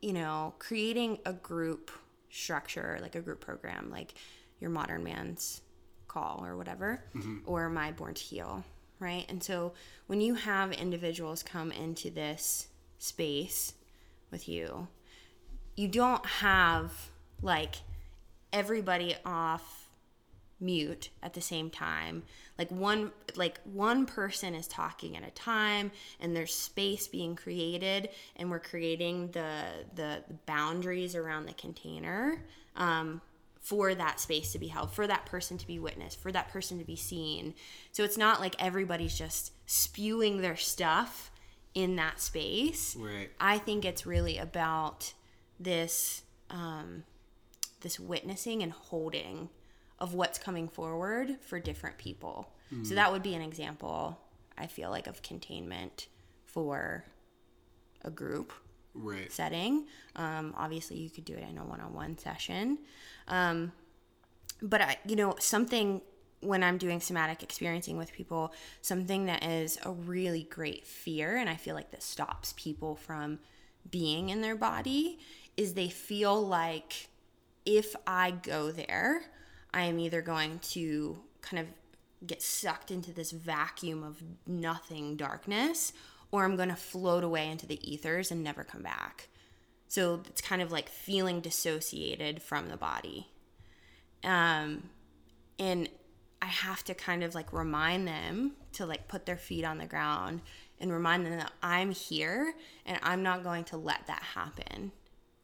you 0.00 0.12
know, 0.12 0.54
creating 0.58 1.18
a 1.24 1.32
group 1.32 1.90
structure, 2.34 2.98
like 3.00 3.14
a 3.14 3.20
group 3.20 3.40
program, 3.40 3.90
like 3.90 4.14
your 4.60 4.70
modern 4.70 5.04
man's 5.04 5.62
call 6.08 6.44
or 6.44 6.56
whatever, 6.56 7.02
mm-hmm. 7.14 7.38
or 7.46 7.68
my 7.68 7.92
born 7.92 8.14
to 8.14 8.22
heal, 8.22 8.64
right? 8.98 9.24
And 9.28 9.42
so 9.42 9.72
when 10.06 10.20
you 10.20 10.34
have 10.34 10.72
individuals 10.72 11.42
come 11.42 11.70
into 11.70 12.10
this 12.10 12.68
space 12.98 13.74
with 14.30 14.48
you, 14.48 14.88
you 15.76 15.88
don't 15.88 16.24
have 16.26 17.10
like 17.40 17.76
everybody 18.52 19.16
off 19.24 19.83
mute 20.64 21.10
at 21.22 21.34
the 21.34 21.40
same 21.40 21.70
time. 21.70 22.22
Like 22.58 22.70
one 22.70 23.12
like 23.36 23.60
one 23.64 24.06
person 24.06 24.54
is 24.54 24.66
talking 24.66 25.16
at 25.16 25.26
a 25.26 25.30
time 25.30 25.90
and 26.20 26.34
there's 26.36 26.54
space 26.54 27.06
being 27.08 27.36
created 27.36 28.08
and 28.36 28.50
we're 28.50 28.60
creating 28.60 29.30
the 29.32 29.62
the, 29.94 30.22
the 30.26 30.34
boundaries 30.46 31.14
around 31.14 31.46
the 31.46 31.54
container 31.54 32.44
um, 32.76 33.20
for 33.60 33.94
that 33.94 34.20
space 34.20 34.52
to 34.52 34.58
be 34.58 34.68
held 34.68 34.92
for 34.92 35.06
that 35.06 35.26
person 35.26 35.58
to 35.58 35.66
be 35.66 35.78
witnessed 35.78 36.20
for 36.20 36.30
that 36.32 36.48
person 36.48 36.78
to 36.78 36.84
be 36.84 36.96
seen. 36.96 37.54
So 37.92 38.04
it's 38.04 38.18
not 38.18 38.40
like 38.40 38.54
everybody's 38.58 39.16
just 39.16 39.52
spewing 39.66 40.40
their 40.40 40.56
stuff 40.56 41.30
in 41.74 41.96
that 41.96 42.20
space. 42.20 42.94
Right. 42.96 43.30
i 43.40 43.58
think 43.58 43.84
it's 43.84 44.06
really 44.06 44.38
about 44.38 45.12
this 45.58 46.22
um, 46.50 47.04
this 47.80 47.98
witnessing 47.98 48.62
and 48.62 48.72
holding 48.72 49.48
of 49.98 50.14
what's 50.14 50.38
coming 50.38 50.68
forward 50.68 51.36
for 51.40 51.60
different 51.60 51.98
people. 51.98 52.50
So 52.82 52.96
that 52.96 53.12
would 53.12 53.22
be 53.22 53.34
an 53.34 53.42
example, 53.42 54.18
I 54.58 54.66
feel 54.66 54.90
like, 54.90 55.06
of 55.06 55.22
containment 55.22 56.08
for 56.44 57.04
a 58.02 58.10
group 58.10 58.52
Right. 58.94 59.30
setting. 59.30 59.86
Um, 60.16 60.54
obviously, 60.56 60.98
you 60.98 61.10
could 61.10 61.24
do 61.24 61.34
it 61.34 61.44
in 61.48 61.58
a 61.58 61.64
one 61.64 61.80
on 61.80 61.92
one 61.94 62.18
session. 62.18 62.78
Um, 63.28 63.72
but 64.60 64.80
I, 64.80 64.96
you 65.06 65.16
know, 65.16 65.36
something 65.38 66.00
when 66.40 66.62
I'm 66.62 66.78
doing 66.78 67.00
somatic 67.00 67.42
experiencing 67.42 67.96
with 67.96 68.12
people, 68.12 68.52
something 68.82 69.26
that 69.26 69.44
is 69.44 69.78
a 69.84 69.90
really 69.90 70.42
great 70.44 70.86
fear, 70.86 71.36
and 71.36 71.48
I 71.48 71.56
feel 71.56 71.74
like 71.74 71.90
this 71.90 72.04
stops 72.04 72.54
people 72.56 72.96
from 72.96 73.38
being 73.90 74.28
in 74.28 74.42
their 74.42 74.56
body, 74.56 75.18
is 75.56 75.74
they 75.74 75.88
feel 75.88 76.40
like 76.46 77.08
if 77.64 77.96
I 78.06 78.30
go 78.30 78.70
there, 78.70 79.22
I 79.74 79.82
am 79.82 79.98
either 79.98 80.22
going 80.22 80.60
to 80.70 81.18
kind 81.42 81.60
of 81.60 81.66
get 82.26 82.40
sucked 82.40 82.90
into 82.92 83.12
this 83.12 83.32
vacuum 83.32 84.04
of 84.04 84.22
nothing 84.46 85.16
darkness, 85.16 85.92
or 86.30 86.44
I'm 86.44 86.56
going 86.56 86.68
to 86.68 86.76
float 86.76 87.24
away 87.24 87.50
into 87.50 87.66
the 87.66 87.78
ethers 87.92 88.30
and 88.30 88.42
never 88.42 88.62
come 88.62 88.82
back. 88.82 89.28
So 89.88 90.22
it's 90.28 90.40
kind 90.40 90.62
of 90.62 90.72
like 90.72 90.88
feeling 90.88 91.40
dissociated 91.40 92.40
from 92.40 92.68
the 92.68 92.76
body. 92.76 93.26
Um, 94.22 94.84
and 95.58 95.88
I 96.40 96.46
have 96.46 96.84
to 96.84 96.94
kind 96.94 97.24
of 97.24 97.34
like 97.34 97.52
remind 97.52 98.06
them 98.06 98.52
to 98.74 98.86
like 98.86 99.08
put 99.08 99.26
their 99.26 99.36
feet 99.36 99.64
on 99.64 99.78
the 99.78 99.86
ground 99.86 100.40
and 100.78 100.92
remind 100.92 101.26
them 101.26 101.36
that 101.36 101.52
I'm 101.62 101.90
here 101.90 102.54
and 102.86 102.98
I'm 103.02 103.22
not 103.22 103.42
going 103.42 103.64
to 103.64 103.76
let 103.76 104.06
that 104.06 104.22
happen. 104.22 104.92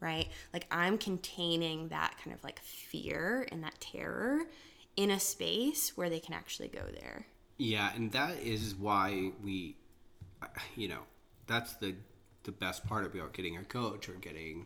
Right? 0.01 0.27
Like 0.51 0.67
I'm 0.71 0.97
containing 0.97 1.87
that 1.89 2.15
kind 2.21 2.35
of 2.35 2.43
like 2.43 2.59
fear 2.59 3.47
and 3.51 3.63
that 3.63 3.79
terror 3.79 4.41
in 4.97 5.11
a 5.11 5.19
space 5.19 5.95
where 5.95 6.09
they 6.09 6.19
can 6.19 6.33
actually 6.33 6.67
go 6.67 6.83
there. 6.99 7.25
Yeah, 7.57 7.91
and 7.95 8.11
that 8.11 8.39
is 8.39 8.75
why 8.75 9.31
we, 9.43 9.77
you 10.75 10.87
know, 10.87 11.01
that's 11.47 11.75
the 11.75 11.95
the 12.43 12.51
best 12.51 12.85
part 12.87 13.05
about 13.05 13.33
getting 13.33 13.57
a 13.57 13.63
coach 13.63 14.09
or 14.09 14.13
getting 14.13 14.65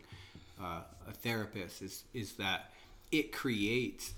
uh, 0.60 0.80
a 1.06 1.12
therapist 1.12 1.82
is 1.82 2.04
is 2.14 2.32
that 2.34 2.70
it 3.12 3.32
creates 3.32 4.14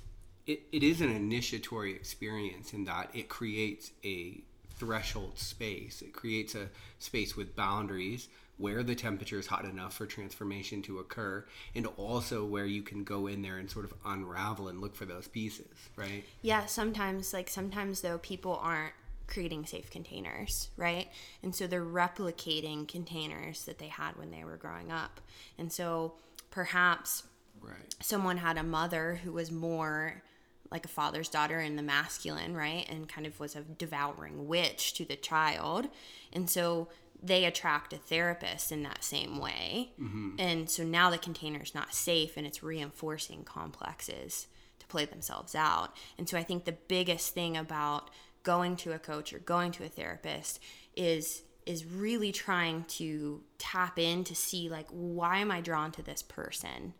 it, 0.46 0.62
it 0.72 0.82
is 0.82 1.00
an 1.00 1.10
initiatory 1.10 1.94
experience 1.94 2.72
in 2.72 2.84
that 2.84 3.10
it 3.12 3.28
creates 3.28 3.90
a 4.04 4.40
threshold 4.78 5.38
space. 5.38 6.02
It 6.02 6.12
creates 6.12 6.54
a 6.54 6.68
space 6.98 7.36
with 7.36 7.56
boundaries 7.56 8.28
where 8.56 8.82
the 8.82 8.94
temperature 8.94 9.38
is 9.38 9.46
hot 9.46 9.64
enough 9.64 9.94
for 9.94 10.04
transformation 10.04 10.82
to 10.82 10.98
occur, 10.98 11.44
and 11.76 11.86
also 11.96 12.44
where 12.44 12.66
you 12.66 12.82
can 12.82 13.04
go 13.04 13.28
in 13.28 13.40
there 13.40 13.58
and 13.58 13.70
sort 13.70 13.84
of 13.84 13.94
unravel 14.04 14.66
and 14.68 14.80
look 14.80 14.96
for 14.96 15.04
those 15.04 15.28
pieces, 15.28 15.68
right? 15.94 16.24
Yeah, 16.42 16.66
sometimes, 16.66 17.32
like, 17.32 17.48
sometimes 17.48 18.00
though, 18.00 18.18
people 18.18 18.58
aren't 18.60 18.94
creating 19.28 19.64
safe 19.66 19.90
containers, 19.90 20.70
right? 20.76 21.08
And 21.42 21.54
so 21.54 21.66
they're 21.66 21.84
replicating 21.84 22.88
containers 22.88 23.64
that 23.66 23.78
they 23.78 23.88
had 23.88 24.16
when 24.16 24.30
they 24.30 24.42
were 24.42 24.56
growing 24.56 24.90
up. 24.90 25.20
And 25.56 25.70
so 25.72 26.14
perhaps 26.50 27.24
Right. 27.60 27.94
someone 28.00 28.38
had 28.38 28.56
a 28.56 28.62
mother 28.62 29.20
who 29.22 29.32
was 29.32 29.50
more 29.50 30.22
like 30.70 30.84
a 30.84 30.88
father's 30.88 31.28
daughter 31.28 31.60
in 31.60 31.76
the 31.76 31.82
masculine, 31.82 32.54
right? 32.54 32.86
And 32.88 33.08
kind 33.08 33.26
of 33.26 33.38
was 33.40 33.56
a 33.56 33.62
devouring 33.62 34.46
witch 34.48 34.94
to 34.94 35.04
the 35.04 35.16
child. 35.16 35.88
And 36.32 36.48
so 36.48 36.88
they 37.22 37.44
attract 37.44 37.92
a 37.92 37.96
therapist 37.96 38.70
in 38.70 38.82
that 38.84 39.02
same 39.02 39.38
way. 39.38 39.92
Mm-hmm. 40.00 40.36
And 40.38 40.70
so 40.70 40.84
now 40.84 41.10
the 41.10 41.18
container 41.18 41.60
is 41.62 41.74
not 41.74 41.94
safe 41.94 42.36
and 42.36 42.46
it's 42.46 42.62
reinforcing 42.62 43.44
complexes 43.44 44.46
to 44.78 44.86
play 44.86 45.04
themselves 45.04 45.54
out. 45.54 45.96
And 46.16 46.28
so 46.28 46.38
I 46.38 46.44
think 46.44 46.64
the 46.64 46.72
biggest 46.72 47.34
thing 47.34 47.56
about 47.56 48.10
going 48.42 48.76
to 48.76 48.92
a 48.92 48.98
coach 48.98 49.32
or 49.32 49.40
going 49.40 49.72
to 49.72 49.84
a 49.84 49.88
therapist 49.88 50.60
is 50.96 51.42
is 51.66 51.84
really 51.84 52.32
trying 52.32 52.82
to 52.84 53.42
tap 53.58 53.98
in 53.98 54.24
to 54.24 54.34
see 54.34 54.70
like 54.70 54.86
why 54.88 55.38
am 55.38 55.50
I 55.50 55.60
drawn 55.60 55.92
to 55.92 56.02
this 56.02 56.22
person? 56.22 56.94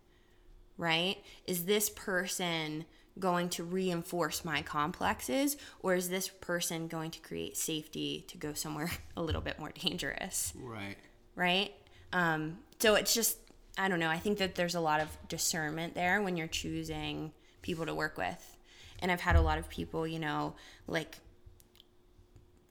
right? 0.78 1.16
Is 1.46 1.64
this 1.64 1.90
person 1.90 2.86
going 3.20 3.48
to 3.50 3.64
reinforce 3.64 4.44
my 4.44 4.62
complexes 4.62 5.56
or 5.80 5.94
is 5.94 6.08
this 6.08 6.28
person 6.28 6.86
going 6.88 7.10
to 7.10 7.20
create 7.20 7.56
safety 7.56 8.24
to 8.28 8.38
go 8.38 8.52
somewhere 8.52 8.90
a 9.16 9.22
little 9.22 9.40
bit 9.40 9.58
more 9.58 9.70
dangerous, 9.72 10.52
Right. 10.56 10.96
right? 11.34 11.72
Um, 12.12 12.58
so 12.78 12.94
it's 12.94 13.12
just, 13.14 13.38
I 13.76 13.88
don't 13.88 14.00
know. 14.00 14.08
I 14.10 14.18
think 14.18 14.38
that 14.38 14.54
there's 14.54 14.74
a 14.74 14.80
lot 14.80 15.00
of 15.00 15.08
discernment 15.28 15.94
there 15.94 16.22
when 16.22 16.36
you're 16.36 16.46
choosing 16.46 17.32
people 17.62 17.86
to 17.86 17.94
work 17.94 18.16
with. 18.16 18.56
And 19.00 19.12
I've 19.12 19.20
had 19.20 19.36
a 19.36 19.40
lot 19.40 19.58
of 19.58 19.68
people, 19.68 20.06
you 20.06 20.18
know, 20.18 20.54
like 20.86 21.18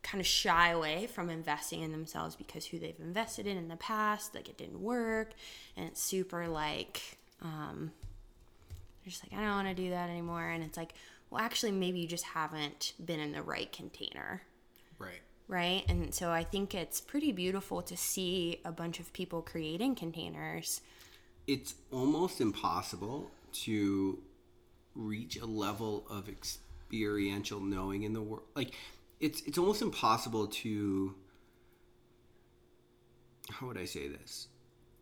kind 0.03 0.21
of 0.21 0.27
shy 0.27 0.69
away 0.69 1.07
from 1.07 1.29
investing 1.29 1.81
in 1.81 1.91
themselves 1.91 2.35
because 2.35 2.65
who 2.65 2.79
they've 2.79 2.99
invested 2.99 3.45
in 3.47 3.57
in 3.57 3.67
the 3.67 3.75
past, 3.75 4.33
like 4.35 4.47
it 4.49 4.57
didn't 4.57 4.81
work. 4.81 5.31
And 5.75 5.85
it's 5.87 6.01
super 6.01 6.47
like, 6.47 7.01
um, 7.41 7.91
they're 9.07 9.11
just 9.11 9.23
like, 9.23 9.39
I 9.39 9.43
don't 9.43 9.55
want 9.55 9.67
to 9.69 9.73
do 9.73 9.89
that 9.91 10.09
anymore. 10.09 10.49
And 10.49 10.63
it's 10.63 10.75
like, 10.75 10.93
well, 11.29 11.41
actually, 11.41 11.71
maybe 11.71 11.99
you 11.99 12.07
just 12.07 12.25
haven't 12.25 12.93
been 13.03 13.21
in 13.21 13.31
the 13.31 13.41
right 13.41 13.71
container. 13.71 14.41
Right. 14.99 15.21
Right. 15.47 15.85
And 15.87 16.13
so 16.13 16.29
I 16.29 16.43
think 16.43 16.75
it's 16.75 16.99
pretty 16.99 17.31
beautiful 17.31 17.81
to 17.83 17.95
see 17.95 18.59
a 18.65 18.71
bunch 18.71 18.99
of 18.99 19.13
people 19.13 19.41
creating 19.41 19.95
containers. 19.95 20.81
It's 21.47 21.75
almost 21.89 22.41
impossible 22.41 23.31
to 23.63 24.19
reach 24.93 25.37
a 25.37 25.45
level 25.45 26.05
of 26.09 26.27
experiential 26.27 27.61
knowing 27.61 28.03
in 28.03 28.11
the 28.11 28.21
world. 28.21 28.43
Like, 28.55 28.73
it's 29.21 29.41
it's 29.43 29.57
almost 29.57 29.81
impossible 29.81 30.47
to. 30.47 31.15
How 33.49 33.67
would 33.67 33.77
I 33.77 33.85
say 33.85 34.09
this? 34.09 34.49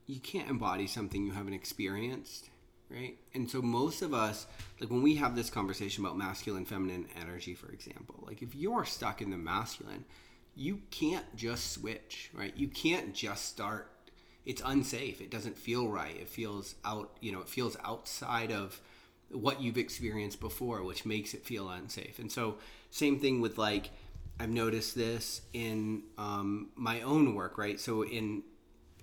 You 0.06 0.20
can't 0.20 0.48
embody 0.48 0.86
something 0.86 1.26
you 1.26 1.32
haven't 1.32 1.54
experienced, 1.56 2.52
right? 2.90 3.18
And 3.34 3.50
so 3.50 3.62
most 3.62 4.02
of 4.02 4.14
us, 4.14 4.46
like 4.80 4.90
when 4.90 5.02
we 5.02 5.16
have 5.16 5.36
this 5.36 5.50
conversation 5.50 6.06
about 6.06 6.18
masculine, 6.18 6.66
feminine 6.66 7.08
energy, 7.20 7.54
for 7.54 7.72
example, 7.72 8.24
like 8.26 8.42
if 8.42 8.56
you're 8.56 8.86
stuck 8.86 9.22
in 9.22 9.32
the 9.32 9.38
masculine, 9.38 10.06
you 10.56 10.82
can't 10.92 11.26
just 11.36 11.72
switch, 11.72 12.30
right? 12.34 12.54
You 12.56 12.68
can't 12.68 13.14
just 13.14 13.46
start. 13.46 13.92
It's 14.46 14.62
unsafe. 14.64 15.22
It 15.22 15.32
doesn't 15.32 15.58
feel 15.58 15.88
right. 15.90 16.16
It 16.16 16.30
feels 16.30 16.76
out, 16.86 17.18
you 17.20 17.32
know, 17.32 17.42
it 17.42 17.50
feels 17.50 17.76
outside 17.84 18.52
of 18.52 18.80
what 19.30 19.62
you've 19.62 19.78
experienced 19.78 20.40
before, 20.40 20.84
which 20.84 21.06
makes 21.06 21.34
it 21.34 21.44
feel 21.46 21.70
unsafe. 21.70 22.20
And 22.20 22.32
so, 22.32 22.56
same 22.92 23.20
thing 23.20 23.42
with 23.42 23.58
like, 23.58 23.90
I've 24.40 24.50
noticed 24.50 24.96
this 24.96 25.42
in 25.54 26.04
um, 26.18 26.70
my 26.76 27.02
own 27.02 27.36
work, 27.36 27.58
right? 27.58 27.80
So, 27.80 28.04
in 28.04 28.44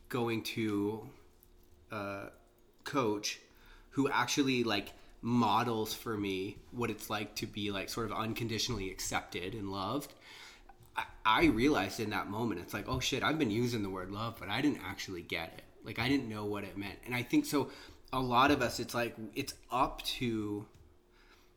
going 0.08 0.42
to 0.42 1.08
a 1.90 2.28
coach 2.84 3.40
who 3.93 4.09
actually 4.09 4.64
like 4.64 4.93
models 5.22 5.95
for 5.95 6.16
me 6.16 6.59
what 6.72 6.90
it's 6.90 7.09
like 7.09 7.34
to 7.36 7.47
be 7.47 7.70
like 7.70 7.88
sort 7.88 8.11
of 8.11 8.16
unconditionally 8.16 8.90
accepted 8.90 9.55
and 9.55 9.70
loved. 9.70 10.12
I, 10.97 11.05
I 11.24 11.45
realized 11.47 12.01
in 12.01 12.11
that 12.11 12.28
moment, 12.28 12.61
it's 12.61 12.74
like, 12.74 12.88
oh 12.88 13.01
shit, 13.01 13.22
I've 13.22 13.38
been 13.38 13.51
using 13.51 13.82
the 13.82 13.90
word 13.90 14.11
love, 14.11 14.36
but 14.38 14.49
I 14.49 14.61
didn't 14.61 14.80
actually 14.84 15.22
get 15.22 15.55
it. 15.57 15.62
Like, 15.84 15.99
I 15.99 16.09
didn't 16.09 16.28
know 16.28 16.45
what 16.45 16.64
it 16.64 16.76
meant. 16.76 16.99
And 17.07 17.14
I 17.14 17.22
think 17.22 17.47
so, 17.47 17.70
a 18.12 18.20
lot 18.20 18.51
of 18.51 18.61
us, 18.61 18.78
it's 18.78 18.95
like, 18.95 19.16
it's 19.34 19.55
up 19.70 20.03
to 20.03 20.66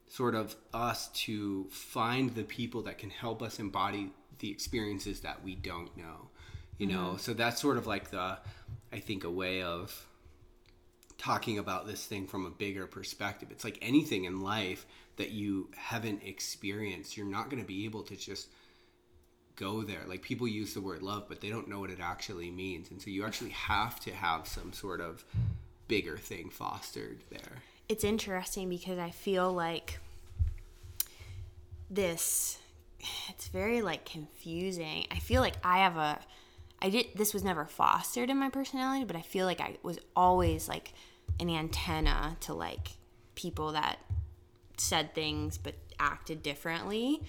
sort 0.08 0.36
of 0.36 0.56
us 0.74 1.10
to 1.10 1.66
find 1.70 2.34
the 2.36 2.44
people 2.44 2.84
that 2.84 2.98
can 2.98 3.10
help 3.10 3.42
us 3.42 3.60
embody 3.60 4.12
the 4.40 4.50
experiences 4.50 5.22
that 5.22 5.44
we 5.44 5.56
don't 5.56 5.96
know 5.98 6.30
you 6.78 6.88
know 6.88 7.10
mm-hmm. 7.10 7.18
so 7.18 7.34
that's 7.34 7.62
sort 7.62 7.78
of 7.78 7.88
like 7.88 8.12
the 8.12 8.38
i 8.92 9.00
think 9.00 9.24
a 9.24 9.30
way 9.30 9.62
of 9.62 10.08
talking 11.18 11.58
about 11.58 11.88
this 11.88 12.06
thing 12.06 12.28
from 12.28 12.46
a 12.46 12.50
bigger 12.50 12.88
perspective. 12.88 13.50
It's 13.52 13.64
like 13.64 13.78
anything 13.82 14.26
in 14.26 14.42
life 14.42 14.86
that 15.18 15.32
you 15.32 15.70
haven't 15.76 16.24
experienced 16.24 17.16
you're 17.16 17.26
not 17.26 17.50
going 17.50 17.62
to 17.62 17.68
be 17.68 17.86
able 17.86 18.04
to 18.04 18.16
just 18.16 18.50
go 19.56 19.82
there. 19.82 20.02
Like 20.08 20.22
people 20.22 20.48
use 20.48 20.74
the 20.74 20.82
word 20.82 21.02
love 21.02 21.26
but 21.30 21.42
they 21.42 21.50
don't 21.50 21.70
know 21.70 21.80
what 21.80 21.90
it 21.90 22.00
actually 22.02 22.52
means 22.52 22.92
and 22.92 23.02
so 23.02 23.10
you 23.10 23.26
actually 23.26 23.52
have 23.52 24.00
to 24.02 24.12
have 24.14 24.48
some 24.48 24.74
sort 24.74 25.02
of 25.02 25.24
bigger 25.88 26.18
thing 26.18 26.50
fostered 26.50 27.20
there. 27.30 27.62
It's 27.88 28.04
interesting 28.04 28.68
because 28.70 29.00
I 29.00 29.12
feel 29.12 29.54
like 29.54 30.00
this 31.90 32.60
it's 33.30 33.48
very 33.48 33.82
like 33.82 34.06
confusing. 34.06 35.06
I 35.12 35.20
feel 35.20 35.42
like 35.42 35.56
I 35.64 35.80
have 35.80 35.98
a 35.98 36.20
I 36.82 36.90
did 36.90 37.08
this 37.16 37.34
was 37.34 37.44
never 37.44 37.66
fostered 37.66 38.30
in 38.30 38.38
my 38.38 38.50
personality, 38.50 39.06
but 39.06 39.16
I 39.16 39.22
feel 39.22 39.46
like 39.46 39.62
I 39.62 39.78
was 39.84 40.00
always 40.16 40.68
like 40.68 40.94
an 41.40 41.50
antenna 41.50 42.38
to 42.42 42.54
like 42.54 42.90
people 43.36 43.72
that 43.74 43.98
said 44.78 45.16
things 45.16 45.58
but 45.58 45.76
acted 46.00 46.44
differently. 46.44 47.22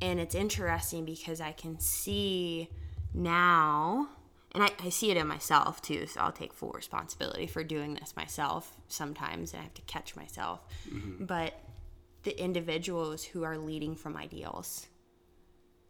And 0.00 0.18
it's 0.18 0.34
interesting 0.34 1.04
because 1.04 1.40
I 1.40 1.52
can 1.52 1.78
see 1.78 2.68
now 3.14 4.08
and 4.54 4.62
I, 4.62 4.70
I, 4.82 4.88
see 4.90 5.10
it 5.10 5.16
in 5.16 5.26
myself 5.26 5.82
too 5.82 6.06
so 6.06 6.20
i'll 6.20 6.32
take 6.32 6.52
full 6.52 6.70
responsibility 6.70 7.46
for 7.46 7.62
doing 7.62 7.94
this 7.94 8.16
myself 8.16 8.76
sometimes 8.88 9.52
and 9.52 9.60
i 9.60 9.64
have 9.64 9.74
to 9.74 9.82
catch 9.82 10.16
myself 10.16 10.60
mm-hmm. 10.88 11.24
but 11.24 11.54
the 12.22 12.38
individuals 12.42 13.24
who 13.24 13.42
are 13.42 13.58
leading 13.58 13.96
from 13.96 14.16
ideals 14.16 14.86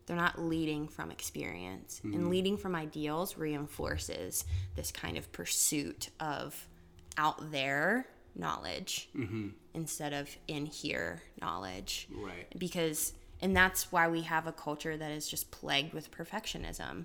they're 0.06 0.16
not 0.16 0.40
leading 0.40 0.88
from 0.88 1.10
experience 1.10 2.00
mm-hmm. 2.04 2.14
and 2.14 2.30
leading 2.30 2.56
from 2.56 2.74
ideals 2.74 3.36
reinforces 3.36 4.44
this 4.76 4.90
kind 4.90 5.16
of 5.16 5.30
pursuit 5.32 6.08
of 6.20 6.68
out 7.16 7.50
there 7.50 8.06
knowledge 8.34 9.08
mm-hmm. 9.16 9.48
instead 9.74 10.12
of 10.12 10.28
in 10.48 10.66
here 10.66 11.22
knowledge 11.40 12.08
right 12.16 12.46
because 12.58 13.12
and 13.40 13.56
that's 13.56 13.90
why 13.90 14.08
we 14.08 14.22
have 14.22 14.46
a 14.46 14.52
culture 14.52 14.96
that 14.96 15.10
is 15.10 15.28
just 15.28 15.50
plagued 15.50 15.92
with 15.92 16.10
perfectionism 16.10 17.04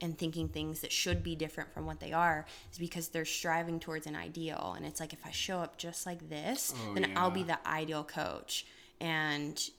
and 0.00 0.16
thinking 0.16 0.48
things 0.48 0.80
that 0.80 0.92
should 0.92 1.22
be 1.22 1.34
different 1.34 1.72
from 1.72 1.86
what 1.86 2.00
they 2.00 2.12
are 2.12 2.46
is 2.70 2.78
because 2.78 3.08
they're 3.08 3.24
striving 3.24 3.80
towards 3.80 4.06
an 4.06 4.14
ideal 4.14 4.74
and 4.76 4.84
it's 4.84 5.00
like 5.00 5.12
if 5.12 5.24
i 5.26 5.30
show 5.30 5.58
up 5.58 5.78
just 5.78 6.04
like 6.04 6.28
this 6.28 6.74
oh, 6.76 6.94
then 6.94 7.10
yeah. 7.10 7.20
i'll 7.20 7.30
be 7.30 7.42
the 7.42 7.58
ideal 7.66 8.04
coach 8.04 8.66
and 9.00 9.70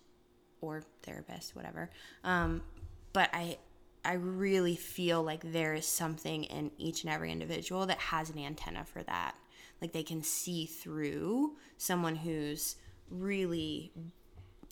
or 0.61 0.83
therapist 1.03 1.55
whatever 1.55 1.89
um, 2.23 2.61
but 3.13 3.29
i 3.33 3.57
i 4.05 4.13
really 4.13 4.75
feel 4.75 5.21
like 5.21 5.51
there 5.51 5.73
is 5.73 5.85
something 5.85 6.43
in 6.45 6.71
each 6.77 7.03
and 7.03 7.13
every 7.13 7.31
individual 7.31 7.85
that 7.85 7.99
has 7.99 8.29
an 8.29 8.39
antenna 8.39 8.83
for 8.85 9.03
that 9.03 9.35
like 9.81 9.93
they 9.93 10.03
can 10.03 10.23
see 10.23 10.65
through 10.65 11.55
someone 11.77 12.15
who's 12.15 12.75
really 13.09 13.91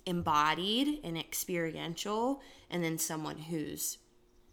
embodied 0.05 0.99
and 1.03 1.17
experiential 1.17 2.41
and 2.69 2.83
then 2.83 2.97
someone 2.97 3.37
who's 3.37 3.97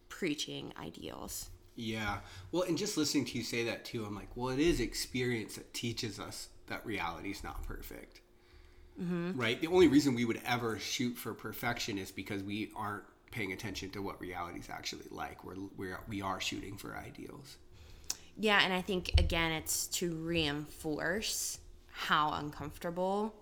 preaching 0.08 0.72
ideals. 0.80 1.50
Yeah. 1.76 2.18
Well, 2.52 2.62
and 2.62 2.78
just 2.78 2.96
listening 2.96 3.24
to 3.26 3.38
you 3.38 3.44
say 3.44 3.64
that 3.64 3.84
too, 3.84 4.04
I'm 4.04 4.14
like, 4.14 4.30
well, 4.36 4.50
it 4.50 4.58
is 4.58 4.80
experience 4.80 5.56
that 5.56 5.72
teaches 5.72 6.20
us 6.20 6.48
that 6.66 6.84
reality 6.84 7.30
is 7.30 7.44
not 7.44 7.62
perfect. 7.62 8.20
Mm-hmm. 9.00 9.40
Right? 9.40 9.60
The 9.60 9.66
only 9.66 9.88
reason 9.88 10.14
we 10.14 10.24
would 10.24 10.40
ever 10.46 10.78
shoot 10.78 11.16
for 11.16 11.34
perfection 11.34 11.98
is 11.98 12.10
because 12.10 12.42
we 12.42 12.70
aren't 12.76 13.04
paying 13.30 13.52
attention 13.52 13.90
to 13.90 14.02
what 14.02 14.20
reality 14.20 14.60
is 14.60 14.70
actually 14.70 15.06
like. 15.10 15.44
We're, 15.44 15.56
we're, 15.76 16.00
we 16.08 16.22
are 16.22 16.40
shooting 16.40 16.76
for 16.76 16.96
ideals. 16.96 17.56
Yeah. 18.38 18.60
And 18.62 18.72
I 18.72 18.80
think, 18.80 19.12
again, 19.18 19.50
it's 19.52 19.88
to 19.88 20.14
reinforce 20.14 21.58
how 21.90 22.32
uncomfortable 22.32 23.34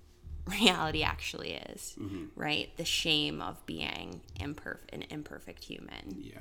reality 0.46 1.02
actually 1.02 1.52
is, 1.52 1.94
mm-hmm. 1.98 2.26
right? 2.34 2.74
The 2.76 2.84
shame 2.84 3.40
of 3.40 3.64
being 3.66 4.20
imperfect, 4.38 4.92
an 4.92 5.04
imperfect 5.10 5.64
human. 5.64 6.16
Yeah. 6.18 6.40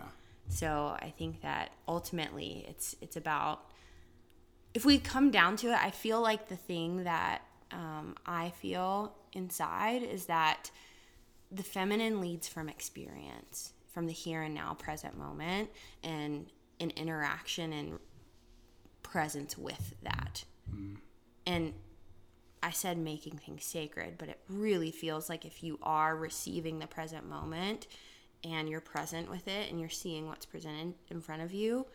So 0.50 0.98
I 1.00 1.14
think 1.16 1.42
that 1.42 1.72
ultimately 1.88 2.66
it's 2.68 2.96
it's 3.02 3.16
about 3.16 3.66
if 4.74 4.84
we 4.84 4.98
come 4.98 5.32
down 5.32 5.56
to 5.58 5.68
it, 5.68 5.78
I 5.80 5.92
feel 5.92 6.22
like 6.22 6.48
the 6.48 6.56
thing 6.56 7.04
that 7.04 7.42
um, 7.72 8.16
I 8.26 8.50
feel 8.50 9.16
inside 9.34 10.04
is 10.04 10.26
that 10.26 10.72
the 11.52 11.64
feminine 11.64 12.22
leads 12.22 12.48
from 12.48 12.70
experience, 12.70 13.74
from 13.92 14.08
the 14.08 14.14
here 14.14 14.42
and 14.42 14.54
now 14.54 14.74
present 14.74 15.18
moment, 15.18 15.70
and 16.04 16.48
an 16.80 16.92
interaction 16.92 17.74
and 17.74 18.00
presence 19.04 19.58
with 19.58 19.96
that. 20.04 20.44
Mm. 20.74 20.98
And 21.46 21.74
I 22.62 22.72
said 22.72 22.98
making 22.98 23.38
things 23.38 23.64
sacred, 23.64 24.18
but 24.18 24.30
it 24.30 24.40
really 24.50 24.92
feels 24.92 25.30
like 25.30 25.46
if 25.46 25.64
you 25.64 25.80
are 25.82 26.16
receiving 26.16 26.80
the 26.80 26.88
present 26.88 27.28
moment 27.28 27.88
and 28.44 28.70
you're 28.70 28.82
present 28.82 29.30
with 29.30 29.48
it 29.48 29.70
and 29.70 29.80
you're 29.80 29.90
seeing 29.90 30.28
what's 30.28 30.46
presented 30.46 30.94
in 31.10 31.22
front 31.22 31.42
of 31.42 31.54
you, 31.54 31.86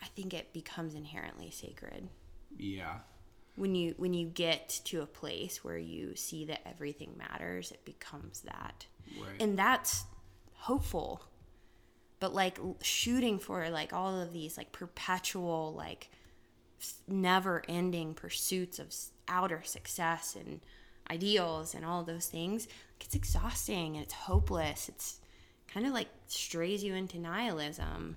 I 0.00 0.06
think 0.06 0.34
it 0.34 0.52
becomes 0.52 0.94
inherently 0.94 1.50
sacred. 1.50 2.08
Yeah. 2.56 2.98
When 3.54 3.74
you 3.74 3.94
when 3.98 4.14
you 4.14 4.26
get 4.26 4.80
to 4.86 5.02
a 5.02 5.06
place 5.06 5.62
where 5.62 5.78
you 5.78 6.16
see 6.16 6.46
that 6.46 6.66
everything 6.66 7.14
matters, 7.18 7.70
it 7.70 7.84
becomes 7.84 8.40
that. 8.42 8.86
Right. 9.20 9.40
And 9.40 9.58
that's 9.58 10.04
hopeful. 10.54 11.22
But 12.18 12.34
like 12.34 12.58
shooting 12.82 13.38
for 13.38 13.68
like 13.68 13.92
all 13.92 14.20
of 14.20 14.32
these 14.32 14.56
like 14.56 14.72
perpetual 14.72 15.74
like 15.76 16.08
never 17.06 17.62
ending 17.68 18.14
pursuits 18.14 18.78
of 18.78 18.94
outer 19.28 19.62
success 19.64 20.36
and 20.38 20.60
ideals 21.10 21.74
and 21.74 21.84
all 21.84 22.04
those 22.04 22.26
things, 22.26 22.68
it's 23.00 23.14
exhausting 23.14 23.96
and 23.96 24.04
it's 24.04 24.14
hopeless. 24.14 24.88
It's 24.88 25.18
kind 25.72 25.86
of 25.86 25.92
like 25.92 26.08
strays 26.26 26.82
you 26.82 26.94
into 26.94 27.18
nihilism. 27.18 28.16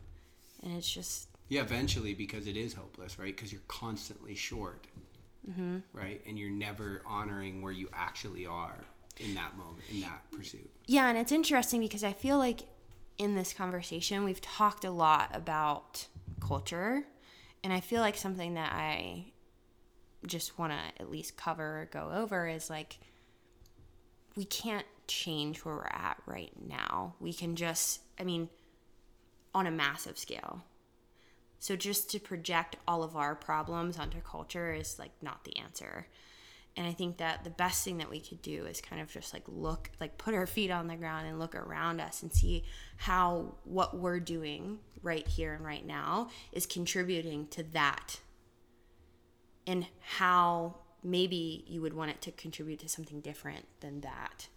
And 0.64 0.78
it's 0.78 0.92
just. 0.92 1.28
Yeah, 1.50 1.62
eventually, 1.62 2.14
because 2.14 2.48
it 2.48 2.58
is 2.58 2.74
hopeless, 2.74 3.20
right? 3.20 3.36
Because 3.36 3.52
you're 3.52 3.62
constantly 3.68 4.34
short, 4.34 4.88
mm-hmm. 5.50 5.78
right? 5.94 6.22
And 6.28 6.38
you're 6.38 6.50
never 6.50 7.02
honoring 7.06 7.62
where 7.62 7.74
you 7.74 7.90
actually 7.94 8.46
are 8.46 8.78
in 9.18 9.36
that 9.36 9.58
moment, 9.58 9.84
in 9.92 10.02
that 10.02 10.22
pursuit. 10.32 10.70
Yeah, 10.86 11.08
and 11.08 11.18
it's 11.18 11.32
interesting 11.32 11.82
because 11.82 12.04
I 12.04 12.14
feel 12.14 12.38
like 12.38 12.62
in 13.18 13.36
this 13.36 13.54
conversation, 13.54 14.24
we've 14.24 14.42
talked 14.42 14.84
a 14.86 14.92
lot 14.92 15.30
about 15.34 16.08
culture. 16.40 17.04
And 17.64 17.74
I 17.74 17.80
feel 17.80 18.02
like 18.02 18.18
something 18.18 18.56
that 18.56 18.72
I 18.74 19.32
just 20.28 20.58
want 20.60 20.74
to 20.74 21.02
at 21.02 21.10
least 21.10 21.38
cover 21.38 21.82
or 21.82 21.90
go 21.92 22.12
over 22.14 22.48
is 22.48 22.70
like 22.70 23.00
we 24.36 24.46
can't 24.46 24.86
change 25.08 25.60
where 25.60 25.76
we're 25.76 25.88
at 25.88 26.18
right 26.26 26.52
now. 26.68 27.16
We 27.20 27.34
can 27.34 27.56
just, 27.56 28.02
I 28.20 28.24
mean, 28.24 28.50
on 29.54 29.68
a 29.68 29.72
massive 29.72 30.18
scale. 30.18 30.64
So 31.66 31.76
just 31.76 32.12
to 32.12 32.20
project 32.20 32.76
all 32.88 33.02
of 33.02 33.16
our 33.16 33.34
problems 33.34 33.98
onto 33.98 34.22
culture 34.22 34.72
is 34.72 35.00
like 35.00 35.10
not 35.24 35.46
the 35.46 35.58
answer. 35.58 36.06
And 36.78 36.86
I 36.86 36.92
think 36.92 37.18
that 37.18 37.44
the 37.44 37.50
best 37.50 37.84
thing 37.84 37.98
that 37.98 38.08
we 38.12 38.20
could 38.20 38.44
do 38.44 38.68
is 38.68 38.82
kind 38.82 39.02
of 39.02 39.12
just 39.12 39.34
like 39.34 39.42
look, 39.48 39.90
like 40.00 40.20
put 40.20 40.36
our 40.36 40.46
feet 40.46 40.70
on 40.70 40.86
the 40.86 40.96
ground 40.96 41.26
and 41.26 41.40
look 41.40 41.56
around 41.56 42.02
us 42.02 42.22
and 42.22 42.32
see 42.32 42.66
how 42.98 43.56
what 43.64 43.98
we're 43.98 44.20
doing 44.20 44.78
right 45.02 45.28
here 45.28 45.56
and 45.56 45.66
right 45.66 45.84
now 45.84 46.30
is 46.52 46.68
contributing 46.68 47.48
to 47.48 47.64
that. 47.74 48.20
And 49.66 49.88
how 50.02 50.76
maybe 51.02 51.66
you 51.66 51.82
would 51.82 51.96
want 51.96 52.12
it 52.12 52.22
to 52.22 52.32
contribute 52.34 52.78
to 52.82 52.90
something 52.90 53.22
different 53.22 53.66
than 53.80 54.02
that. 54.02 54.50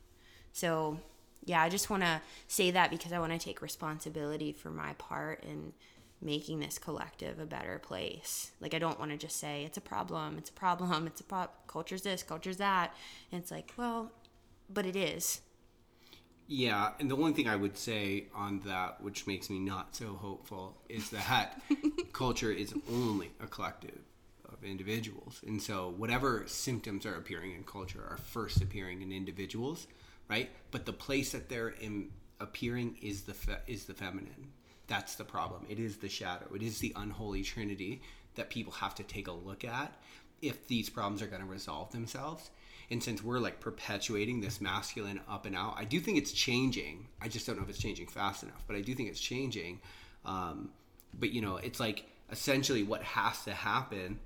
So, 0.52 1.00
yeah, 1.46 1.62
I 1.62 1.70
just 1.70 1.88
want 1.88 2.02
to 2.02 2.20
say 2.48 2.70
that 2.70 2.90
because 2.90 3.14
I 3.14 3.18
want 3.18 3.32
to 3.32 3.38
take 3.38 3.62
responsibility 3.62 4.52
for 4.52 4.68
my 4.68 4.92
part 4.98 5.42
in 5.42 5.72
making 6.20 6.60
this 6.60 6.78
collective 6.78 7.38
a 7.38 7.46
better 7.46 7.78
place. 7.78 8.52
Like 8.60 8.74
I 8.74 8.78
don't 8.78 8.98
want 8.98 9.10
to 9.12 9.16
just 9.16 9.36
say 9.36 9.64
it's 9.64 9.78
a 9.78 9.82
problem, 9.82 10.36
it's 10.38 10.50
a 10.50 10.54
problem, 10.54 11.06
it's 11.06 11.20
a 11.20 11.24
problem, 11.24 11.56
culture's 11.66 12.02
this, 12.02 12.22
culture's 12.22 12.56
that. 12.56 12.94
And 13.30 13.40
it's 13.40 13.50
like, 13.50 13.72
well, 13.76 14.12
but 14.68 14.86
it 14.86 14.96
is. 14.96 15.40
Yeah, 16.50 16.92
and 16.98 17.10
the 17.10 17.16
only 17.16 17.34
thing 17.34 17.46
I 17.46 17.56
would 17.56 17.76
say 17.76 18.28
on 18.34 18.60
that, 18.60 19.02
which 19.02 19.26
makes 19.26 19.50
me 19.50 19.58
not 19.58 19.94
so 19.94 20.14
hopeful, 20.14 20.78
is 20.88 21.10
that 21.10 21.60
culture 22.12 22.50
is 22.50 22.72
only 22.90 23.30
a 23.38 23.46
collective 23.46 23.98
of 24.50 24.64
individuals. 24.64 25.42
And 25.46 25.60
so 25.60 25.92
whatever 25.96 26.44
symptoms 26.46 27.04
are 27.04 27.14
appearing 27.14 27.52
in 27.52 27.64
culture 27.64 28.00
are 28.00 28.16
first 28.16 28.62
appearing 28.62 29.02
in 29.02 29.12
individuals, 29.12 29.86
right? 30.28 30.48
But 30.70 30.86
the 30.86 30.92
place 30.94 31.32
that 31.32 31.50
they're 31.50 31.68
in, 31.68 32.08
appearing 32.40 32.96
is 33.02 33.22
the 33.22 33.34
fe- 33.34 33.60
is 33.66 33.84
the 33.84 33.94
feminine. 33.94 34.52
That's 34.88 35.14
the 35.14 35.24
problem. 35.24 35.66
It 35.68 35.78
is 35.78 35.98
the 35.98 36.08
shadow. 36.08 36.46
It 36.54 36.62
is 36.62 36.78
the 36.78 36.92
unholy 36.96 37.42
trinity 37.42 38.02
that 38.34 38.50
people 38.50 38.72
have 38.72 38.94
to 38.96 39.02
take 39.02 39.28
a 39.28 39.32
look 39.32 39.64
at 39.64 39.92
if 40.40 40.66
these 40.66 40.88
problems 40.88 41.22
are 41.22 41.26
going 41.26 41.42
to 41.42 41.46
resolve 41.48 41.92
themselves. 41.92 42.50
And 42.90 43.02
since 43.02 43.22
we're 43.22 43.38
like 43.38 43.60
perpetuating 43.60 44.40
this 44.40 44.60
masculine 44.60 45.20
up 45.28 45.44
and 45.44 45.54
out, 45.54 45.74
I 45.76 45.84
do 45.84 46.00
think 46.00 46.16
it's 46.16 46.32
changing. 46.32 47.06
I 47.20 47.28
just 47.28 47.46
don't 47.46 47.56
know 47.56 47.62
if 47.62 47.68
it's 47.68 47.78
changing 47.78 48.06
fast 48.06 48.42
enough, 48.42 48.64
but 48.66 48.76
I 48.76 48.80
do 48.80 48.94
think 48.94 49.10
it's 49.10 49.20
changing. 49.20 49.80
Um, 50.24 50.70
but 51.18 51.32
you 51.32 51.42
know, 51.42 51.56
it's 51.56 51.80
like 51.80 52.06
essentially 52.30 52.82
what 52.82 53.02
has 53.02 53.44
to 53.44 53.52
happen 53.52 54.18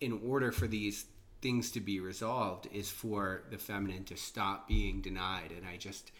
in 0.00 0.20
order 0.26 0.50
for 0.50 0.66
these 0.66 1.04
things 1.40 1.70
to 1.72 1.80
be 1.80 2.00
resolved 2.00 2.68
is 2.72 2.90
for 2.90 3.42
the 3.50 3.58
feminine 3.58 4.04
to 4.04 4.16
stop 4.16 4.66
being 4.66 5.00
denied. 5.00 5.52
And 5.56 5.66
I 5.66 5.76
just, 5.76 6.10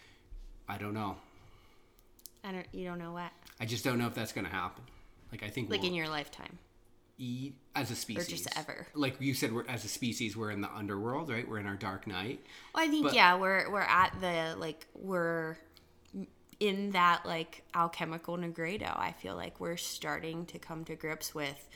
I 0.69 0.79
don't 0.79 0.95
know. 0.95 1.17
I 2.45 2.53
don't. 2.53 2.67
You 2.73 2.85
don't 2.87 2.99
know 2.99 3.13
what. 3.13 3.31
I 3.61 3.67
just 3.67 3.85
don't 3.85 3.99
know 3.99 4.07
if 4.07 4.15
that's 4.15 4.33
going 4.33 4.47
to 4.47 4.51
happen. 4.53 4.85
Like 5.33 5.43
I 5.43 5.49
think 5.49 5.71
Like 5.71 5.81
we'll 5.81 5.89
in 5.91 5.95
your 5.95 6.09
lifetime. 6.09 6.59
eat 7.19 7.55
as 7.77 7.91
a 7.91 7.95
species, 7.97 8.27
or 8.27 8.31
just 8.31 8.49
ever. 8.59 8.87
Like 8.95 9.21
you 9.21 9.35
said, 9.35 9.53
we're 9.53 9.67
as 9.69 9.85
a 9.85 9.89
species, 9.89 10.37
we're 10.37 10.51
in 10.51 10.61
the 10.61 10.71
underworld, 10.75 11.31
right? 11.31 11.47
We're 11.49 11.59
in 11.59 11.67
our 11.67 11.77
dark 11.77 12.07
night. 12.07 12.41
Well, 12.75 12.85
I 12.85 12.89
think 12.89 13.05
But- 13.05 13.15
yeah, 13.15 13.37
we're 13.37 13.71
we're 13.71 13.81
at 13.83 14.19
the 14.21 14.57
like 14.59 14.87
we're 14.95 15.57
in 16.59 16.91
that 16.91 17.25
like 17.25 17.63
alchemical 17.75 18.37
nigredo. 18.37 18.97
I 18.99 19.13
feel 19.13 19.35
like 19.37 19.61
we're 19.61 19.77
starting 19.77 20.47
to 20.47 20.59
come 20.59 20.85
to 20.87 20.95
grips 20.97 21.35
with 21.35 21.69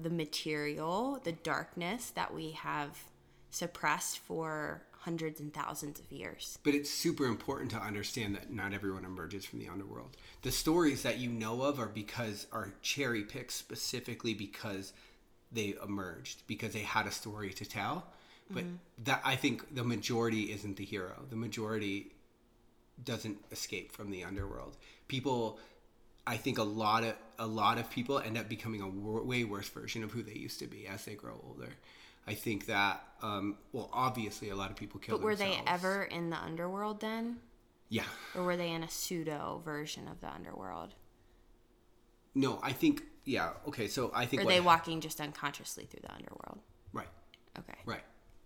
the 0.00 0.10
material, 0.10 1.20
the 1.24 1.32
darkness 1.32 2.10
that 2.10 2.32
we 2.34 2.52
have 2.52 3.04
suppressed 3.50 4.18
for 4.18 4.82
hundreds 5.08 5.40
and 5.40 5.54
thousands 5.54 5.98
of 5.98 6.12
years. 6.12 6.58
But 6.62 6.74
it's 6.74 6.90
super 6.90 7.24
important 7.24 7.70
to 7.70 7.78
understand 7.78 8.34
that 8.34 8.52
not 8.52 8.74
everyone 8.74 9.06
emerges 9.06 9.46
from 9.46 9.58
the 9.58 9.66
underworld. 9.66 10.18
The 10.42 10.52
stories 10.52 11.02
that 11.02 11.16
you 11.16 11.30
know 11.30 11.62
of 11.62 11.80
are 11.80 11.86
because 11.86 12.46
are 12.52 12.74
cherry 12.82 13.22
picked 13.22 13.52
specifically 13.52 14.34
because 14.34 14.92
they 15.50 15.74
emerged 15.82 16.42
because 16.46 16.74
they 16.74 16.80
had 16.80 17.06
a 17.06 17.10
story 17.10 17.54
to 17.54 17.64
tell. 17.64 18.04
But 18.50 18.64
mm-hmm. 18.64 19.04
that 19.04 19.22
I 19.24 19.36
think 19.36 19.74
the 19.74 19.82
majority 19.82 20.52
isn't 20.52 20.76
the 20.76 20.84
hero. 20.84 21.24
The 21.30 21.36
majority 21.36 22.12
doesn't 23.02 23.38
escape 23.50 23.92
from 23.92 24.10
the 24.10 24.24
underworld. 24.24 24.76
People 25.06 25.58
I 26.26 26.36
think 26.36 26.58
a 26.58 26.62
lot 26.84 27.02
of 27.02 27.14
a 27.38 27.46
lot 27.46 27.78
of 27.78 27.90
people 27.90 28.18
end 28.18 28.36
up 28.36 28.46
becoming 28.50 28.82
a 28.82 28.88
way 28.88 29.44
worse 29.44 29.70
version 29.70 30.04
of 30.04 30.10
who 30.12 30.22
they 30.22 30.34
used 30.34 30.58
to 30.58 30.66
be 30.66 30.86
as 30.86 31.06
they 31.06 31.14
grow 31.14 31.40
older. 31.48 31.72
I 32.28 32.34
think 32.34 32.66
that 32.66 33.02
um, 33.22 33.56
well, 33.72 33.88
obviously, 33.92 34.50
a 34.50 34.54
lot 34.54 34.70
of 34.70 34.76
people 34.76 35.00
kill. 35.00 35.16
But 35.16 35.24
were 35.24 35.34
they 35.34 35.60
ever 35.66 36.04
in 36.04 36.30
the 36.30 36.36
underworld 36.36 37.00
then? 37.00 37.38
Yeah. 37.88 38.04
Or 38.36 38.44
were 38.44 38.56
they 38.56 38.70
in 38.70 38.82
a 38.82 38.88
pseudo 38.88 39.62
version 39.64 40.06
of 40.08 40.20
the 40.20 40.28
underworld? 40.28 40.94
No, 42.34 42.60
I 42.62 42.72
think 42.72 43.02
yeah. 43.24 43.52
Okay, 43.66 43.88
so 43.88 44.12
I 44.14 44.26
think 44.26 44.42
are 44.42 44.46
they 44.46 44.60
walking 44.60 45.00
just 45.00 45.20
unconsciously 45.20 45.86
through 45.86 46.02
the 46.02 46.12
underworld? 46.12 46.60
right, 46.92 47.08
Okay. 47.58 47.78
right. 47.84 48.02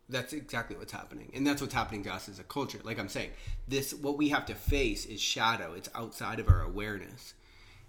That's 0.09 0.33
exactly 0.33 0.77
what's 0.77 0.93
happening, 0.93 1.31
and 1.35 1.47
that's 1.47 1.61
what's 1.61 1.75
happening 1.75 2.03
to 2.05 2.13
us 2.13 2.29
as 2.29 2.39
a 2.39 2.45
culture. 2.45 2.79
Like 2.83 2.99
I'm 2.99 3.09
saying, 3.09 3.31
this 3.67 3.93
what 3.93 4.17
we 4.17 4.29
have 4.29 4.47
to 4.47 4.55
face 4.55 5.07
is 5.07 5.21
shadow. 5.21 5.75
It's 5.75 5.89
outside 5.95 6.39
of 6.39 6.49
our 6.49 6.63
awareness, 6.63 7.35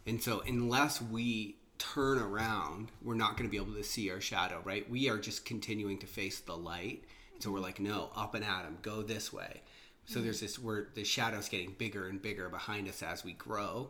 and 0.06 0.22
so 0.22 0.42
unless 0.46 1.02
we 1.02 1.58
turn 1.94 2.18
around, 2.20 2.90
we're 3.02 3.16
not 3.16 3.38
going 3.38 3.48
to 3.50 3.52
be 3.52 3.58
able 3.62 3.74
to 3.76 3.84
see 3.84 4.10
our 4.12 4.22
shadow. 4.22 4.62
Right? 4.64 4.90
We 4.90 5.10
are 5.10 5.18
just 5.18 5.46
continuing 5.46 5.98
to 6.00 6.08
face 6.08 6.40
the 6.40 6.56
light, 6.58 7.04
so 7.40 7.52
we're 7.52 7.60
like, 7.60 7.80
no, 7.80 8.10
up 8.16 8.36
and 8.36 8.44
at 8.44 8.66
'em, 8.66 8.78
go 8.82 9.02
this 9.02 9.32
way. 9.34 9.62
So 10.06 10.22
there's 10.22 10.42
this 10.42 10.60
where 10.60 10.90
the 10.96 11.04
shadow's 11.06 11.48
getting 11.50 11.72
bigger 11.78 12.08
and 12.08 12.22
bigger 12.22 12.50
behind 12.50 12.88
us 12.90 13.02
as 13.02 13.24
we 13.24 13.34
grow. 13.34 13.90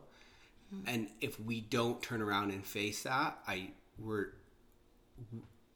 and 0.88 1.08
if 1.22 1.40
we 1.40 1.62
don't 1.62 2.02
turn 2.02 2.20
around 2.20 2.50
and 2.50 2.66
face 2.66 3.04
that 3.04 3.38
i 3.48 3.70
we're 4.00 4.30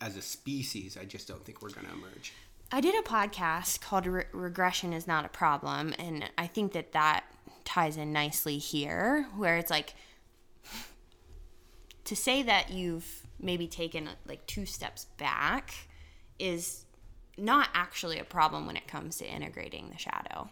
as 0.01 0.17
a 0.17 0.21
species 0.23 0.97
i 0.99 1.05
just 1.05 1.27
don't 1.27 1.45
think 1.45 1.61
we're 1.61 1.69
going 1.69 1.85
to 1.85 1.93
emerge 1.93 2.33
I 2.71 2.81
did 2.81 2.95
a 2.95 3.03
podcast 3.07 3.79
called 3.79 4.07
Re- 4.07 4.25
Regression 4.33 4.91
is 4.93 5.05
Not 5.07 5.23
a 5.23 5.29
Problem, 5.29 5.93
and 5.99 6.29
I 6.37 6.47
think 6.47 6.73
that 6.73 6.91
that 6.93 7.23
ties 7.63 7.95
in 7.95 8.11
nicely 8.11 8.57
here, 8.57 9.27
where 9.37 9.55
it's 9.57 9.69
like 9.71 9.93
to 12.07 12.15
say 12.15 12.41
that 12.41 12.71
you've 12.71 13.27
maybe 13.37 13.67
taken 13.67 14.09
like 14.25 14.45
two 14.47 14.65
steps 14.65 15.05
back 15.17 15.73
is 16.39 16.85
not 17.37 17.67
actually 17.73 18.17
a 18.17 18.23
problem 18.23 18.65
when 18.65 18.77
it 18.77 18.87
comes 18.87 19.17
to 19.17 19.29
integrating 19.29 19.89
the 19.89 19.97
shadow, 19.97 20.49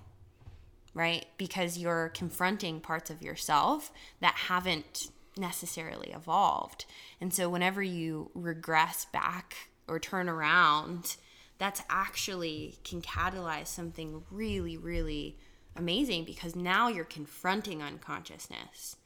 right? 0.93 1.25
Because 1.37 1.77
you're 1.77 2.09
confronting 2.09 2.81
parts 2.81 3.09
of 3.09 3.21
yourself 3.21 3.89
that 4.19 4.35
haven't 4.35 5.07
necessarily 5.37 6.11
evolved. 6.11 6.85
And 7.21 7.33
so 7.33 7.47
whenever 7.47 7.81
you 7.81 8.31
regress 8.35 9.05
back 9.05 9.55
or 9.87 9.97
turn 9.97 10.27
around, 10.27 11.15
that's 11.57 11.81
actually 11.89 12.79
can 12.83 13.01
catalyze 13.01 13.67
something 13.67 14.23
really, 14.29 14.75
really 14.75 15.37
amazing 15.73 16.25
because 16.25 16.53
now 16.53 16.89
you're 16.89 17.05
confronting 17.05 17.81
unconsciousness. 17.81 18.97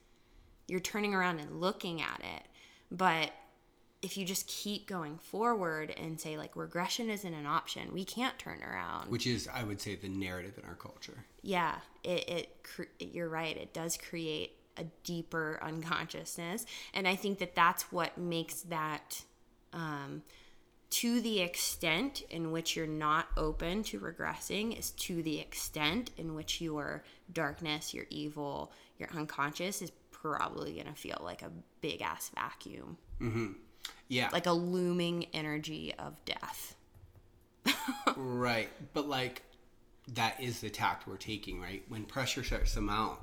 You're 0.70 0.80
turning 0.80 1.14
around 1.14 1.40
and 1.40 1.60
looking 1.60 2.00
at 2.00 2.20
it. 2.20 2.42
But 2.90 3.32
if 4.02 4.16
you 4.16 4.24
just 4.24 4.46
keep 4.46 4.86
going 4.86 5.18
forward 5.18 5.92
and 5.96 6.18
say, 6.18 6.38
like, 6.38 6.56
regression 6.56 7.10
isn't 7.10 7.34
an 7.34 7.44
option, 7.46 7.92
we 7.92 8.04
can't 8.04 8.38
turn 8.38 8.62
around. 8.62 9.10
which 9.10 9.26
is 9.26 9.46
i 9.52 9.62
would 9.62 9.80
say 9.80 9.94
the 9.94 10.08
narrative 10.08 10.54
in 10.56 10.64
our 10.66 10.74
culture 10.76 11.24
yeah, 11.42 11.76
it, 12.04 12.28
it, 12.28 12.62
cre- 12.62 12.82
you're 12.98 13.28
right. 13.28 13.56
It 13.56 13.72
does 13.72 13.96
create 13.96 14.52
a 14.76 14.84
deeper 15.04 15.58
unconsciousness. 15.62 16.66
And 16.94 17.08
I 17.08 17.16
think 17.16 17.38
that 17.38 17.54
that's 17.54 17.90
what 17.90 18.18
makes 18.18 18.62
that, 18.62 19.22
um, 19.72 20.22
to 20.90 21.20
the 21.20 21.40
extent 21.40 22.22
in 22.30 22.50
which 22.50 22.76
you're 22.76 22.86
not 22.86 23.28
open 23.36 23.82
to 23.84 24.00
regressing, 24.00 24.78
is 24.78 24.90
to 24.92 25.22
the 25.22 25.38
extent 25.40 26.10
in 26.16 26.34
which 26.34 26.60
your 26.60 27.04
darkness, 27.32 27.94
your 27.94 28.06
evil, 28.10 28.72
your 28.98 29.08
unconscious 29.14 29.80
is 29.82 29.92
probably 30.22 30.74
going 30.74 30.86
to 30.86 30.94
feel 30.94 31.20
like 31.22 31.42
a 31.42 31.50
big 31.80 32.02
ass 32.02 32.30
vacuum, 32.34 32.96
yeah. 34.08 34.28
Like 34.32 34.46
a 34.46 34.52
looming 34.52 35.26
energy 35.32 35.94
of 35.98 36.16
death. 36.24 36.74
right. 38.16 38.68
But 38.92 39.08
like 39.08 39.42
that 40.14 40.40
is 40.40 40.60
the 40.60 40.70
tact 40.70 41.06
we're 41.06 41.16
taking 41.16 41.60
right? 41.60 41.82
When 41.88 42.04
pressure 42.04 42.42
starts 42.42 42.74
to 42.74 42.80
mount 42.80 43.20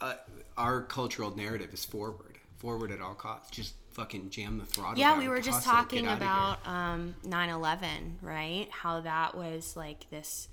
uh, 0.00 0.14
our 0.56 0.82
cultural 0.82 1.36
narrative 1.36 1.72
is 1.74 1.84
forward. 1.84 2.38
Forward 2.58 2.92
at 2.92 3.00
all 3.00 3.14
costs. 3.14 3.50
Just 3.50 3.74
fucking 3.90 4.28
jam 4.28 4.58
the 4.58 4.66
throttle 4.66 4.98
yeah 4.98 5.16
we 5.16 5.28
were 5.28 5.40
just 5.40 5.64
hustle, 5.64 5.72
talking 5.72 6.08
about 6.08 6.58
um 6.66 7.14
9-11 7.24 7.78
right? 8.22 8.68
How 8.70 9.00
that 9.02 9.36
was 9.36 9.76
like 9.76 10.10
this 10.10 10.48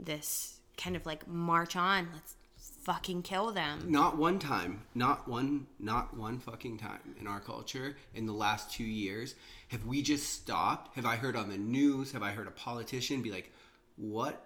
this 0.00 0.58
kind 0.76 0.96
of 0.96 1.06
like 1.06 1.28
march 1.28 1.76
on 1.76 2.08
let's 2.12 2.34
fucking 2.82 3.22
kill 3.22 3.52
them. 3.52 3.84
Not 3.88 4.16
one 4.16 4.38
time, 4.38 4.82
not 4.94 5.28
one, 5.28 5.66
not 5.78 6.16
one 6.16 6.38
fucking 6.38 6.78
time 6.78 7.14
in 7.20 7.26
our 7.26 7.40
culture 7.40 7.96
in 8.14 8.26
the 8.26 8.32
last 8.32 8.72
two 8.72 8.84
years 8.84 9.34
have 9.72 9.86
we 9.86 10.02
just 10.02 10.28
stopped. 10.28 10.94
Have 10.96 11.06
I 11.06 11.16
heard 11.16 11.34
on 11.34 11.48
the 11.48 11.56
news? 11.56 12.12
Have 12.12 12.22
I 12.22 12.32
heard 12.32 12.46
a 12.46 12.52
politician 12.52 13.22
be 13.22 13.32
like, 13.32 13.50
"What? 13.96 14.44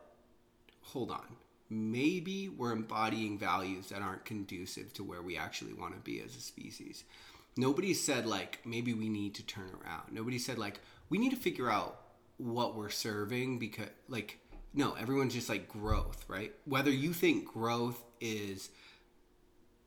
Hold 0.83 1.11
on." 1.11 1.37
Maybe 1.69 2.49
we're 2.49 2.71
embodying 2.71 3.39
values 3.39 3.89
that 3.89 4.03
aren't 4.03 4.25
conducive 4.25 4.93
to 4.95 5.03
where 5.03 5.21
we 5.21 5.37
actually 5.37 5.73
want 5.73 5.95
to 5.95 6.01
be 6.01 6.21
as 6.21 6.37
a 6.37 6.41
species. 6.41 7.03
Nobody 7.57 7.93
said 7.93 8.25
like 8.25 8.61
maybe 8.65 8.95
we 8.95 9.09
need 9.09 9.35
to 9.35 9.43
turn 9.45 9.71
around. 9.83 10.13
Nobody 10.13 10.39
said 10.39 10.59
like 10.59 10.81
we 11.09 11.19
need 11.19 11.31
to 11.31 11.37
figure 11.37 11.69
out 11.69 12.01
what 12.39 12.77
we're 12.77 12.91
serving 12.91 13.59
because 13.59 13.89
like 14.09 14.39
no, 14.77 14.93
everyone's 14.93 15.35
just 15.35 15.49
like 15.49 15.69
growth, 15.69 16.25
right? 16.29 16.53
Whether 16.67 16.91
you 16.91 17.13
think 17.13 17.47
growth 17.47 18.05
is 18.21 18.69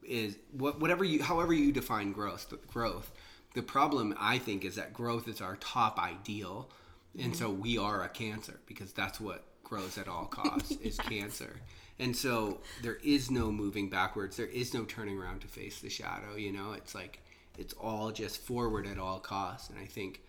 is 0.03 0.37
what 0.51 0.79
whatever 0.79 1.03
you 1.03 1.21
however 1.23 1.53
you 1.53 1.71
define 1.71 2.11
growth, 2.11 2.51
growth. 2.67 3.11
The 3.53 3.61
problem 3.61 4.15
I 4.19 4.39
think 4.39 4.65
is 4.65 4.75
that 4.75 4.93
growth 4.93 5.27
is 5.27 5.41
our 5.41 5.55
top 5.57 5.99
ideal, 5.99 6.69
and 7.17 7.35
so 7.35 7.49
we 7.49 7.77
are 7.77 8.03
a 8.03 8.09
cancer 8.09 8.59
because 8.65 8.91
that's 8.91 9.19
what 9.19 9.45
grows 9.63 9.97
at 9.97 10.07
all 10.07 10.25
costs 10.25 10.71
is 10.81 10.97
cancer. 11.09 11.61
And 11.99 12.15
so 12.15 12.61
there 12.81 12.97
is 13.03 13.29
no 13.29 13.51
moving 13.51 13.89
backwards. 13.89 14.37
There 14.37 14.47
is 14.47 14.73
no 14.73 14.85
turning 14.85 15.19
around 15.19 15.41
to 15.41 15.47
face 15.47 15.81
the 15.81 15.89
shadow. 15.89 16.35
You 16.35 16.51
know, 16.51 16.71
it's 16.73 16.95
like 16.95 17.21
it's 17.57 17.73
all 17.73 18.11
just 18.11 18.37
forward 18.41 18.87
at 18.87 18.97
all 18.97 19.19
costs. 19.19 19.69
And 19.69 19.77
I 19.77 19.85
think 19.85 20.23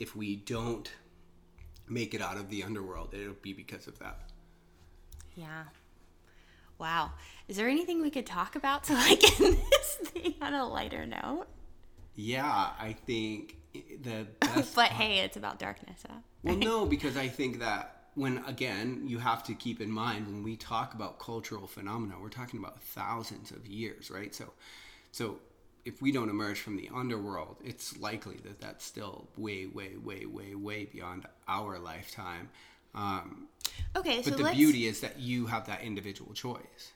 if 0.00 0.16
we 0.16 0.36
don't 0.36 0.90
make 1.88 2.14
it 2.14 2.20
out 2.20 2.36
of 2.36 2.48
the 2.50 2.62
underworld, 2.62 3.14
it'll 3.14 3.34
be 3.34 3.52
because 3.52 3.86
of 3.86 3.98
that. 3.98 4.20
Yeah. 5.36 5.64
Wow. 6.78 7.12
Is 7.48 7.56
there 7.56 7.68
anything 7.68 8.02
we 8.02 8.10
could 8.10 8.26
talk 8.26 8.56
about 8.56 8.84
to 8.84 8.94
like 8.94 9.22
end 9.40 9.58
this 9.70 10.10
thing 10.10 10.34
on 10.40 10.54
a 10.54 10.66
lighter 10.66 11.06
note? 11.06 11.46
Yeah, 12.14 12.70
I 12.78 12.92
think 12.92 13.56
the 14.02 14.26
best. 14.40 14.74
but 14.74 14.88
hey, 14.88 15.20
it's 15.20 15.36
about 15.36 15.58
darkness. 15.58 16.02
Huh? 16.08 16.18
well, 16.42 16.56
no, 16.56 16.86
because 16.86 17.16
I 17.16 17.28
think 17.28 17.60
that 17.60 18.02
when 18.14 18.42
again 18.46 19.02
you 19.06 19.18
have 19.18 19.42
to 19.44 19.54
keep 19.54 19.80
in 19.80 19.90
mind 19.90 20.26
when 20.26 20.42
we 20.42 20.56
talk 20.56 20.94
about 20.94 21.18
cultural 21.18 21.66
phenomena, 21.66 22.16
we're 22.20 22.28
talking 22.28 22.58
about 22.60 22.82
thousands 22.82 23.50
of 23.50 23.66
years, 23.66 24.10
right? 24.10 24.34
So, 24.34 24.52
so 25.12 25.38
if 25.84 26.00
we 26.00 26.12
don't 26.12 26.28
emerge 26.28 26.60
from 26.60 26.76
the 26.76 26.88
underworld, 26.94 27.56
it's 27.64 27.98
likely 27.98 28.36
that 28.44 28.60
that's 28.60 28.84
still 28.84 29.26
way, 29.36 29.66
way, 29.66 29.96
way, 30.02 30.26
way, 30.26 30.54
way 30.54 30.84
beyond 30.84 31.26
our 31.48 31.78
lifetime. 31.78 32.48
Um, 32.94 33.48
Okay, 33.96 34.22
but 34.22 34.36
so 34.36 34.42
the 34.42 34.50
beauty 34.50 34.86
is 34.86 35.00
that 35.00 35.18
you 35.18 35.46
have 35.46 35.66
that 35.66 35.82
individual 35.82 36.32
choice. 36.34 36.92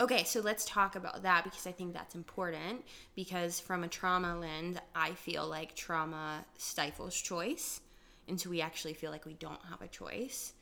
Okay, 0.00 0.22
so 0.22 0.40
let's 0.40 0.64
talk 0.64 0.94
about 0.94 1.22
that 1.24 1.42
because 1.42 1.66
I 1.66 1.72
think 1.72 1.94
that's 1.94 2.14
important. 2.14 2.84
Because 3.16 3.58
from 3.58 3.82
a 3.82 3.88
trauma 3.88 4.38
lens, 4.38 4.78
I 4.94 5.12
feel 5.12 5.48
like 5.48 5.74
trauma 5.74 6.44
stifles 6.56 7.20
choice. 7.20 7.80
And 8.28 8.40
so 8.40 8.50
we 8.50 8.60
actually 8.60 8.94
feel 8.94 9.10
like 9.10 9.26
we 9.26 9.34
don't 9.34 9.60
have 9.68 9.82
a 9.82 9.88
choice. 9.88 10.52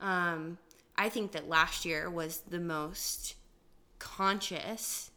Um, 0.00 0.56
I 0.96 1.10
think 1.10 1.32
that 1.32 1.48
last 1.48 1.84
year 1.84 2.08
was 2.08 2.42
the 2.48 2.60
most 2.60 3.34
conscious 3.98 5.10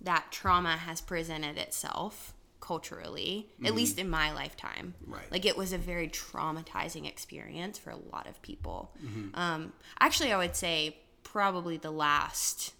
that 0.00 0.26
trauma 0.30 0.76
has 0.76 1.00
presented 1.00 1.56
itself 1.56 2.34
culturally, 2.60 3.48
at 3.64 3.74
least 3.74 3.98
in 3.98 4.10
my 4.10 4.32
lifetime. 4.32 4.94
Right. 5.06 5.30
Like 5.30 5.46
it 5.46 5.56
was 5.56 5.72
a 5.72 5.78
very 5.78 6.08
traumatizing 6.08 7.06
experience 7.08 7.78
for 7.78 7.90
a 7.90 7.96
lot 8.12 8.26
of 8.28 8.40
people. 8.42 8.92
Um, 9.34 9.72
actually, 10.00 10.32
I 10.32 10.36
would 10.38 10.56
say 10.56 10.98
probably 11.22 11.76
the 11.76 11.90
last 11.90 12.74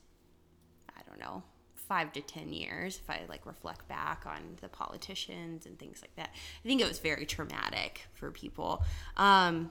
I 0.96 1.00
don't 1.08 1.20
know, 1.20 1.42
five 1.74 2.12
to 2.14 2.20
ten 2.20 2.52
years, 2.52 2.98
if 3.02 3.08
I 3.08 3.22
like 3.28 3.46
reflect 3.46 3.88
back 3.88 4.24
on 4.26 4.58
the 4.60 4.68
politicians 4.68 5.64
and 5.64 5.78
things 5.78 6.02
like 6.02 6.14
that. 6.16 6.30
I 6.64 6.68
think 6.68 6.80
it 6.80 6.88
was 6.88 6.98
very 6.98 7.24
traumatic 7.24 8.06
for 8.14 8.30
people. 8.30 8.82
Um, 9.16 9.70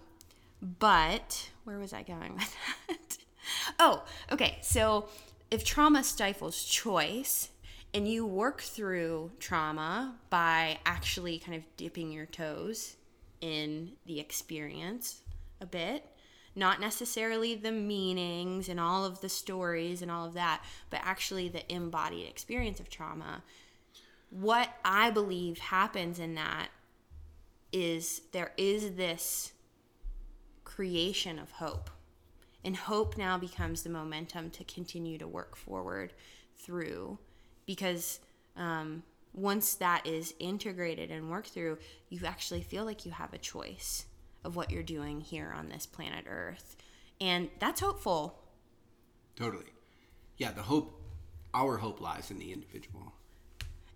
but 0.79 1.49
where 1.65 1.77
was 1.77 1.93
I 1.93 2.03
going 2.03 2.33
with 2.33 2.55
that? 2.87 3.17
oh, 3.79 4.03
okay. 4.31 4.57
So 4.61 5.09
if 5.49 5.63
trauma 5.63 6.03
stifles 6.03 6.63
choice 6.63 7.49
and 7.93 8.07
you 8.07 8.25
work 8.25 8.61
through 8.61 9.31
trauma 9.39 10.15
by 10.29 10.79
actually 10.85 11.39
kind 11.39 11.57
of 11.57 11.63
dipping 11.77 12.11
your 12.11 12.25
toes 12.25 12.97
in 13.39 13.93
the 14.05 14.19
experience 14.19 15.21
a 15.61 15.65
bit, 15.65 16.05
not 16.55 16.81
necessarily 16.81 17.55
the 17.55 17.71
meanings 17.71 18.67
and 18.67 18.79
all 18.79 19.05
of 19.05 19.21
the 19.21 19.29
stories 19.29 20.01
and 20.01 20.11
all 20.11 20.25
of 20.25 20.33
that, 20.33 20.63
but 20.89 20.99
actually 21.03 21.47
the 21.47 21.71
embodied 21.73 22.27
experience 22.27 22.79
of 22.79 22.89
trauma. 22.89 23.43
What 24.29 24.69
I 24.83 25.11
believe 25.11 25.59
happens 25.59 26.19
in 26.19 26.35
that 26.35 26.69
is 27.71 28.21
there 28.31 28.53
is 28.57 28.95
this 28.95 29.53
creation 30.65 31.39
of 31.39 31.51
hope. 31.51 31.89
And 32.67 32.75
hope 32.75 33.17
now 33.17 33.37
becomes 33.37 33.83
the 33.83 33.89
momentum 33.89 34.49
to 34.49 34.65
continue 34.65 35.17
to 35.19 35.25
work 35.25 35.55
forward 35.55 36.11
through 36.57 37.17
because 37.65 38.19
um, 38.57 39.03
once 39.33 39.75
that 39.75 40.05
is 40.05 40.33
integrated 40.37 41.09
and 41.09 41.31
worked 41.31 41.51
through, 41.51 41.77
you 42.09 42.19
actually 42.25 42.63
feel 42.63 42.83
like 42.83 43.05
you 43.05 43.13
have 43.13 43.31
a 43.31 43.37
choice 43.37 44.05
of 44.43 44.57
what 44.57 44.69
you're 44.69 44.83
doing 44.83 45.21
here 45.21 45.53
on 45.55 45.69
this 45.69 45.85
planet 45.85 46.25
Earth. 46.27 46.75
And 47.21 47.47
that's 47.59 47.79
hopeful. 47.79 48.37
Totally. 49.37 49.71
Yeah, 50.35 50.51
the 50.51 50.63
hope, 50.63 51.01
our 51.53 51.77
hope 51.77 52.01
lies 52.01 52.31
in 52.31 52.37
the 52.37 52.51
individual. 52.51 53.13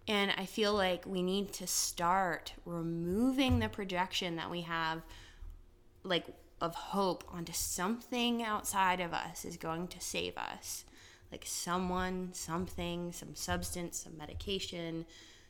And 0.08 0.32
I 0.38 0.46
feel 0.46 0.74
like 0.74 1.06
we 1.06 1.22
need 1.22 1.52
to 1.56 1.68
start 1.68 2.54
removing 2.66 3.60
the 3.60 3.68
projection 3.68 4.38
that 4.38 4.50
we 4.50 4.62
have, 4.62 5.02
like, 6.04 6.26
of 6.62 6.76
hope 6.76 7.24
onto 7.32 7.54
something 7.54 8.44
outside 8.44 9.00
of 9.00 9.14
us 9.14 9.46
is 9.46 9.58
going 9.58 9.88
to 9.90 10.00
save 10.00 10.38
us. 10.38 10.86
Like 11.32 11.44
someone, 11.46 12.30
something, 12.34 13.12
some 13.12 13.36
substance, 13.36 14.00
some 14.00 14.18
medication, 14.18 15.06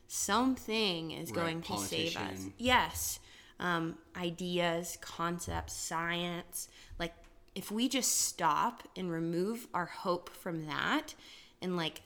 something 0.06 1.10
is 1.10 1.30
Right, 1.30 1.36
going 1.36 1.62
to 1.62 1.78
save 1.78 2.16
us. 2.16 2.46
Yes. 2.58 3.20
Um, 3.58 3.98
ideas, 4.16 4.98
concepts, 5.00 5.74
science. 5.74 6.68
Like, 6.98 7.14
if 7.54 7.70
we 7.70 7.88
just 7.88 8.20
stop 8.22 8.82
and 8.96 9.10
remove 9.10 9.68
our 9.74 9.86
hope 9.86 10.30
from 10.30 10.66
that 10.66 11.14
and, 11.60 11.76
like, 11.76 12.02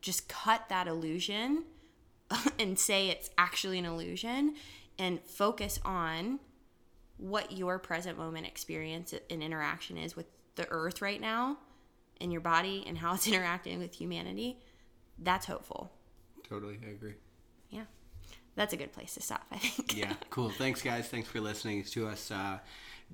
just 0.00 0.28
cut 0.28 0.68
that 0.68 0.86
illusion 0.86 1.64
and 2.58 2.78
say 2.78 3.08
it's 3.08 3.30
actually 3.38 3.78
an 3.78 3.84
illusion 3.84 4.54
and 4.98 5.20
focus 5.24 5.78
on 5.84 6.40
what 7.22 7.52
your 7.52 7.78
present 7.78 8.18
moment 8.18 8.46
experience 8.46 9.14
and 9.30 9.42
interaction 9.42 9.96
is 9.96 10.16
with 10.16 10.26
the 10.56 10.68
earth 10.70 11.00
right 11.00 11.20
now 11.20 11.56
and 12.20 12.32
your 12.32 12.40
body 12.40 12.84
and 12.86 12.98
how 12.98 13.14
it's 13.14 13.26
interacting 13.28 13.78
with 13.78 13.94
humanity, 13.94 14.58
that's 15.18 15.46
hopeful. 15.46 15.92
Totally, 16.48 16.78
I 16.84 16.90
agree. 16.90 17.14
Yeah. 17.70 17.84
That's 18.56 18.72
a 18.72 18.76
good 18.76 18.92
place 18.92 19.14
to 19.14 19.22
stop, 19.22 19.46
I 19.52 19.58
think. 19.58 19.96
yeah, 19.96 20.14
cool. 20.30 20.50
Thanks, 20.50 20.82
guys. 20.82 21.08
Thanks 21.08 21.28
for 21.28 21.40
listening 21.40 21.84
to 21.84 22.08
us 22.08 22.30
uh, 22.30 22.58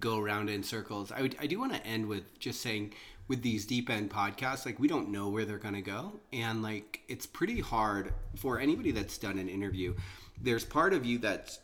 go 0.00 0.18
around 0.18 0.48
in 0.48 0.62
circles. 0.62 1.12
I, 1.12 1.22
would, 1.22 1.36
I 1.38 1.46
do 1.46 1.60
want 1.60 1.74
to 1.74 1.86
end 1.86 2.06
with 2.06 2.38
just 2.38 2.62
saying 2.62 2.94
with 3.28 3.42
these 3.42 3.66
deep 3.66 3.90
end 3.90 4.10
podcasts, 4.10 4.64
like 4.64 4.80
we 4.80 4.88
don't 4.88 5.10
know 5.10 5.28
where 5.28 5.44
they're 5.44 5.58
going 5.58 5.74
to 5.74 5.82
go. 5.82 6.14
And 6.32 6.62
like 6.62 7.02
it's 7.08 7.26
pretty 7.26 7.60
hard 7.60 8.14
for 8.36 8.58
anybody 8.58 8.90
that's 8.90 9.18
done 9.18 9.38
an 9.38 9.48
interview. 9.48 9.94
There's 10.40 10.64
part 10.64 10.94
of 10.94 11.04
you 11.04 11.18
that's 11.18 11.58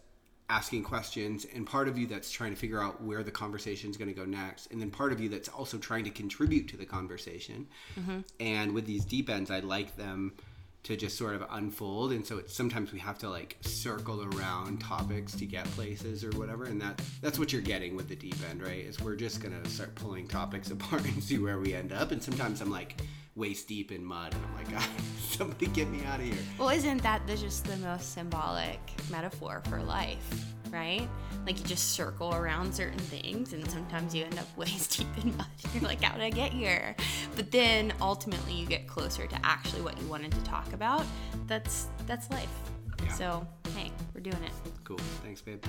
asking 0.51 0.83
questions 0.83 1.47
and 1.55 1.67
part 1.67 1.89
of 1.89 1.97
you 1.97 2.07
that's 2.07 2.31
trying 2.31 2.51
to 2.51 2.57
figure 2.57 2.83
out 2.83 3.03
where 3.03 3.23
the 3.23 3.31
conversation 3.31 3.91
is 3.91 3.97
going 3.97 4.13
to 4.13 4.15
go 4.15 4.27
next 4.27 4.71
and 4.71 4.81
then 4.81 4.91
part 4.91 5.11
of 5.11 5.19
you 5.21 5.29
that's 5.29 5.49
also 5.49 5.79
trying 5.79 6.05
to 6.05 6.11
contribute 6.11 6.69
to 6.69 6.77
the 6.77 6.85
conversation. 6.85 7.67
Mm-hmm. 7.99 8.21
And 8.41 8.75
with 8.75 8.87
these 8.87 9.05
deep 9.05 9.31
ends 9.31 9.51
i 9.51 9.61
like 9.61 9.97
them 9.97 10.33
to 10.85 10.97
just 10.97 11.17
sort 11.17 11.35
of 11.35 11.45
unfold 11.51 12.13
and 12.13 12.27
so 12.27 12.37
it's 12.37 12.55
sometimes 12.55 12.93
we 12.93 12.99
have 12.99 13.19
to 13.19 13.29
like 13.29 13.57
circle 13.63 14.23
around 14.35 14.81
topics 14.83 15.35
to 15.35 15.47
get 15.47 15.65
places 15.71 16.23
or 16.23 16.31
whatever 16.33 16.65
and 16.65 16.81
that 16.81 17.01
that's 17.23 17.39
what 17.39 17.53
you're 17.53 17.63
getting 17.63 17.97
with 17.97 18.07
the 18.07 18.17
deep 18.17 18.37
end 18.51 18.63
right? 18.63 18.85
Is 18.85 19.01
we're 19.01 19.17
just 19.17 19.43
gonna 19.43 19.67
start 19.69 19.95
pulling 19.95 20.29
topics 20.29 20.71
apart 20.71 21.05
and 21.05 21.23
see 21.23 21.39
where 21.39 21.59
we 21.59 21.75
end 21.75 21.93
up 21.93 22.13
and 22.13 22.23
sometimes 22.23 22.61
i'm 22.61 22.71
like 22.71 23.01
waist 23.37 23.67
deep 23.69 23.91
in 23.93 24.05
mud 24.05 24.33
and 24.33 24.43
i'm 24.45 24.55
like 24.57 24.71
God, 24.73 24.89
somebody 25.19 25.67
get 25.67 25.89
me 25.89 26.05
out 26.05 26.21
of 26.21 26.27
here 26.27 26.35
Well, 26.59 26.69
isn't 26.71 27.03
that 27.03 27.27
the, 27.27 27.37
just 27.37 27.65
the 27.65 27.77
most 27.79 28.13
symbolic 28.15 28.79
metaphor 29.11 29.63
for 29.69 29.83
life, 29.83 30.25
right? 30.71 31.09
Like 31.45 31.59
you 31.59 31.65
just 31.65 31.93
circle 31.93 32.33
around 32.35 32.73
certain 32.75 32.99
things, 32.99 33.53
and 33.53 33.69
sometimes 33.71 34.15
you 34.15 34.25
end 34.25 34.39
up 34.39 34.47
waist 34.57 34.99
deep 34.99 35.25
in 35.25 35.37
mud. 35.37 35.47
You're 35.73 35.83
like, 35.83 36.03
how 36.03 36.15
did 36.15 36.23
I 36.23 36.31
get 36.31 36.53
here? 36.53 36.95
But 37.37 37.51
then 37.51 37.93
ultimately, 38.01 38.55
you 38.55 38.67
get 38.67 38.87
closer 38.87 39.27
to 39.27 39.39
actually 39.45 39.83
what 39.83 40.01
you 40.01 40.07
wanted 40.09 40.33
to 40.33 40.41
talk 40.45 40.73
about. 40.73 41.05
That's 41.47 41.89
that's 42.07 42.31
life. 42.31 42.49
Yeah. 43.05 43.13
So 43.13 43.47
hey, 43.77 43.91
we're 44.15 44.21
doing 44.23 44.43
it. 44.43 44.53
cool 44.85 44.99
thanks 45.23 45.41
babe 45.43 45.63